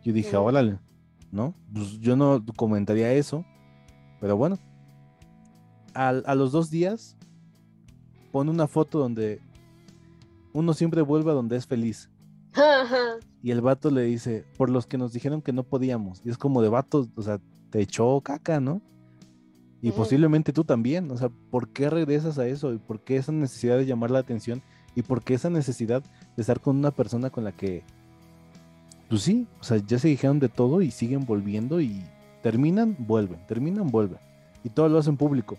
Yo 0.04 0.12
dije, 0.14 0.36
órale, 0.36 0.78
¿no? 1.32 1.54
Pues 1.74 2.00
yo 2.00 2.16
no 2.16 2.44
comentaría 2.56 3.14
eso, 3.14 3.46
pero 4.20 4.36
bueno. 4.36 4.58
a 5.94 6.36
los 6.36 6.52
dos 6.52 6.70
días 6.70 7.18
pone 8.32 8.52
una 8.52 8.68
foto 8.68 9.00
donde 9.00 9.42
uno 10.54 10.74
siempre 10.74 11.02
vuelve 11.02 11.32
a 11.32 11.34
donde 11.34 11.56
es 11.56 11.68
feliz. 11.68 12.10
y 13.44 13.52
el 13.52 13.62
vato 13.62 13.90
le 13.90 14.04
dice, 14.04 14.46
por 14.58 14.70
los 14.70 14.86
que 14.86 14.98
nos 14.98 15.14
dijeron 15.14 15.42
que 15.42 15.54
no 15.54 15.64
podíamos. 15.64 16.22
Y 16.26 16.30
es 16.30 16.38
como 16.38 16.62
de 16.62 16.70
vato, 16.70 17.08
o 17.16 17.22
sea, 17.22 17.40
te 17.70 17.82
echó 17.82 18.20
caca, 18.22 18.60
¿no? 18.60 18.82
Y 19.82 19.92
posiblemente 19.92 20.52
tú 20.52 20.64
también. 20.64 21.10
O 21.12 21.18
sea, 21.18 21.30
¿por 21.52 21.70
qué 21.70 21.90
regresas 21.90 22.38
a 22.38 22.48
eso? 22.48 22.74
¿Y 22.74 22.78
por 22.78 23.02
qué 23.02 23.18
esa 23.18 23.32
necesidad 23.32 23.78
de 23.78 23.86
llamar 23.86 24.12
la 24.12 24.20
atención? 24.20 24.62
¿Y 24.96 25.04
por 25.04 25.24
qué 25.24 25.36
esa 25.36 25.50
necesidad 25.50 26.04
de 26.36 26.42
estar 26.42 26.60
con 26.60 26.78
una 26.78 26.92
persona 26.92 27.30
con 27.30 27.44
la 27.44 27.52
que, 27.52 27.84
pues 29.08 29.22
sí, 29.22 29.48
o 29.60 29.64
sea, 29.64 29.78
ya 29.78 30.00
se 30.00 30.10
dijeron 30.10 30.40
de 30.40 30.50
todo 30.50 30.82
y 30.82 30.92
siguen 30.92 31.26
volviendo 31.26 31.80
y 31.80 32.04
terminan, 32.42 32.96
vuelven, 33.00 33.46
terminan, 33.48 33.88
vuelven. 33.88 34.20
Y 34.64 34.70
todo 34.70 34.90
lo 34.90 34.98
hacen 34.98 35.16
público. 35.18 35.58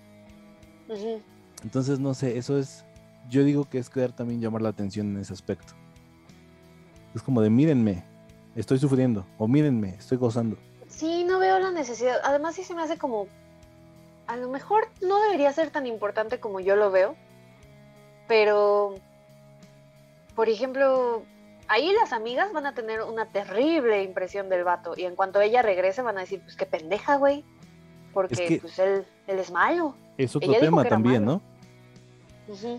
Entonces, 1.63 2.01
no 2.01 2.15
sé, 2.15 2.37
eso 2.37 2.59
es, 2.59 2.85
yo 3.29 3.45
digo 3.45 3.69
que 3.69 3.79
es 3.79 3.89
querer 3.89 4.13
también 4.13 4.41
llamar 4.41 4.63
la 4.63 4.71
atención 4.71 5.09
en 5.15 5.19
ese 5.19 5.33
aspecto. 5.33 5.73
Es 7.15 7.23
como 7.23 7.41
de, 7.41 7.51
mírenme, 7.51 8.05
estoy 8.57 8.79
sufriendo, 8.79 9.25
o 9.39 9.49
mírenme, 9.49 9.91
estoy 9.91 10.19
gozando. 10.19 10.57
Sí, 10.89 11.25
no 11.25 11.39
veo 11.39 11.59
la 11.59 11.71
necesidad. 11.71 12.17
Además, 12.25 12.57
sí 12.57 12.65
se 12.65 12.75
me 12.75 12.83
hace 12.83 12.99
como, 12.99 13.27
a 14.31 14.37
lo 14.37 14.49
mejor 14.49 14.87
no 15.03 15.21
debería 15.23 15.53
ser 15.53 15.71
tan 15.71 15.89
importante 15.89 16.39
como 16.39 16.61
yo 16.61 16.77
lo 16.77 16.93
veo, 16.93 17.17
pero 18.29 18.95
por 20.37 20.49
ejemplo, 20.49 21.25
ahí 21.67 21.93
las 22.01 22.13
amigas 22.13 22.53
van 22.53 22.65
a 22.65 22.73
tener 22.73 23.03
una 23.03 23.27
terrible 23.27 24.05
impresión 24.05 24.49
del 24.49 24.63
vato 24.63 24.95
y 24.97 25.03
en 25.03 25.17
cuanto 25.17 25.41
ella 25.41 25.63
regrese 25.63 26.03
van 26.03 26.17
a 26.17 26.21
decir, 26.21 26.41
pues 26.43 26.55
qué 26.55 26.65
pendeja, 26.65 27.17
güey, 27.17 27.45
porque 28.15 28.59
pues 28.61 28.79
él, 28.79 29.05
él, 29.27 29.39
es 29.41 29.51
malo. 29.51 29.97
Es 30.17 30.37
otro 30.37 30.53
tema 30.53 30.85
también, 30.85 31.25
¿no? 31.25 31.43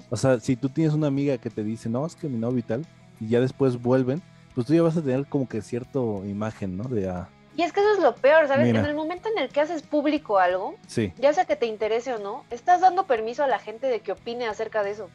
O 0.09 0.15
sea, 0.15 0.39
si 0.39 0.55
tú 0.55 0.69
tienes 0.69 0.93
una 0.93 1.07
amiga 1.07 1.37
que 1.37 1.49
te 1.49 1.65
dice, 1.65 1.89
no, 1.89 2.05
es 2.05 2.15
que 2.15 2.29
mi 2.29 2.37
novio 2.37 2.59
y 2.59 2.63
tal, 2.63 2.85
y 3.19 3.27
ya 3.27 3.41
después 3.41 3.81
vuelven, 3.81 4.21
pues 4.55 4.67
tú 4.67 4.73
ya 4.73 4.83
vas 4.83 4.95
a 4.95 5.01
tener 5.01 5.25
como 5.25 5.49
que 5.49 5.61
cierta 5.61 5.99
imagen, 5.99 6.77
¿no? 6.77 6.85
De, 6.85 7.09
ah, 7.09 7.27
y 7.55 7.63
es 7.63 7.73
que 7.73 7.81
eso 7.81 7.93
es 7.93 7.99
lo 7.99 8.15
peor, 8.15 8.47
¿sabes? 8.47 8.69
En 8.69 8.77
el 8.77 8.95
momento 8.95 9.29
en 9.29 9.37
el 9.37 9.49
que 9.49 9.59
haces 9.59 9.81
público 9.83 10.39
algo, 10.39 10.75
ya 11.17 11.33
sea 11.33 11.45
que 11.45 11.55
te 11.55 11.65
interese 11.65 12.13
o 12.13 12.19
no, 12.19 12.45
estás 12.49 12.81
dando 12.81 13.05
permiso 13.05 13.43
a 13.43 13.47
la 13.47 13.59
gente 13.59 13.87
de 13.87 13.99
que 13.99 14.13
opine 14.13 14.47
acerca 14.47 14.83
de 14.83 14.91
eso. 14.91 15.09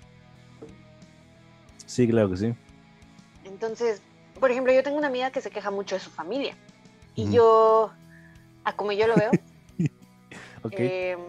Sí, 1.87 2.07
claro 2.07 2.31
que 2.31 2.37
sí. 2.37 2.55
Entonces, 3.45 4.03
por 4.39 4.51
ejemplo, 4.51 4.73
yo 4.73 4.83
tengo 4.83 4.99
una 4.99 5.07
amiga 5.07 5.31
que 5.31 5.41
se 5.41 5.51
queja 5.51 5.71
mucho 5.71 5.95
de 5.95 6.01
su 6.01 6.11
familia. 6.11 6.55
Y 7.15 7.33
yo, 7.33 7.91
a 8.65 8.77
como 8.77 8.93
yo 8.93 9.07
lo 9.07 9.15
veo, 9.15 9.31
em, 10.73 11.21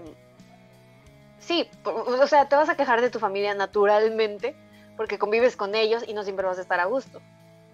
sí, 1.40 1.70
o 1.86 2.28
sea, 2.28 2.50
te 2.50 2.58
vas 2.58 2.68
a 2.68 2.76
quejar 2.76 3.00
de 3.00 3.10
tu 3.10 3.20
familia 3.20 3.54
naturalmente, 3.54 4.58
porque 4.98 5.18
convives 5.18 5.56
con 5.56 5.74
ellos 5.74 6.04
y 6.06 6.14
no 6.14 6.24
siempre 6.24 6.46
vas 6.46 6.58
a 6.58 6.62
estar 6.62 6.82
a 6.82 6.86
gusto. 6.86 7.22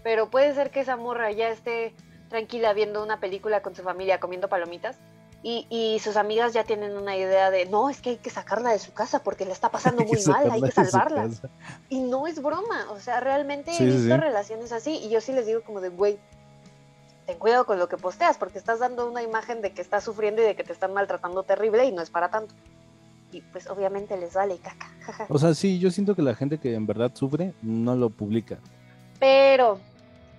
Pero 0.04 0.30
puede 0.30 0.54
ser 0.54 0.70
que 0.70 0.82
esa 0.82 0.98
morra 0.98 1.32
ya 1.32 1.50
esté 1.50 1.96
tranquila 2.34 2.74
viendo 2.74 3.04
una 3.04 3.20
película 3.20 3.62
con 3.62 3.76
su 3.76 3.84
familia 3.84 4.20
comiendo 4.20 4.50
palomitas 4.50 4.98
y, 5.44 6.00
sus 6.02 6.16
amigas 6.16 6.54
ya 6.54 6.64
tienen 6.64 6.98
una 6.98 7.16
idea 7.16 7.52
de, 7.52 7.66
no, 7.66 7.90
es 7.90 8.02
que 8.02 8.12
hay 8.12 8.16
que 8.16 8.32
sacarla 8.32 8.72
de 8.72 8.80
su 8.80 8.92
casa 8.92 9.22
porque 9.22 9.46
le 9.46 9.52
está 9.52 9.70
pasando 9.70 10.04
muy 10.06 10.20
mal, 10.26 10.50
hay 10.50 10.62
que 10.62 10.72
salvarla. 10.72 11.30
Y 11.90 12.00
no 12.00 12.26
es 12.26 12.42
broma, 12.42 12.90
o 12.90 13.00
sea, 13.00 13.20
realmente 13.20 13.72
he 13.78 13.86
visto 13.86 14.18
relaciones 14.18 14.72
así 14.72 15.00
y 15.04 15.10
yo 15.10 15.22
sí 15.22 15.32
les 15.32 15.46
digo 15.46 15.62
como 15.62 15.80
de, 15.80 15.90
güey, 15.90 16.18
ten 17.28 17.38
cuidado 17.38 17.66
con 17.66 17.78
lo 17.78 17.88
que 17.88 17.98
posteas 17.98 18.38
porque 18.38 18.58
estás 18.58 18.80
dando 18.80 19.08
una 19.08 19.22
imagen 19.22 19.62
de 19.62 19.74
que 19.74 19.82
estás 19.82 20.04
sufriendo 20.04 20.42
y 20.42 20.46
de 20.46 20.56
que 20.56 20.64
te 20.64 20.74
están 20.74 20.92
maltratando 20.92 21.44
terrible 21.44 21.86
y 21.86 21.92
no 21.92 22.02
es 22.02 22.10
para 22.10 22.32
tanto. 22.32 22.56
Y 23.32 23.42
pues 23.42 23.70
obviamente 23.70 24.18
les 24.18 24.34
vale 24.34 24.58
caca. 24.58 24.88
o 25.30 25.38
sea, 25.38 25.54
sí, 25.54 25.78
yo 25.78 25.92
siento 25.92 26.16
que 26.16 26.24
la 26.24 26.34
gente 26.34 26.58
que 26.58 26.74
en 26.74 26.88
verdad 26.88 27.12
sufre 27.14 27.54
no 27.62 27.96
lo 27.96 28.10
publica. 28.10 28.58
Pero, 29.20 29.80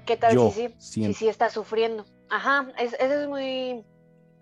¿qué 0.04 0.16
tal 0.16 0.38
si 0.50 0.74
sí? 0.78 1.14
Si 1.14 1.28
está 1.28 1.50
sufriendo. 1.50 2.04
Ajá, 2.30 2.72
eso 2.78 2.96
es 2.98 3.28
muy 3.28 3.84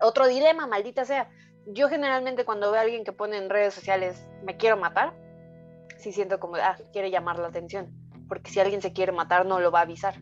otro 0.01 0.27
dilema, 0.27 0.67
maldita 0.67 1.05
sea. 1.05 1.29
Yo 1.67 1.89
generalmente 1.89 2.45
cuando 2.45 2.71
veo 2.71 2.79
a 2.79 2.83
alguien 2.83 3.03
que 3.03 3.13
pone 3.13 3.37
en 3.37 3.49
redes 3.49 3.73
sociales 3.73 4.27
me 4.43 4.57
quiero 4.57 4.77
matar, 4.77 5.13
sí 5.97 6.11
siento 6.11 6.39
como, 6.39 6.55
ah, 6.57 6.75
quiere 6.91 7.09
llamar 7.09 7.39
la 7.39 7.47
atención, 7.47 7.87
porque 8.27 8.51
si 8.51 8.59
alguien 8.59 8.81
se 8.81 8.93
quiere 8.93 9.11
matar 9.11 9.45
no 9.45 9.59
lo 9.59 9.71
va 9.71 9.79
a 9.79 9.83
avisar. 9.83 10.21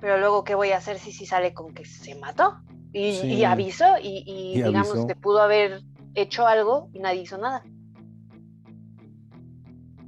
Pero 0.00 0.18
luego, 0.18 0.44
¿qué 0.44 0.54
voy 0.54 0.70
a 0.70 0.78
hacer 0.78 0.98
si, 0.98 1.12
si 1.12 1.26
sale 1.26 1.52
con 1.52 1.74
que 1.74 1.84
se 1.84 2.14
mató? 2.14 2.60
Y, 2.92 3.44
avisó 3.44 3.84
y, 4.02 4.54
digamos 4.54 5.06
que 5.06 5.14
pudo 5.14 5.42
haber 5.42 5.82
hecho 6.14 6.46
algo 6.46 6.88
y 6.94 7.00
nadie 7.00 7.22
hizo 7.22 7.36
nada. 7.36 7.62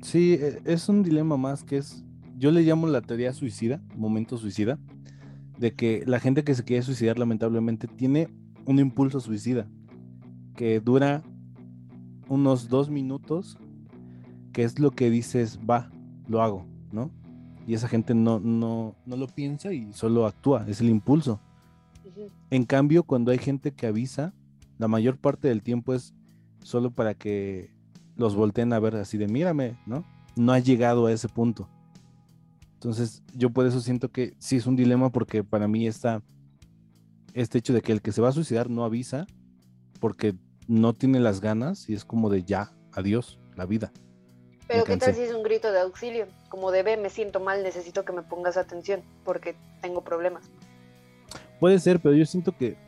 Sí, 0.01 0.35
e, 0.41 0.63
es 0.65 0.89
un 0.89 1.03
dilema 1.03 1.37
más 1.37 1.63
que 1.63 1.77
es, 1.77 2.03
yo 2.41 2.51
le 2.51 2.63
llamo 2.63 2.87
la 2.87 3.03
teoría 3.03 3.35
suicida, 3.35 3.83
momento 3.95 4.39
suicida, 4.39 4.79
de 5.59 5.75
que 5.75 6.05
la 6.07 6.21
gente 6.21 6.43
que 6.43 6.55
se 6.55 6.65
quiere 6.65 6.83
suicidar 6.83 7.19
lamentablemente 7.19 7.87
tiene 7.87 8.29
un 8.65 8.79
impulso 8.79 9.21
suicida 9.21 9.69
que 10.57 10.81
dura 10.81 11.23
unos 12.29 12.71
dos 12.71 12.89
minutos, 12.89 13.59
que 14.55 14.63
es 14.63 14.79
lo 14.79 14.91
que 14.91 15.11
dices, 15.11 15.61
va, 15.69 15.91
lo 16.29 16.41
hago, 16.41 16.65
¿no? 16.93 17.11
Y 17.67 17.75
esa 17.75 17.89
gente 17.89 18.15
no, 18.15 18.41
no, 18.41 18.97
no 19.05 19.17
lo 19.19 19.27
piensa 19.27 19.75
y 19.75 19.93
solo 19.93 20.25
actúa, 20.25 20.65
es 20.67 20.81
el 20.81 20.89
impulso. 20.89 21.41
En 22.49 22.65
cambio, 22.65 23.03
cuando 23.03 23.33
hay 23.33 23.39
gente 23.39 23.73
que 23.73 23.87
avisa, 23.87 24.33
la 24.79 24.89
mayor 24.89 25.19
parte 25.19 25.49
del 25.49 25.63
tiempo 25.63 25.93
es 25.93 26.15
solo 26.63 26.91
para 26.91 27.13
que 27.13 27.71
los 28.17 28.35
volteen 28.35 28.73
a 28.73 28.81
ver 28.81 28.97
así 28.97 29.19
de 29.19 29.29
mírame, 29.29 29.77
¿no? 29.85 30.07
No 30.37 30.53
ha 30.53 30.59
llegado 30.59 31.05
a 31.05 31.13
ese 31.13 31.29
punto. 31.29 31.69
Entonces, 32.81 33.23
yo 33.35 33.51
por 33.51 33.67
eso 33.67 33.79
siento 33.83 34.11
que 34.11 34.35
sí 34.39 34.57
es 34.57 34.67
un 34.67 34.75
dilema 34.75 35.11
porque 35.13 35.45
para 35.45 35.69
mí 35.69 35.87
está 35.87 36.23
este 37.35 37.59
hecho 37.59 37.75
de 37.75 37.83
que 37.83 37.93
el 37.93 38.01
que 38.01 38.11
se 38.11 38.23
va 38.23 38.31
a 38.31 38.33
suicidar 38.33 38.71
no 38.71 38.87
avisa 38.87 39.27
porque 40.01 40.35
no 40.67 40.95
tiene 40.95 41.21
las 41.21 41.43
ganas 41.43 41.91
y 41.91 41.93
es 41.93 42.07
como 42.07 42.31
de 42.31 42.43
ya, 42.43 42.73
adiós, 42.95 43.39
la 43.55 43.67
vida. 43.67 43.93
Pero 44.67 44.85
¿qué 44.85 44.97
tal 44.97 45.15
si 45.15 45.21
es 45.21 45.35
un 45.35 45.43
grito 45.43 45.71
de 45.73 45.81
auxilio? 45.81 46.27
Como 46.49 46.71
de 46.71 46.83
ve, 46.83 46.97
me 46.97 47.11
siento 47.11 47.39
mal, 47.39 47.63
necesito 47.63 48.07
que 48.07 48.15
me 48.15 48.23
pongas 48.23 48.57
atención 48.57 49.03
porque 49.27 49.57
tengo 49.83 50.03
problemas. 50.03 50.51
Puede 51.59 51.79
ser, 51.81 52.01
pero 52.01 52.15
yo 52.15 52.25
siento 52.25 52.57
que 52.57 52.79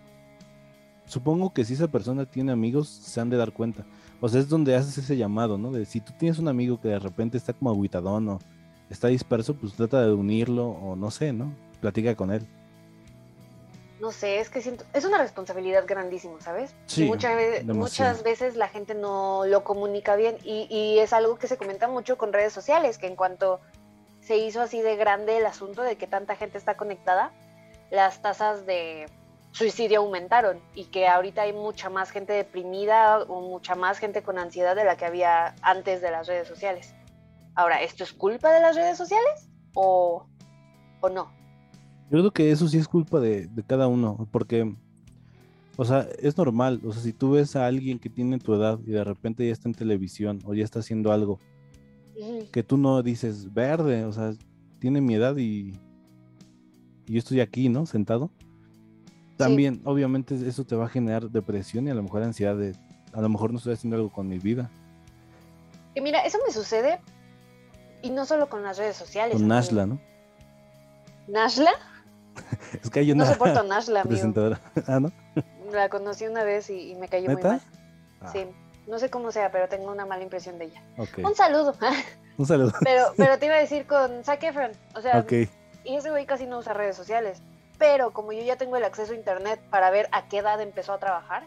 supongo 1.04 1.52
que 1.52 1.66
si 1.66 1.74
esa 1.74 1.88
persona 1.88 2.24
tiene 2.24 2.50
amigos, 2.50 2.88
se 2.88 3.20
han 3.20 3.28
de 3.28 3.36
dar 3.36 3.52
cuenta. 3.52 3.84
O 4.22 4.28
sea, 4.30 4.40
es 4.40 4.48
donde 4.48 4.74
haces 4.74 4.96
ese 4.96 5.18
llamado, 5.18 5.58
¿no? 5.58 5.70
De 5.70 5.84
si 5.84 6.00
tú 6.00 6.14
tienes 6.18 6.38
un 6.38 6.48
amigo 6.48 6.80
que 6.80 6.88
de 6.88 6.98
repente 6.98 7.36
está 7.36 7.52
como 7.52 7.70
aguitadón 7.70 8.26
o 8.30 8.38
está 8.92 9.08
disperso, 9.08 9.54
pues 9.54 9.74
trata 9.74 10.02
de 10.02 10.12
unirlo 10.12 10.68
o 10.68 10.94
no 10.96 11.10
sé, 11.10 11.32
¿no? 11.32 11.52
Platica 11.80 12.14
con 12.14 12.30
él 12.30 12.46
no 14.02 14.10
sé, 14.10 14.40
es 14.40 14.50
que 14.50 14.60
siento, 14.60 14.84
es 14.94 15.04
una 15.04 15.18
responsabilidad 15.18 15.84
grandísima, 15.86 16.40
¿sabes? 16.40 16.74
Sí, 16.86 17.04
muchas 17.04 18.24
veces 18.24 18.56
la 18.56 18.66
gente 18.66 18.96
no 18.96 19.44
lo 19.46 19.62
comunica 19.62 20.16
bien 20.16 20.38
y, 20.42 20.98
es 20.98 21.12
algo 21.12 21.38
que 21.38 21.46
se 21.46 21.56
comenta 21.56 21.86
mucho 21.86 22.18
con 22.18 22.32
redes 22.32 22.52
sociales, 22.52 22.98
que 22.98 23.06
en 23.06 23.14
cuanto 23.14 23.60
se 24.20 24.38
hizo 24.38 24.60
así 24.60 24.82
de 24.82 24.96
grande 24.96 25.38
el 25.38 25.46
asunto 25.46 25.82
de 25.82 25.96
que 25.96 26.08
tanta 26.08 26.34
gente 26.34 26.58
está 26.58 26.76
conectada, 26.76 27.30
las 27.92 28.20
tasas 28.20 28.66
de 28.66 29.06
suicidio 29.52 30.00
aumentaron 30.00 30.60
y 30.74 30.86
que 30.86 31.06
ahorita 31.06 31.42
hay 31.42 31.52
mucha 31.52 31.88
más 31.88 32.10
gente 32.10 32.32
deprimida 32.32 33.20
o 33.20 33.40
mucha 33.40 33.76
más 33.76 33.98
gente 33.98 34.24
con 34.24 34.36
ansiedad 34.36 34.74
de 34.74 34.84
la 34.84 34.96
que 34.96 35.04
había 35.04 35.54
antes 35.62 36.00
de 36.00 36.10
las 36.10 36.26
redes 36.26 36.48
sociales. 36.48 36.92
Ahora, 37.54 37.82
¿esto 37.82 38.04
es 38.04 38.12
culpa 38.12 38.52
de 38.52 38.60
las 38.60 38.76
redes 38.76 38.96
sociales 38.96 39.48
o, 39.74 40.26
o 41.00 41.08
no? 41.08 41.30
Yo 42.10 42.18
creo 42.18 42.30
que 42.30 42.50
eso 42.50 42.68
sí 42.68 42.78
es 42.78 42.88
culpa 42.88 43.20
de, 43.20 43.46
de, 43.46 43.62
cada 43.62 43.88
uno, 43.88 44.28
porque, 44.30 44.74
o 45.76 45.84
sea, 45.84 46.06
es 46.18 46.36
normal, 46.36 46.80
o 46.84 46.92
sea, 46.92 47.02
si 47.02 47.12
tú 47.12 47.32
ves 47.32 47.56
a 47.56 47.66
alguien 47.66 47.98
que 47.98 48.10
tiene 48.10 48.38
tu 48.38 48.54
edad 48.54 48.78
y 48.86 48.90
de 48.90 49.04
repente 49.04 49.46
ya 49.46 49.52
está 49.52 49.68
en 49.68 49.74
televisión 49.74 50.40
o 50.44 50.54
ya 50.54 50.64
está 50.64 50.80
haciendo 50.80 51.12
algo, 51.12 51.40
que 52.52 52.62
tú 52.62 52.76
no 52.76 53.02
dices 53.02 53.52
verde, 53.52 54.04
o 54.04 54.12
sea, 54.12 54.34
tiene 54.78 55.00
mi 55.00 55.14
edad 55.14 55.36
y, 55.36 55.72
y 57.06 57.12
yo 57.12 57.18
estoy 57.18 57.40
aquí, 57.40 57.68
¿no? 57.68 57.86
Sentado. 57.86 58.30
También, 59.36 59.80
obviamente, 59.84 60.34
eso 60.46 60.64
te 60.64 60.76
va 60.76 60.84
a 60.84 60.88
generar 60.88 61.30
depresión 61.30 61.86
y 61.86 61.90
a 61.90 61.94
lo 61.94 62.02
mejor 62.02 62.22
ansiedad 62.22 62.56
de, 62.56 62.74
a 63.12 63.20
lo 63.20 63.28
mejor 63.28 63.52
no 63.52 63.58
estoy 63.58 63.72
haciendo 63.72 63.96
algo 63.96 64.12
con 64.12 64.28
mi 64.28 64.38
vida. 64.38 64.70
Que 65.94 66.00
mira, 66.00 66.20
eso 66.24 66.38
me 66.46 66.52
sucede 66.52 67.00
y 68.02 68.10
no 68.10 68.26
solo 68.26 68.48
con 68.48 68.62
las 68.62 68.78
redes 68.78 68.96
sociales. 68.96 69.36
Con 69.36 69.48
Nashla, 69.48 69.86
¿no? 69.86 70.00
¿Nashla? 71.28 71.72
es 72.82 72.90
que 72.90 73.00
hay 73.00 73.12
una 73.12 73.24
no 73.24 73.32
soporto 73.32 73.62
Nashla, 73.62 74.02
presentadora. 74.02 74.60
ah, 74.86 75.00
¿no? 75.00 75.12
La 75.72 75.88
conocí 75.88 76.26
una 76.26 76.44
vez 76.44 76.68
y, 76.70 76.94
me 76.96 77.08
cayó 77.08 77.30
muy 77.30 77.42
mal. 77.42 77.60
Ah. 78.20 78.30
Sí. 78.32 78.46
No 78.86 78.98
sé 78.98 79.10
cómo 79.10 79.30
sea, 79.30 79.50
pero 79.52 79.68
tengo 79.68 79.90
una 79.90 80.04
mala 80.04 80.22
impresión 80.22 80.58
de 80.58 80.66
ella. 80.66 80.82
Un 80.96 81.34
saludo. 81.34 81.74
Un 82.38 82.46
saludo. 82.46 82.72
Pero, 82.82 83.12
pero 83.16 83.38
te 83.38 83.46
iba 83.46 83.54
a 83.54 83.58
decir 83.58 83.86
con 83.86 84.24
Zac 84.24 84.42
Efron. 84.42 84.72
O 84.94 85.00
sea, 85.02 85.24
y 85.84 85.96
ese 85.96 86.10
güey 86.10 86.26
casi 86.26 86.46
no 86.46 86.58
usa 86.58 86.72
redes 86.72 86.96
sociales. 86.96 87.42
Pero 87.78 88.12
como 88.12 88.32
yo 88.32 88.42
ya 88.42 88.56
tengo 88.56 88.76
el 88.76 88.84
acceso 88.84 89.12
a 89.12 89.16
internet 89.16 89.60
para 89.70 89.90
ver 89.90 90.08
a 90.12 90.28
qué 90.28 90.38
edad 90.38 90.60
empezó 90.60 90.94
a 90.94 90.98
trabajar, 90.98 91.46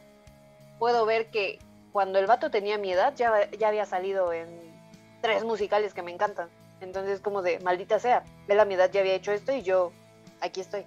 puedo 0.77 1.05
ver 1.05 1.27
que 1.31 1.59
cuando 1.91 2.19
el 2.19 2.27
vato 2.27 2.51
tenía 2.51 2.77
mi 2.77 2.91
edad 2.91 3.13
ya, 3.15 3.49
ya 3.51 3.67
había 3.67 3.85
salido 3.85 4.31
en 4.31 4.47
tres 5.25 5.43
musicales 5.43 5.93
que 5.93 6.03
me 6.03 6.11
encantan. 6.11 6.49
Entonces, 6.81 7.19
como 7.19 7.41
de 7.41 7.59
maldita 7.61 7.99
sea, 7.99 8.23
él 8.47 8.59
a 8.59 8.65
mi 8.65 8.75
edad 8.75 8.91
ya 8.91 8.99
había 9.01 9.15
hecho 9.15 9.31
esto 9.31 9.53
y 9.53 9.63
yo 9.63 9.91
aquí 10.39 10.61
estoy. 10.61 10.83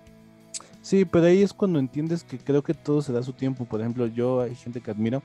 Sí, 0.81 1.05
pero 1.05 1.27
ahí 1.27 1.43
es 1.43 1.53
cuando 1.53 1.81
entiendes 1.81 2.23
que 2.23 2.39
creo 2.39 2.63
que 2.63 2.73
todo 2.73 3.03
se 3.03 3.13
da 3.13 3.23
su 3.23 3.33
tiempo. 3.33 3.65
Por 3.65 3.81
ejemplo, 3.81 4.07
yo 4.07 4.41
hay 4.43 4.55
gente 4.55 4.81
que 4.81 4.93
admiro 4.93 5.23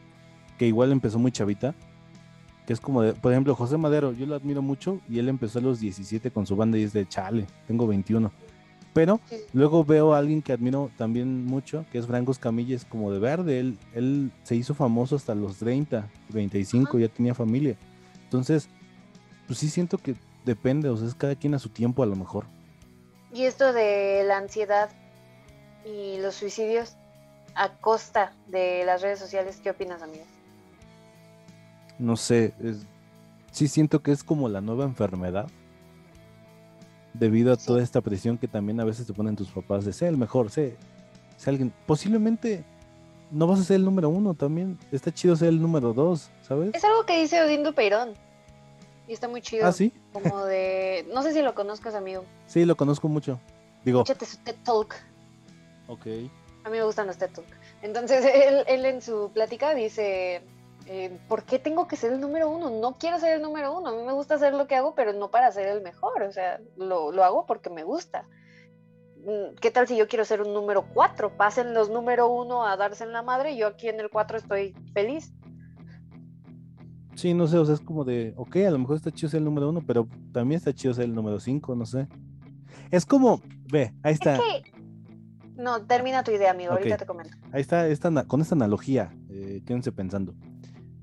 que 0.57 0.66
igual 0.66 0.91
empezó 0.91 1.20
muy 1.20 1.32
chavita, 1.32 1.76
que 2.66 2.74
es 2.74 2.80
como 2.80 3.03
de, 3.03 3.14
por 3.14 3.32
ejemplo, 3.32 3.53
José 3.55 3.78
Madero, 3.78 4.14
yo 4.14 4.26
lo 4.26 4.36
admiro 4.36 4.64
mucho 4.64 4.99
y 5.07 5.20
él 5.20 5.30
empezó 5.30 5.59
a 5.59 5.61
los 5.61 5.80
17 5.80 6.32
con 6.32 6.47
su 6.47 6.55
banda 6.55 6.78
y 6.80 6.84
es 6.84 6.93
de 6.93 7.07
chale, 7.07 7.45
tengo 7.68 7.86
21. 7.86 8.32
Pero 8.93 9.20
luego 9.53 9.84
veo 9.84 10.14
a 10.14 10.20
alguien 10.20 10.41
que 10.41 10.53
admiro 10.53 10.89
también 10.97 11.45
mucho, 11.45 11.86
que 11.91 11.97
es 11.99 12.07
Franco 12.07 12.32
Escamilla, 12.32 12.76
es 12.76 12.86
como 12.86 13.11
de 13.11 13.20
verde, 13.20 13.59
él, 13.59 13.78
él 13.93 14.32
se 14.43 14.55
hizo 14.55 14.74
famoso 14.74 15.16
hasta 15.16 15.36
los 15.36 15.57
30, 15.57 16.09
25, 16.30 16.99
ya 16.99 17.09
tenía 17.09 17.34
familia. 17.34 17.76
Entonces, 18.24 18.70
pues 19.48 19.60
sí 19.60 19.70
siento 19.70 19.98
que 19.98 20.16
depende, 20.46 20.89
o 20.89 20.98
sea, 20.98 21.08
es 21.08 21.16
cada 21.16 21.36
quien 21.36 21.54
a 21.54 21.60
su 21.60 21.70
tiempo 21.70 22.04
a 22.04 22.06
lo 22.06 22.16
mejor. 22.16 22.46
Y 23.34 23.44
esto 23.46 23.74
de 23.74 24.24
la 24.26 24.38
ansiedad 24.38 24.89
y 25.86 26.18
los 26.20 26.36
suicidios 26.36 26.96
a 27.56 27.78
costa 27.78 28.34
de 28.48 28.84
las 28.86 29.02
redes 29.02 29.20
sociales, 29.20 29.60
¿qué 29.62 29.70
opinas, 29.70 30.02
amigo? 30.02 30.24
no 32.00 32.18
sé, 32.18 32.54
sí 33.52 33.68
siento 33.68 34.02
que 34.02 34.12
es 34.12 34.24
como 34.24 34.50
la 34.50 34.62
nueva 34.62 34.84
enfermedad. 34.84 35.48
Debido 37.14 37.54
a 37.54 37.58
toda 37.58 37.84
esta 37.84 38.02
presión 38.02 38.38
que 38.38 38.48
también 38.48 38.80
a 38.80 38.86
veces 38.86 39.06
te 39.06 39.14
ponen 39.14 39.36
tus 39.36 39.50
papás 39.50 39.86
de 39.86 39.94
ser 39.94 40.10
el 40.10 40.18
mejor, 40.18 40.50
sé, 40.50 40.76
sé 41.38 41.50
alguien. 41.52 41.72
Posiblemente 41.86 42.64
no 43.30 43.46
vas 43.46 43.60
a 43.60 43.64
ser 43.64 43.76
el 43.76 43.86
número 43.86 44.10
uno 44.10 44.34
también. 44.34 44.80
Está 44.91 45.14
chido 45.14 45.36
ser 45.36 45.50
el 45.50 45.62
número 45.62 45.94
dos, 45.94 46.32
¿sabes? 46.41 46.72
Es 46.74 46.84
algo 46.84 47.06
que 47.06 47.22
dice 47.22 47.41
Odindo 47.44 47.74
Peirón. 47.74 48.14
Y 49.08 49.14
está 49.14 49.28
muy 49.28 49.41
chido. 49.41 49.68
Ah, 49.68 49.72
sí. 49.72 49.91
Como 50.12 50.45
de. 50.45 51.06
No 51.14 51.24
sé 51.24 51.34
si 51.34 51.41
lo 51.41 51.54
conozcas, 51.56 51.95
amigo. 51.95 52.24
Sí, 52.47 52.66
lo 52.66 52.76
conozco 52.78 53.08
mucho. 53.08 53.39
Digo. 53.84 54.01
Escúchate 54.01 54.26
su 54.26 54.38
TED 54.38 54.56
Talk. 54.64 54.95
Ok. 55.88 56.06
A 56.64 56.70
mí 56.70 56.78
me 56.78 56.84
gustan 56.84 57.08
los 57.08 57.18
TED 57.18 57.32
Talk. 57.32 57.47
Entonces, 57.82 58.24
él, 58.34 58.64
él 58.68 58.86
en 58.86 59.01
su 59.01 59.32
plática 59.34 59.76
dice 59.76 60.41
eh, 60.86 61.18
¿por 61.30 61.43
qué 61.43 61.60
tengo 61.60 61.88
que 61.88 61.95
ser 61.95 62.12
el 62.12 62.20
número 62.20 62.49
uno? 62.49 62.70
No 62.70 62.97
quiero 62.97 63.20
ser 63.20 63.36
el 63.36 63.41
número 63.41 63.78
uno, 63.78 63.89
a 63.89 63.93
mí 63.93 64.04
me 64.04 64.12
gusta 64.12 64.36
hacer 64.36 64.54
lo 64.54 64.68
que 64.68 64.76
hago, 64.76 64.95
pero 64.95 65.14
no 65.14 65.32
para 65.32 65.51
ser 65.51 65.68
el 65.68 65.82
mejor, 65.82 66.24
o 66.24 66.32
sea, 66.32 66.60
lo, 66.76 67.12
hago 67.24 67.45
porque 67.45 67.70
me 67.70 67.84
gusta. 67.84 68.28
Mm, 69.26 69.56
¿Qué 69.62 69.72
tal 69.72 69.88
si 69.88 69.95
yo 69.95 70.08
quiero 70.08 70.26
ser 70.26 70.41
un 70.41 70.54
número 70.54 70.86
cuatro? 70.93 71.38
Pasen 71.38 71.74
los 71.74 71.89
número 71.89 72.28
uno 72.28 72.66
a 72.66 72.76
darse 72.76 73.06
en 73.06 73.14
la 73.14 73.22
madre 73.22 73.51
y 73.51 73.58
yo 73.58 73.68
aquí 73.68 73.88
en 73.88 73.99
el 73.99 74.10
cuatro 74.10 74.38
estoy 74.38 74.76
feliz. 74.93 75.32
Sí, 77.16 77.34
no 77.34 77.47
sé, 77.47 77.57
o 77.57 77.66
sea, 77.66 77.76
es 77.76 77.82
como 77.82 78.03
de, 78.03 78.34
ok, 78.38 78.55
a 78.57 78.72
lo 78.72 78.80
mejor 78.80 78.95
está 78.95 79.11
chido 79.11 79.30
ser 79.30 79.39
el 79.39 79.45
número 79.45 79.70
uno, 79.70 79.82
pero 79.86 80.07
también 80.32 80.57
está 80.57 80.74
chido 80.74 80.93
ser 80.93 81.05
el 81.05 81.14
número 81.14 81.39
cinco, 81.39 81.76
no 81.76 81.86
sé. 81.86 82.07
Es 82.91 83.05
como, 83.05 83.41
ve, 83.72 83.93
ahí 84.03 84.14
está. 84.14 84.39
No, 85.55 85.84
termina 85.84 86.24
tu 86.24 86.32
idea, 86.32 86.51
amigo, 86.51 86.72
ahorita 86.72 86.97
te 86.97 87.05
comento. 87.05 87.38
Ahí 87.51 87.61
está, 87.61 87.88
esta, 87.88 88.26
con 88.26 88.41
esta 88.41 88.55
analogía, 88.55 89.16
eh, 89.30 89.61
quédense 89.66 89.91
pensando 89.91 90.34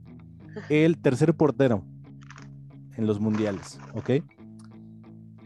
el 0.68 0.98
tercer 0.98 1.34
portero 1.34 1.84
en 2.96 3.06
los 3.06 3.20
mundiales, 3.20 3.78
¿ok? 3.94 4.10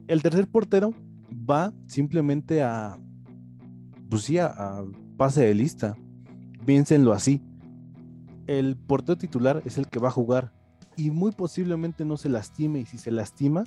El 0.07 0.23
tercer 0.23 0.47
portero 0.49 0.95
va 1.49 1.73
simplemente 1.87 2.63
a, 2.63 2.99
pues 4.09 4.23
sí, 4.23 4.39
a, 4.39 4.85
pase 5.17 5.45
de 5.45 5.55
lista. 5.55 5.97
Piénsenlo 6.65 7.13
así. 7.13 7.43
El 8.47 8.77
portero 8.77 9.17
titular 9.19 9.63
es 9.65 9.79
el 9.79 9.89
que 9.89 9.99
va 9.99 10.09
a 10.09 10.13
jugar 10.13 10.53
y 10.97 11.11
muy 11.11 11.33
posiblemente 11.33 12.05
no 12.05 12.17
se 12.17 12.29
lastime 12.29 12.81
y 12.81 12.87
si 12.87 12.99
se 12.99 13.11
lastima, 13.11 13.65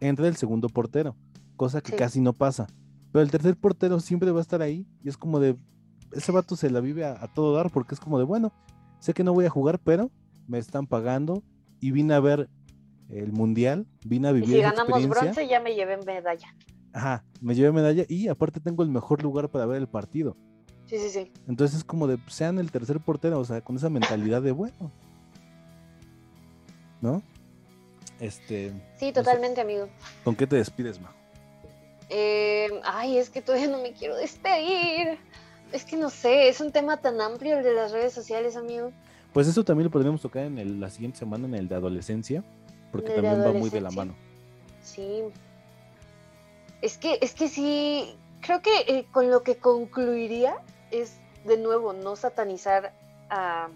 entra 0.00 0.28
el 0.28 0.36
segundo 0.36 0.68
portero, 0.68 1.16
cosa 1.56 1.80
que 1.80 1.96
casi 1.96 2.20
no 2.20 2.32
pasa. 2.32 2.66
Pero 3.12 3.22
el 3.22 3.30
tercer 3.30 3.56
portero 3.56 4.00
siempre 4.00 4.30
va 4.30 4.38
a 4.38 4.42
estar 4.42 4.62
ahí 4.62 4.86
y 5.02 5.08
es 5.08 5.16
como 5.16 5.40
de, 5.40 5.56
ese 6.12 6.32
vato 6.32 6.56
se 6.56 6.70
la 6.70 6.80
vive 6.80 7.04
a 7.04 7.26
todo 7.34 7.54
dar 7.54 7.70
porque 7.70 7.94
es 7.94 8.00
como 8.00 8.18
de, 8.18 8.24
bueno, 8.24 8.52
sé 8.98 9.14
que 9.14 9.24
no 9.24 9.32
voy 9.32 9.44
a 9.44 9.50
jugar, 9.50 9.78
pero 9.78 10.10
me 10.48 10.58
están 10.58 10.86
pagando 10.86 11.42
y 11.80 11.90
vine 11.90 12.14
a 12.14 12.20
ver 12.20 12.48
el 13.10 13.32
mundial, 13.32 13.86
vine 14.04 14.28
a 14.28 14.32
vivir. 14.32 14.50
Y 14.50 14.52
si 14.54 14.60
ganamos 14.60 15.08
bronce, 15.08 15.46
ya 15.46 15.60
me 15.60 15.74
llevé 15.74 15.98
medalla. 15.98 16.54
Ajá, 16.92 17.24
me 17.40 17.54
llevé 17.54 17.72
medalla 17.72 18.04
y 18.08 18.28
aparte 18.28 18.60
tengo 18.60 18.82
el 18.82 18.88
mejor 18.88 19.22
lugar 19.22 19.50
para 19.50 19.66
ver 19.66 19.78
el 19.78 19.88
partido. 19.88 20.36
Sí, 20.86 20.98
sí, 20.98 21.08
sí. 21.10 21.32
Entonces 21.48 21.78
es 21.78 21.84
como 21.84 22.06
de 22.06 22.18
sean 22.28 22.58
el 22.58 22.70
tercer 22.70 23.00
portero, 23.00 23.38
o 23.38 23.44
sea, 23.44 23.62
con 23.62 23.76
esa 23.76 23.90
mentalidad 23.90 24.42
de 24.42 24.52
bueno. 24.52 24.92
¿No? 27.04 27.20
Este. 28.18 28.72
Sí, 28.96 29.12
totalmente, 29.12 29.60
amigo. 29.60 29.90
¿Con 30.24 30.34
qué 30.34 30.46
te 30.46 30.56
despides, 30.56 30.98
Ma? 30.98 31.12
Eh, 32.08 32.80
ay, 32.82 33.18
es 33.18 33.28
que 33.28 33.42
todavía 33.42 33.68
no 33.68 33.82
me 33.82 33.92
quiero 33.92 34.16
despedir. 34.16 35.18
Es 35.70 35.84
que 35.84 35.98
no 35.98 36.08
sé, 36.08 36.48
es 36.48 36.62
un 36.62 36.72
tema 36.72 37.02
tan 37.02 37.20
amplio 37.20 37.58
el 37.58 37.62
de 37.62 37.74
las 37.74 37.92
redes 37.92 38.14
sociales, 38.14 38.56
amigo. 38.56 38.90
Pues 39.34 39.46
eso 39.46 39.64
también 39.64 39.84
lo 39.84 39.90
podríamos 39.90 40.22
tocar 40.22 40.44
en 40.44 40.80
la 40.80 40.88
siguiente 40.88 41.18
semana, 41.18 41.46
en 41.46 41.54
el 41.54 41.68
de 41.68 41.74
adolescencia, 41.74 42.42
porque 42.90 43.10
también 43.10 43.44
va 43.44 43.52
muy 43.52 43.68
de 43.68 43.82
la 43.82 43.90
mano. 43.90 44.14
Sí. 44.82 45.24
Es 46.80 46.96
que, 46.96 47.18
es 47.20 47.34
que 47.34 47.48
sí, 47.48 48.16
creo 48.40 48.62
que 48.62 48.70
eh, 48.88 49.06
con 49.12 49.30
lo 49.30 49.42
que 49.42 49.58
concluiría 49.58 50.56
es, 50.90 51.18
de 51.44 51.58
nuevo, 51.58 51.92
no 51.92 52.16
satanizar 52.16 52.94
a 53.28 53.68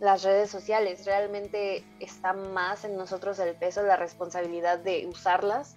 las 0.00 0.22
redes 0.22 0.50
sociales. 0.50 1.04
Realmente 1.06 1.84
está 2.00 2.32
más 2.32 2.84
en 2.84 2.96
nosotros 2.96 3.38
el 3.38 3.54
peso, 3.54 3.82
la 3.82 3.96
responsabilidad 3.96 4.78
de 4.78 5.06
usarlas 5.06 5.76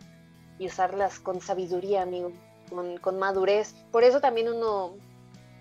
y 0.57 0.67
usarlas 0.67 1.19
con 1.19 1.41
sabiduría, 1.41 2.01
amigo, 2.01 2.31
con, 2.69 2.97
con 2.97 3.19
madurez. 3.19 3.73
Por 3.91 4.03
eso 4.03 4.21
también 4.21 4.49
uno 4.49 4.95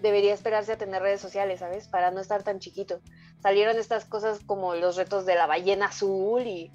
debería 0.01 0.35
esperarse 0.35 0.73
a 0.73 0.79
tener 0.79 1.03
redes 1.03 1.21
sociales, 1.21 1.61
¿sabes? 1.61 1.89
Para 1.89 2.11
no 2.11 2.21
estar 2.21 2.43
tan 2.43 2.59
chiquito 2.59 3.01
salieron 3.43 3.77
estas 3.77 4.05
cosas 4.05 4.41
como 4.47 4.75
los 4.75 4.97
retos 4.97 5.27
de 5.27 5.35
la 5.35 5.47
ballena 5.47 5.87
azul 5.87 6.47
y, 6.47 6.71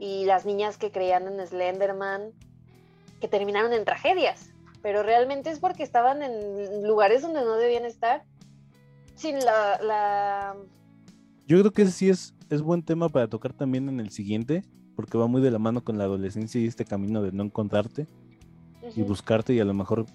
las 0.00 0.46
niñas 0.46 0.78
que 0.78 0.90
creían 0.90 1.26
en 1.26 1.46
Slenderman, 1.46 2.32
que 3.20 3.28
terminaron 3.28 3.74
en 3.74 3.84
tragedias, 3.84 4.48
pero 4.80 5.02
realmente 5.02 5.50
es 5.50 5.58
porque 5.58 5.82
estaban 5.82 6.22
en 6.22 6.86
lugares 6.86 7.20
donde 7.20 7.42
no 7.42 7.56
debían 7.56 7.84
estar, 7.84 8.24
sin 9.14 9.38
la... 9.44 10.56
Yo 11.50 11.58
creo 11.58 11.72
que 11.72 11.84
sí 11.86 12.08
es, 12.08 12.32
es 12.48 12.62
buen 12.62 12.84
tema 12.84 13.08
para 13.08 13.26
tocar 13.26 13.52
también 13.52 13.88
en 13.88 13.98
el 13.98 14.12
siguiente, 14.12 14.62
porque 14.94 15.18
va 15.18 15.26
muy 15.26 15.42
de 15.42 15.50
la 15.50 15.58
mano 15.58 15.82
con 15.82 15.98
la 15.98 16.04
adolescencia 16.04 16.60
y 16.60 16.68
este 16.68 16.84
camino 16.84 17.22
de 17.22 17.32
no 17.32 17.42
encontrarte 17.42 18.06
y 18.94 19.02
buscarte 19.02 19.52
y 19.52 19.58
a 19.58 19.64
lo 19.64 19.74
mejor 19.74 20.06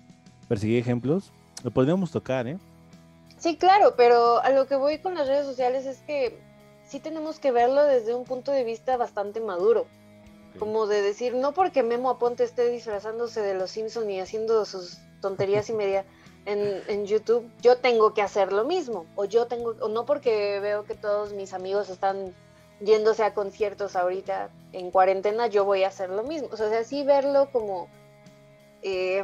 perseguir 0.47 0.79
ejemplos. 0.79 1.33
Lo 1.61 1.71
podríamos 1.71 2.11
tocar, 2.11 2.47
¿eh? 2.47 2.57
Sí, 3.37 3.57
claro, 3.57 3.95
pero 3.97 4.41
a 4.43 4.49
lo 4.51 4.65
que 4.65 4.77
voy 4.77 4.99
con 4.99 5.15
las 5.15 5.27
redes 5.27 5.45
sociales 5.45 5.85
es 5.85 5.97
que 6.03 6.39
sí 6.87 7.01
tenemos 7.01 7.37
que 7.39 7.51
verlo 7.51 7.83
desde 7.83 8.15
un 8.15 8.23
punto 8.23 8.53
de 8.53 8.63
vista 8.63 8.95
bastante 8.95 9.41
maduro. 9.41 9.87
Como 10.57 10.87
de 10.87 11.01
decir, 11.01 11.35
no 11.35 11.51
porque 11.51 11.83
Memo 11.83 12.11
Aponte 12.11 12.45
esté 12.45 12.69
disfrazándose 12.69 13.41
de 13.41 13.55
los 13.55 13.71
Simpson 13.71 14.09
y 14.09 14.21
haciendo 14.21 14.63
sus 14.63 14.99
tonterías 15.19 15.69
y 15.69 15.73
media, 15.73 16.05
en, 16.45 17.05
YouTube, 17.05 17.49
yo 17.61 17.77
tengo 17.77 18.13
que 18.13 18.21
hacer 18.21 18.53
lo 18.53 18.65
mismo. 18.65 19.05
O 19.15 19.25
yo 19.25 19.47
tengo, 19.47 19.75
o 19.79 19.89
no 19.89 20.05
porque 20.05 20.59
veo 20.59 20.83
que 20.83 20.95
todos 20.95 21.33
mis 21.33 21.53
amigos 21.53 21.89
están 21.89 22.33
yéndose 22.79 23.23
a 23.23 23.33
conciertos 23.33 23.95
ahorita 23.95 24.49
en 24.73 24.91
cuarentena, 24.91 25.47
yo 25.47 25.65
voy 25.65 25.83
a 25.83 25.87
hacer 25.87 26.09
lo 26.09 26.23
mismo. 26.23 26.49
O 26.51 26.57
sea, 26.57 26.83
sí 26.83 27.03
verlo 27.03 27.49
como 27.51 27.87
eh, 28.81 29.23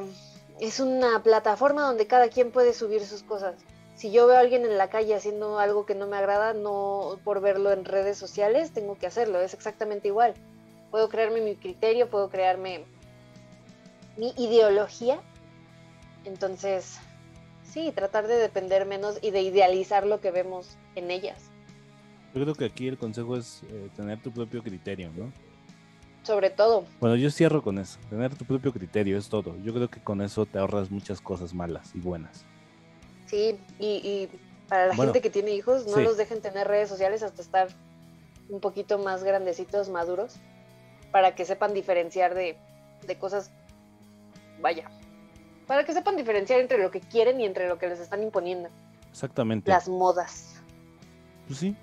es 0.59 0.79
una 0.79 1.21
plataforma 1.23 1.83
donde 1.83 2.07
cada 2.07 2.29
quien 2.29 2.51
puede 2.51 2.73
subir 2.73 3.05
sus 3.05 3.23
cosas. 3.23 3.55
Si 3.95 4.11
yo 4.11 4.25
veo 4.25 4.37
a 4.37 4.39
alguien 4.39 4.65
en 4.65 4.77
la 4.77 4.89
calle 4.89 5.13
haciendo 5.13 5.59
algo 5.59 5.85
que 5.85 5.93
no 5.93 6.07
me 6.07 6.17
agrada, 6.17 6.53
no 6.53 7.19
por 7.23 7.41
verlo 7.41 7.71
en 7.71 7.85
redes 7.85 8.17
sociales, 8.17 8.71
tengo 8.71 8.97
que 8.97 9.05
hacerlo. 9.05 9.41
Es 9.41 9.53
exactamente 9.53 10.07
igual. 10.07 10.33
Puedo 10.89 11.09
crearme 11.09 11.41
mi 11.41 11.55
criterio, 11.55 12.09
puedo 12.09 12.29
crearme 12.29 12.85
mi 14.17 14.33
ideología. 14.37 15.21
Entonces, 16.25 16.99
sí, 17.71 17.91
tratar 17.95 18.27
de 18.27 18.35
depender 18.35 18.85
menos 18.85 19.17
y 19.21 19.31
de 19.31 19.41
idealizar 19.41 20.05
lo 20.05 20.21
que 20.21 20.31
vemos 20.31 20.77
en 20.95 21.09
ellas. 21.09 21.51
Yo 22.33 22.43
creo 22.43 22.55
que 22.55 22.65
aquí 22.65 22.87
el 22.87 22.97
consejo 22.97 23.35
es 23.37 23.63
eh, 23.69 23.89
tener 23.95 24.21
tu 24.21 24.31
propio 24.31 24.63
criterio, 24.63 25.11
¿no? 25.15 25.31
Sobre 26.23 26.49
todo. 26.49 26.85
Bueno, 26.99 27.15
yo 27.15 27.31
cierro 27.31 27.63
con 27.63 27.79
eso. 27.79 27.99
Tener 28.09 28.35
tu 28.35 28.45
propio 28.45 28.71
criterio 28.71 29.17
es 29.17 29.27
todo. 29.27 29.55
Yo 29.63 29.73
creo 29.73 29.89
que 29.89 29.99
con 30.01 30.21
eso 30.21 30.45
te 30.45 30.59
ahorras 30.59 30.91
muchas 30.91 31.19
cosas 31.19 31.53
malas 31.53 31.91
y 31.95 31.99
buenas. 31.99 32.45
Sí, 33.25 33.57
y, 33.79 34.29
para 34.67 34.87
la 34.87 34.95
gente 34.95 35.21
que 35.21 35.29
tiene 35.29 35.51
hijos, 35.51 35.87
no 35.87 35.97
los 35.97 36.17
dejen 36.17 36.41
tener 36.41 36.67
redes 36.67 36.89
sociales 36.89 37.23
hasta 37.23 37.41
estar 37.41 37.69
un 38.49 38.59
poquito 38.59 38.99
más 38.99 39.23
grandecitos, 39.23 39.89
maduros, 39.89 40.35
para 41.11 41.33
que 41.33 41.43
sepan 41.45 41.73
diferenciar 41.73 42.35
de, 42.35 42.57
de 43.05 43.17
cosas, 43.17 43.51
vaya, 44.61 44.89
para 45.71 45.85
que 45.85 45.93
sepan 45.93 46.17
diferenciar 46.17 46.59
entre 46.59 46.79
lo 46.79 46.91
que 46.91 46.99
quieren 46.99 47.39
y 47.39 47.45
entre 47.45 47.69
lo 47.69 47.77
que 47.77 47.87
les 47.87 48.01
están 48.01 48.21
imponiendo. 48.21 48.67
Exactamente. 49.09 49.71
Las 49.71 49.87
modas. 49.87 50.61
Pues 51.47 51.59
sí, 51.59 51.77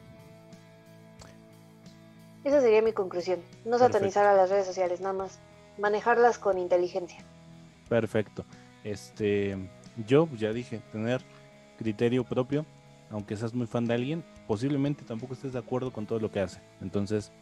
esa 2.45 2.61
sería 2.61 2.83
mi 2.83 2.93
conclusión. 2.93 3.41
No 3.65 3.79
satanizar 3.79 4.27
a 4.27 4.35
las 4.35 4.51
redes 4.51 4.67
sociales, 4.67 5.01
nada 5.01 5.15
más. 5.15 5.39
Manejarlas 5.79 6.39
con 6.39 6.59
inteligencia. 6.59 7.25
Perfecto. 7.89 8.45
Este, 8.85 9.57
yo 10.07 10.27
pues, 10.27 10.39
ya 10.39 10.53
dije, 10.53 10.83
tener 10.93 11.23
criterio 11.79 12.25
propio, 12.25 12.67
aunque 13.09 13.39
seas 13.39 13.55
muy 13.55 13.67
fan 13.67 13.87
de 13.87 13.95
alguien, 13.95 14.23
posiblemente 14.47 15.03
tampoco 15.03 15.33
estés 15.33 15.55
de 15.55 15.61
acuerdo 15.61 15.95
con 15.95 16.05
todo 16.05 16.21
lo 16.21 16.31
que 16.31 16.41
hace. 16.41 16.61
Entonces, 16.83 17.33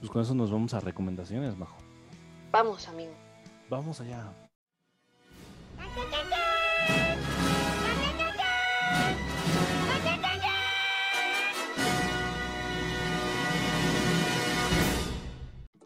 pues 0.00 0.10
con 0.10 0.20
eso 0.20 0.34
nos 0.34 0.52
vamos 0.52 0.74
a 0.74 0.80
recomendaciones, 0.80 1.56
Majo. 1.56 1.78
Vamos, 2.50 2.86
amigo. 2.86 3.12
Vamos 3.70 3.98
allá. 4.02 4.30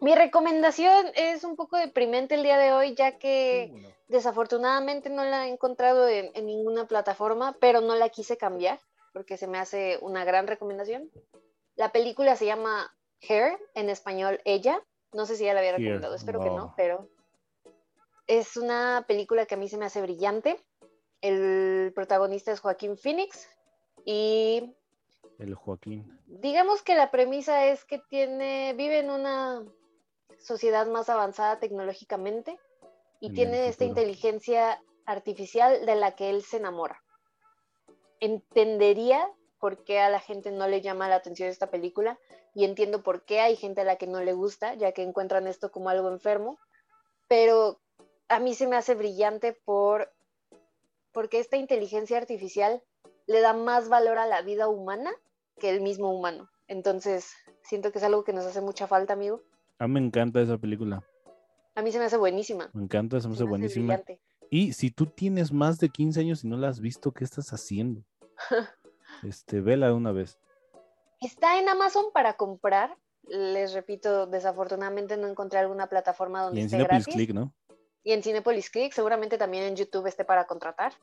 Mi 0.03 0.15
recomendación 0.15 1.05
es 1.15 1.45
un 1.45 1.55
poco 1.55 1.77
deprimente 1.77 2.35
el 2.35 2.43
día 2.43 2.57
de 2.57 2.73
hoy, 2.73 2.93
ya 2.93 3.17
que 3.17 3.71
uh, 3.73 3.87
desafortunadamente 4.09 5.09
no 5.09 5.23
la 5.23 5.47
he 5.47 5.49
encontrado 5.49 6.09
en, 6.09 6.33
ninguna 6.45 6.89
plataforma, 6.89 7.55
pero 7.61 7.79
no 7.79 7.95
la 7.95 8.09
quise 8.09 8.35
cambiar 8.35 8.81
porque 9.13 9.37
se 9.37 9.47
me 9.47 9.59
hace 9.59 9.99
una 10.01 10.25
gran 10.25 10.45
recomendación. 10.45 11.09
La 11.77 11.93
película 11.93 12.35
se 12.35 12.45
llama 12.45 12.93
Hair, 13.21 13.57
en 13.75 13.89
español 13.89 14.41
Ella. 14.43 14.83
No 15.13 15.25
sé 15.25 15.37
si 15.37 15.45
ya 15.45 15.53
la 15.53 15.61
había 15.61 15.77
recomendado, 15.77 16.15
espero 16.15 16.41
que 16.41 16.49
no, 16.49 16.73
pero 16.75 17.07
es 18.27 18.57
una 18.57 19.05
película 19.07 19.45
que 19.45 19.55
a 19.55 19.57
mí 19.57 19.69
se 19.69 19.77
me 19.77 19.85
hace 19.85 20.01
brillante. 20.01 20.59
El 21.21 21.93
protagonista 21.95 22.51
es 22.51 22.59
Joaquín 22.59 22.97
Phoenix 22.97 23.47
y... 24.03 24.75
El 25.39 25.55
Joaquín. 25.55 26.19
Digamos 26.25 26.81
que 26.81 26.93
la 26.93 27.09
premisa 27.09 27.67
es 27.67 27.85
que 27.85 27.99
tiene, 27.99 28.73
vive 28.73 28.99
en 28.99 29.09
una 29.09 29.63
sociedad 30.39 30.87
más 30.87 31.09
avanzada 31.09 31.59
tecnológicamente 31.59 32.59
y 33.19 33.33
tiene 33.33 33.67
esta 33.67 33.85
inteligencia 33.85 34.81
artificial 35.05 35.85
de 35.85 35.95
la 35.95 36.15
que 36.15 36.29
él 36.29 36.43
se 36.43 36.57
enamora. 36.57 37.01
Entendería 38.19 39.29
por 39.59 39.83
qué 39.83 39.99
a 39.99 40.09
la 40.09 40.19
gente 40.19 40.51
no 40.51 40.67
le 40.67 40.81
llama 40.81 41.07
la 41.07 41.15
atención 41.15 41.49
esta 41.49 41.71
película 41.71 42.19
y 42.53 42.65
entiendo 42.65 43.01
por 43.01 43.23
qué 43.23 43.39
hay 43.39 43.55
gente 43.55 43.81
a 43.81 43.85
la 43.85 43.95
que 43.95 44.07
no 44.07 44.21
le 44.21 44.33
gusta, 44.33 44.73
ya 44.75 44.91
que 44.91 45.03
encuentran 45.03 45.47
esto 45.47 45.71
como 45.71 45.89
algo 45.89 46.09
enfermo, 46.09 46.59
pero 47.27 47.79
a 48.27 48.39
mí 48.39 48.55
se 48.55 48.67
me 48.67 48.75
hace 48.75 48.95
brillante 48.95 49.53
por 49.65 50.11
porque 51.13 51.39
esta 51.39 51.57
inteligencia 51.57 52.17
artificial 52.17 52.83
le 53.27 53.39
da 53.39 53.53
más 53.53 53.87
valor 53.87 54.17
a 54.17 54.27
la 54.27 54.41
vida 54.41 54.67
humana 54.67 55.11
que 55.59 55.69
el 55.69 55.81
mismo 55.81 56.11
humano. 56.13 56.49
Entonces, 56.67 57.33
siento 57.61 57.91
que 57.91 57.99
es 57.99 58.03
algo 58.03 58.23
que 58.23 58.33
nos 58.33 58.45
hace 58.45 58.61
mucha 58.61 58.87
falta, 58.87 59.13
amigo. 59.13 59.41
A 59.83 59.87
mí 59.87 59.95
me 59.95 59.99
encanta 59.99 60.39
esa 60.39 60.57
película. 60.57 61.03
A 61.75 61.81
mí 61.81 61.91
se 61.91 61.99
me 61.99 62.05
hace 62.05 62.15
buenísima. 62.15 62.69
Me 62.71 62.83
encanta, 62.83 63.19
se 63.19 63.27
me 63.27 63.33
hace 63.33 63.43
buenísima. 63.43 64.01
y 64.49 64.71
si 64.71 64.91
tú 64.91 65.07
tienes 65.07 65.51
más 65.51 65.77
de 65.77 65.89
15 65.89 66.21
años 66.21 66.41
y 66.45 66.47
no 66.47 66.55
la 66.55 66.69
has 66.69 66.79
visto, 66.79 67.11
¿qué 67.11 67.25
estás 67.25 67.51
haciendo? 67.51 68.01
este, 69.23 69.59
vela 69.59 69.87
de 69.87 69.91
una 69.91 70.13
vez. 70.13 70.39
Está 71.19 71.59
en 71.59 71.67
Amazon 71.67 72.05
para 72.13 72.37
comprar. 72.37 72.97
Les 73.23 73.73
repito, 73.73 74.25
desafortunadamente 74.25 75.17
no 75.17 75.27
encontré 75.27 75.59
alguna 75.59 75.87
plataforma 75.87 76.43
donde 76.43 76.61
y 76.61 76.63
en 76.63 76.69
Cinepolis 76.69 77.05
Click, 77.05 77.33
¿no? 77.33 77.53
Y 78.05 78.13
en 78.13 78.23
Cinepolis 78.23 78.69
Click, 78.69 78.93
seguramente 78.93 79.37
también 79.37 79.65
en 79.65 79.75
YouTube 79.75 80.07
esté 80.07 80.23
para 80.23 80.47
contratar 80.47 80.93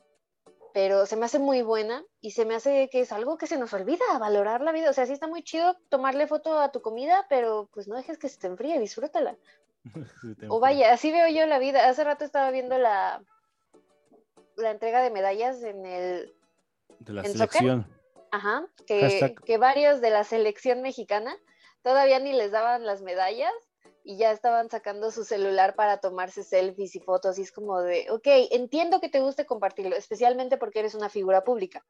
pero 0.73 1.05
se 1.05 1.15
me 1.15 1.25
hace 1.25 1.39
muy 1.39 1.61
buena 1.61 2.03
y 2.19 2.31
se 2.31 2.45
me 2.45 2.55
hace 2.55 2.89
que 2.89 3.01
es 3.01 3.11
algo 3.11 3.37
que 3.37 3.47
se 3.47 3.57
nos 3.57 3.73
olvida, 3.73 4.03
valorar 4.19 4.61
la 4.61 4.71
vida. 4.71 4.89
O 4.89 4.93
sea, 4.93 5.05
sí 5.05 5.13
está 5.13 5.27
muy 5.27 5.43
chido 5.43 5.77
tomarle 5.89 6.27
foto 6.27 6.59
a 6.59 6.71
tu 6.71 6.81
comida, 6.81 7.25
pero 7.29 7.69
pues 7.73 7.87
no 7.87 7.95
dejes 7.95 8.17
que 8.17 8.29
se 8.29 8.39
te 8.39 8.47
enfríe, 8.47 8.79
disfrútala. 8.79 9.37
o 10.49 10.59
vaya, 10.59 10.93
así 10.93 11.11
veo 11.11 11.27
yo 11.29 11.45
la 11.45 11.59
vida. 11.59 11.89
Hace 11.89 12.03
rato 12.03 12.23
estaba 12.23 12.51
viendo 12.51 12.77
la, 12.77 13.23
la 14.57 14.71
entrega 14.71 15.01
de 15.01 15.11
medallas 15.11 15.61
en 15.63 15.85
el... 15.85 16.33
De 16.99 17.13
la 17.13 17.23
selección. 17.23 17.87
Ajá, 18.31 18.65
que, 18.87 19.35
que 19.45 19.57
varios 19.57 19.99
de 19.99 20.09
la 20.09 20.23
selección 20.23 20.81
mexicana 20.81 21.35
todavía 21.81 22.19
ni 22.19 22.31
les 22.31 22.51
daban 22.51 22.85
las 22.85 23.01
medallas 23.01 23.51
y 24.03 24.17
ya 24.17 24.31
estaban 24.31 24.69
sacando 24.69 25.11
su 25.11 25.23
celular 25.23 25.75
para 25.75 25.99
tomarse 25.99 26.43
selfies 26.43 26.95
y 26.95 26.99
fotos 26.99 27.37
y 27.37 27.43
es 27.43 27.51
como 27.51 27.81
de, 27.81 28.07
ok, 28.09 28.27
entiendo 28.51 28.99
que 28.99 29.09
te 29.09 29.19
guste 29.19 29.45
compartirlo, 29.45 29.95
especialmente 29.95 30.57
porque 30.57 30.79
eres 30.79 30.95
una 30.95 31.09
figura 31.09 31.43
pública, 31.43 31.85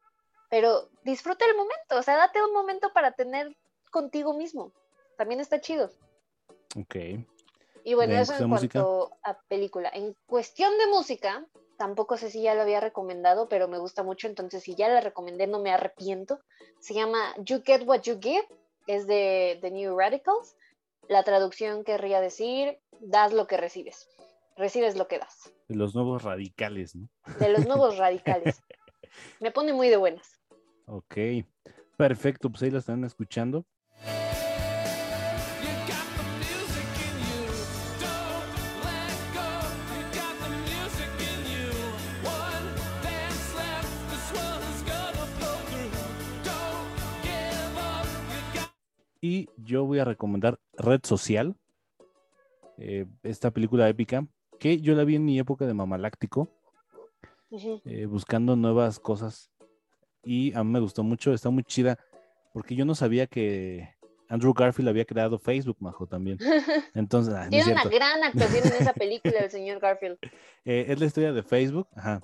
pero 0.50 0.88
disfruta 1.04 1.44
el 1.46 1.56
momento, 1.56 1.96
o 1.98 2.02
sea, 2.02 2.16
date 2.16 2.42
un 2.42 2.52
momento 2.52 2.92
para 2.92 3.12
tener 3.12 3.56
contigo 3.90 4.34
mismo, 4.34 4.72
también 5.16 5.40
está 5.40 5.60
chido. 5.60 5.90
Ok. 6.76 6.96
Y 7.84 7.94
bueno, 7.94 8.14
eso 8.14 8.34
en 8.36 8.48
cuanto 8.48 9.10
a 9.24 9.38
película. 9.48 9.90
En 9.92 10.16
cuestión 10.26 10.78
de 10.78 10.86
música, 10.86 11.44
tampoco 11.78 12.16
sé 12.16 12.30
si 12.30 12.42
ya 12.42 12.54
lo 12.54 12.62
había 12.62 12.80
recomendado, 12.80 13.48
pero 13.48 13.66
me 13.66 13.78
gusta 13.78 14.02
mucho, 14.04 14.28
entonces 14.28 14.62
si 14.62 14.76
ya 14.76 14.88
la 14.88 15.00
recomendé 15.00 15.46
no 15.48 15.58
me 15.58 15.72
arrepiento. 15.72 16.38
Se 16.78 16.94
llama 16.94 17.34
You 17.38 17.60
Get 17.64 17.82
What 17.84 18.02
You 18.02 18.18
Give, 18.20 18.46
es 18.86 19.06
de 19.06 19.58
The 19.60 19.70
New 19.70 19.98
Radicals 19.98 20.54
la 21.08 21.22
traducción 21.24 21.84
querría 21.84 22.20
decir, 22.20 22.78
das 23.00 23.32
lo 23.32 23.46
que 23.46 23.56
recibes, 23.56 24.08
recibes 24.56 24.96
lo 24.96 25.08
que 25.08 25.18
das. 25.18 25.52
De 25.68 25.76
los 25.76 25.94
nuevos 25.94 26.22
radicales, 26.22 26.94
¿no? 26.94 27.08
De 27.38 27.48
los 27.48 27.66
nuevos 27.66 27.96
radicales. 27.98 28.62
Me 29.40 29.50
pone 29.50 29.72
muy 29.72 29.88
de 29.88 29.96
buenas. 29.96 30.40
Ok, 30.86 31.16
perfecto, 31.96 32.50
pues 32.50 32.62
ahí 32.62 32.70
la 32.70 32.78
están 32.78 33.04
escuchando. 33.04 33.66
Y 49.24 49.48
yo 49.56 49.86
voy 49.86 50.00
a 50.00 50.04
recomendar 50.04 50.58
Red 50.72 51.02
Social, 51.04 51.54
eh, 52.76 53.06
esta 53.22 53.52
película 53.52 53.88
épica, 53.88 54.26
que 54.58 54.80
yo 54.80 54.96
la 54.96 55.04
vi 55.04 55.14
en 55.14 55.24
mi 55.24 55.38
época 55.38 55.64
de 55.64 55.74
mamaláctico, 55.74 56.50
eh, 57.84 58.06
buscando 58.06 58.56
nuevas 58.56 58.98
cosas. 58.98 59.48
Y 60.24 60.52
a 60.54 60.64
mí 60.64 60.72
me 60.72 60.80
gustó 60.80 61.04
mucho, 61.04 61.32
está 61.32 61.50
muy 61.50 61.62
chida, 61.62 62.00
porque 62.52 62.74
yo 62.74 62.84
no 62.84 62.96
sabía 62.96 63.28
que 63.28 63.94
Andrew 64.28 64.52
Garfield 64.52 64.88
había 64.88 65.04
creado 65.04 65.38
Facebook, 65.38 65.76
Majo, 65.78 66.08
también. 66.08 66.38
Entonces, 66.94 67.32
ah, 67.32 67.46
Tiene 67.48 67.70
una 67.70 67.84
gran 67.84 68.24
actuación 68.24 68.66
en 68.66 68.72
esa 68.72 68.92
película, 68.92 69.38
el 69.38 69.50
señor 69.52 69.78
Garfield. 69.78 70.18
Eh, 70.64 70.86
es 70.88 70.98
la 70.98 71.06
historia 71.06 71.32
de 71.32 71.44
Facebook, 71.44 71.86
ajá. 71.94 72.20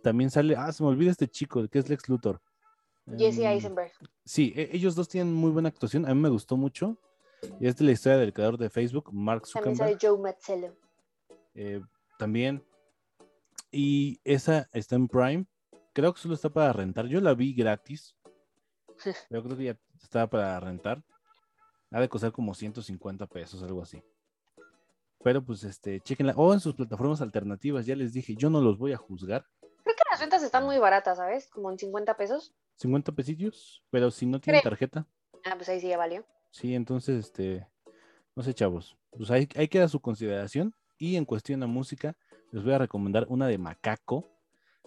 También 0.00 0.30
sale, 0.30 0.54
ah, 0.56 0.70
se 0.70 0.84
me 0.84 0.90
olvida 0.90 1.10
este 1.10 1.26
chico, 1.26 1.66
que 1.66 1.80
es 1.80 1.88
Lex 1.88 2.08
Luthor. 2.08 2.40
Jesse 3.16 3.44
em, 3.44 3.52
Eisenberg. 3.52 3.92
Sí, 4.24 4.52
e, 4.56 4.70
ellos 4.72 4.94
dos 4.94 5.08
tienen 5.08 5.32
muy 5.32 5.50
buena 5.50 5.68
actuación. 5.68 6.06
A 6.06 6.14
mí 6.14 6.20
me 6.20 6.28
gustó 6.28 6.56
mucho. 6.56 6.98
Y 7.60 7.66
es 7.66 7.76
de 7.76 7.84
la 7.84 7.92
historia 7.92 8.18
del 8.18 8.32
creador 8.32 8.58
de 8.58 8.70
Facebook, 8.70 9.12
Mark 9.12 9.46
Zuckerberg. 9.46 9.78
También 9.78 9.98
sale 9.98 10.12
Joe 10.12 10.22
Mazzello. 10.22 10.76
Eh, 11.54 11.80
también 12.18 12.64
Y 13.70 14.20
esa 14.24 14.68
está 14.72 14.96
en 14.96 15.08
Prime. 15.08 15.46
Creo 15.92 16.12
que 16.12 16.20
solo 16.20 16.34
está 16.34 16.48
para 16.50 16.72
rentar. 16.72 17.06
Yo 17.06 17.20
la 17.20 17.34
vi 17.34 17.54
gratis. 17.54 18.16
Yo 19.30 19.42
creo 19.42 19.56
que 19.56 19.64
ya 19.64 19.78
estaba 20.02 20.26
para 20.28 20.60
rentar. 20.60 21.02
Ha 21.90 22.00
de 22.00 22.08
costar 22.08 22.32
como 22.32 22.54
150 22.54 23.26
pesos, 23.26 23.62
algo 23.62 23.82
así. 23.82 24.02
Pero 25.22 25.44
pues 25.44 25.64
este, 25.64 26.00
chequenla. 26.00 26.34
O 26.36 26.52
en 26.52 26.60
sus 26.60 26.74
plataformas 26.74 27.20
alternativas, 27.20 27.86
ya 27.86 27.96
les 27.96 28.12
dije, 28.12 28.34
yo 28.36 28.50
no 28.50 28.60
los 28.60 28.78
voy 28.78 28.92
a 28.92 28.96
juzgar. 28.96 29.46
Creo 29.60 29.96
que 29.96 30.02
las 30.10 30.20
rentas 30.20 30.42
están 30.42 30.64
muy 30.64 30.78
baratas, 30.78 31.18
¿sabes? 31.18 31.48
Como 31.48 31.70
en 31.70 31.78
50 31.78 32.16
pesos. 32.16 32.54
50 32.76 33.12
pesillos, 33.12 33.82
pero 33.90 34.10
si 34.10 34.26
no 34.26 34.40
tienen 34.40 34.62
tarjeta. 34.62 35.06
Ah, 35.44 35.54
pues 35.56 35.68
ahí 35.68 35.80
sí 35.80 35.88
ya 35.88 35.98
valió. 35.98 36.26
Sí, 36.50 36.74
entonces, 36.74 37.26
este, 37.26 37.66
no 38.34 38.42
sé, 38.42 38.54
chavos. 38.54 38.96
Pues 39.10 39.30
ahí, 39.30 39.48
ahí 39.56 39.68
queda 39.68 39.88
su 39.88 40.00
consideración. 40.00 40.74
Y 40.98 41.16
en 41.16 41.24
cuestión 41.26 41.62
a 41.62 41.66
música, 41.66 42.16
les 42.52 42.64
voy 42.64 42.72
a 42.72 42.78
recomendar 42.78 43.26
una 43.28 43.46
de 43.46 43.58
Macaco 43.58 44.30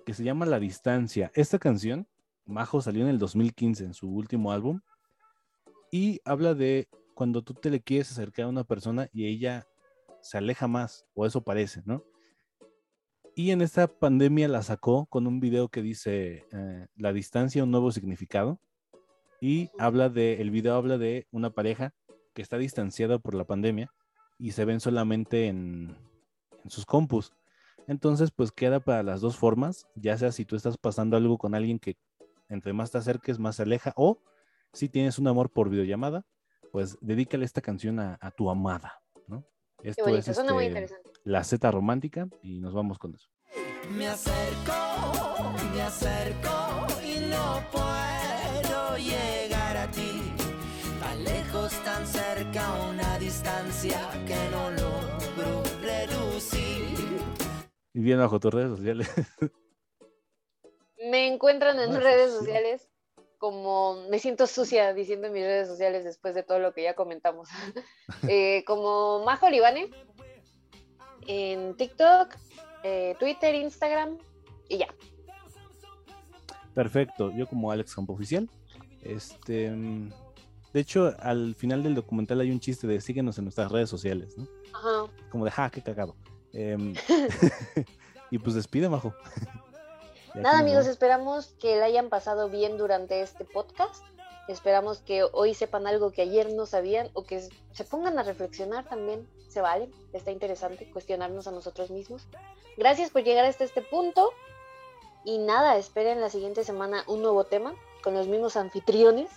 que 0.06 0.14
se 0.14 0.24
llama 0.24 0.46
La 0.46 0.60
Distancia. 0.60 1.32
Esta 1.36 1.60
canción, 1.60 2.08
Majo 2.46 2.82
salió 2.82 3.04
en 3.04 3.10
el 3.10 3.20
2015 3.20 3.86
en 3.86 3.94
su 3.94 4.10
último 4.10 4.52
álbum 4.52 4.82
y 5.92 6.20
habla 6.26 6.56
de 6.56 6.88
cuando 7.14 7.44
tú 7.44 7.54
te 7.54 7.70
le 7.70 7.82
quieres 7.82 8.12
acercar 8.12 8.46
a 8.46 8.50
una 8.50 8.64
persona 8.64 9.08
y 9.12 9.28
ella 9.28 9.68
se 10.22 10.38
aleja 10.38 10.68
más, 10.68 11.06
o 11.14 11.26
eso 11.26 11.44
parece, 11.44 11.82
¿no? 11.86 12.04
Y 13.40 13.52
en 13.52 13.62
esta 13.62 13.88
pandemia 13.88 14.50
la 14.50 14.62
sacó 14.64 15.06
con 15.06 15.26
un 15.26 15.40
video 15.40 15.70
que 15.70 15.82
dice 15.82 16.46
eh, 16.52 16.88
La 16.98 17.14
distancia, 17.14 17.64
un 17.64 17.72
nuevo 17.72 17.90
significado. 17.94 18.60
Y 19.40 19.70
habla 19.80 20.10
de, 20.10 20.42
el 20.42 20.52
video 20.52 20.76
habla 20.76 20.98
de 20.98 21.26
una 21.32 21.50
pareja 21.50 21.94
que 22.34 22.42
está 22.42 22.58
distanciada 22.58 23.18
por 23.18 23.36
la 23.36 23.46
pandemia 23.46 23.94
y 24.38 24.52
se 24.52 24.66
ven 24.66 24.82
solamente 24.82 25.48
en, 25.48 25.96
en 26.66 26.70
sus 26.70 26.86
compus. 26.86 27.32
Entonces, 27.88 28.30
pues 28.30 28.52
queda 28.52 28.82
para 28.82 29.04
las 29.04 29.22
dos 29.22 29.38
formas, 29.38 29.88
ya 29.96 30.18
sea 30.18 30.34
si 30.34 30.44
tú 30.44 30.58
estás 30.58 30.78
pasando 30.78 31.16
algo 31.16 31.38
con 31.38 31.56
alguien 31.56 31.80
que 31.80 31.96
entre 32.50 32.74
más 32.74 32.92
te 32.92 32.98
acerques, 32.98 33.40
más 33.40 33.56
se 33.56 33.64
aleja, 33.64 33.94
o 33.96 34.22
si 34.74 34.90
tienes 34.90 35.18
un 35.18 35.30
amor 35.30 35.50
por 35.50 35.70
videollamada, 35.70 36.26
pues 36.74 36.98
dedícale 37.00 37.46
esta 37.46 37.62
canción 37.62 38.02
a, 38.02 38.34
tu 38.36 38.50
amada, 38.50 39.02
¿no? 39.28 39.46
Esto 39.84 40.08
es 40.10 40.28
este, 40.28 40.88
la 41.24 41.44
Z 41.44 41.72
romántica 41.72 42.28
y 42.44 42.60
nos 42.60 42.74
vamos 42.74 43.00
con 43.00 43.16
eso. 43.16 43.30
Me 43.96 44.08
acerco, 44.08 44.74
me 45.74 45.82
acerco 45.82 46.88
y 47.04 47.20
no 47.30 47.64
puedo 47.72 48.98
llegar 48.98 49.78
a 49.78 49.90
ti. 49.90 50.22
Tan 51.00 51.24
lejos, 51.24 51.72
tan 51.84 52.06
cerca, 52.06 52.90
una 52.90 53.18
distancia 53.20 54.10
que 54.28 54.36
no 54.52 54.72
logro 54.72 55.64
reducir. 55.82 57.20
Y 57.94 58.02
bien 58.02 58.20
bajo 58.20 58.40
tus 58.40 58.54
redes 58.54 58.78
sociales. 58.78 59.10
Me 61.10 61.28
encuentran 61.28 61.80
en 61.80 61.96
redes 61.96 62.34
sociales 62.34 62.89
como 63.40 64.08
me 64.10 64.20
siento 64.20 64.46
sucia 64.46 64.94
diciendo 64.94 65.28
en 65.28 65.34
mis 65.34 65.44
redes 65.44 65.68
sociales 65.68 66.04
después 66.04 66.36
de 66.36 66.44
todo 66.44 66.60
lo 66.60 66.74
que 66.74 66.84
ya 66.84 66.94
comentamos. 66.94 67.50
Eh, 68.28 68.64
como 68.66 69.24
Majo 69.24 69.46
Olivane 69.46 69.90
en 71.28 71.76
TikTok, 71.78 72.36
eh, 72.84 73.16
Twitter, 73.20 73.56
Instagram 73.56 74.18
y 74.68 74.80
ya. 74.80 74.88
Perfecto, 76.74 77.32
yo 77.32 77.48
como 77.48 77.72
Alex 77.72 77.96
Campo 77.96 78.14
Oficial. 78.14 78.50
Este, 79.04 79.70
de 80.74 80.80
hecho, 80.80 81.16
al 81.20 81.56
final 81.56 81.84
del 81.84 81.96
documental 81.96 82.42
hay 82.42 82.52
un 82.52 82.60
chiste 82.60 82.88
de 82.88 83.00
síguenos 83.00 83.38
en 83.38 83.46
nuestras 83.46 83.72
redes 83.72 83.90
sociales, 83.90 84.38
¿no? 84.38 84.48
Ajá. 84.74 85.12
Como 85.30 85.46
de, 85.46 85.52
ja, 85.52 85.70
qué 85.70 85.82
cagado. 85.82 86.16
Em, 86.52 86.94
y 88.32 88.38
pues 88.40 88.56
despide, 88.56 88.90
Majo. 88.90 89.14
Nada, 90.36 90.60
amigos, 90.60 90.86
esperamos 90.86 91.48
que 91.60 91.78
la 91.78 91.86
hayan 91.86 92.10
pasado 92.10 92.50
bien 92.50 92.78
durante 92.78 93.22
este 93.22 93.46
podcast. 93.46 94.04
Esperamos 94.48 95.00
que 95.00 95.24
hoy 95.24 95.54
sepan 95.54 95.88
algo 95.88 96.12
que 96.12 96.22
ayer 96.22 96.54
no 96.54 96.66
sabían 96.66 97.10
o 97.14 97.24
que 97.24 97.42
se 97.72 97.84
pongan 97.84 98.18
a 98.20 98.24
reflexionar 98.24 98.88
también. 98.88 99.28
Se 99.48 99.62
vale, 99.62 99.90
está 100.14 100.32
interesante 100.32 100.90
cuestionarnos 100.92 101.48
a 101.48 101.52
nosotros 101.52 101.90
mismos. 101.90 102.28
Gracias 102.78 103.10
por 103.10 103.24
llegar 103.24 103.46
hasta 103.46 103.64
este 103.64 103.82
punto. 103.82 104.32
Y 105.24 105.40
nada, 105.40 105.78
esperen 105.78 106.22
la 106.22 106.30
siguiente 106.30 106.64
semana 106.64 107.04
un 107.08 107.22
nuevo 107.22 107.44
tema 107.44 107.74
con 108.04 108.14
los 108.14 108.28
mismos 108.28 108.56
anfitriones. 108.56 109.30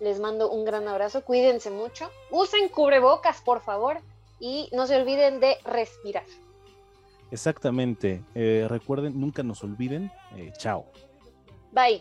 Les 0.00 0.18
mando 0.18 0.50
un 0.50 0.64
gran 0.64 0.88
abrazo, 0.88 1.24
cuídense 1.24 1.70
mucho, 1.70 2.10
usen 2.30 2.68
cubrebocas 2.68 3.40
por 3.40 3.60
favor 3.62 4.00
y 4.40 4.68
no 4.72 4.86
se 4.86 4.96
olviden 4.96 5.40
de 5.40 5.56
respirar. 5.64 6.24
Exactamente. 7.30 8.22
Eh, 8.34 8.66
recuerden, 8.68 9.18
nunca 9.18 9.42
nos 9.42 9.62
olviden. 9.64 10.10
Eh, 10.36 10.52
chao. 10.56 10.86
Bye. 11.72 12.00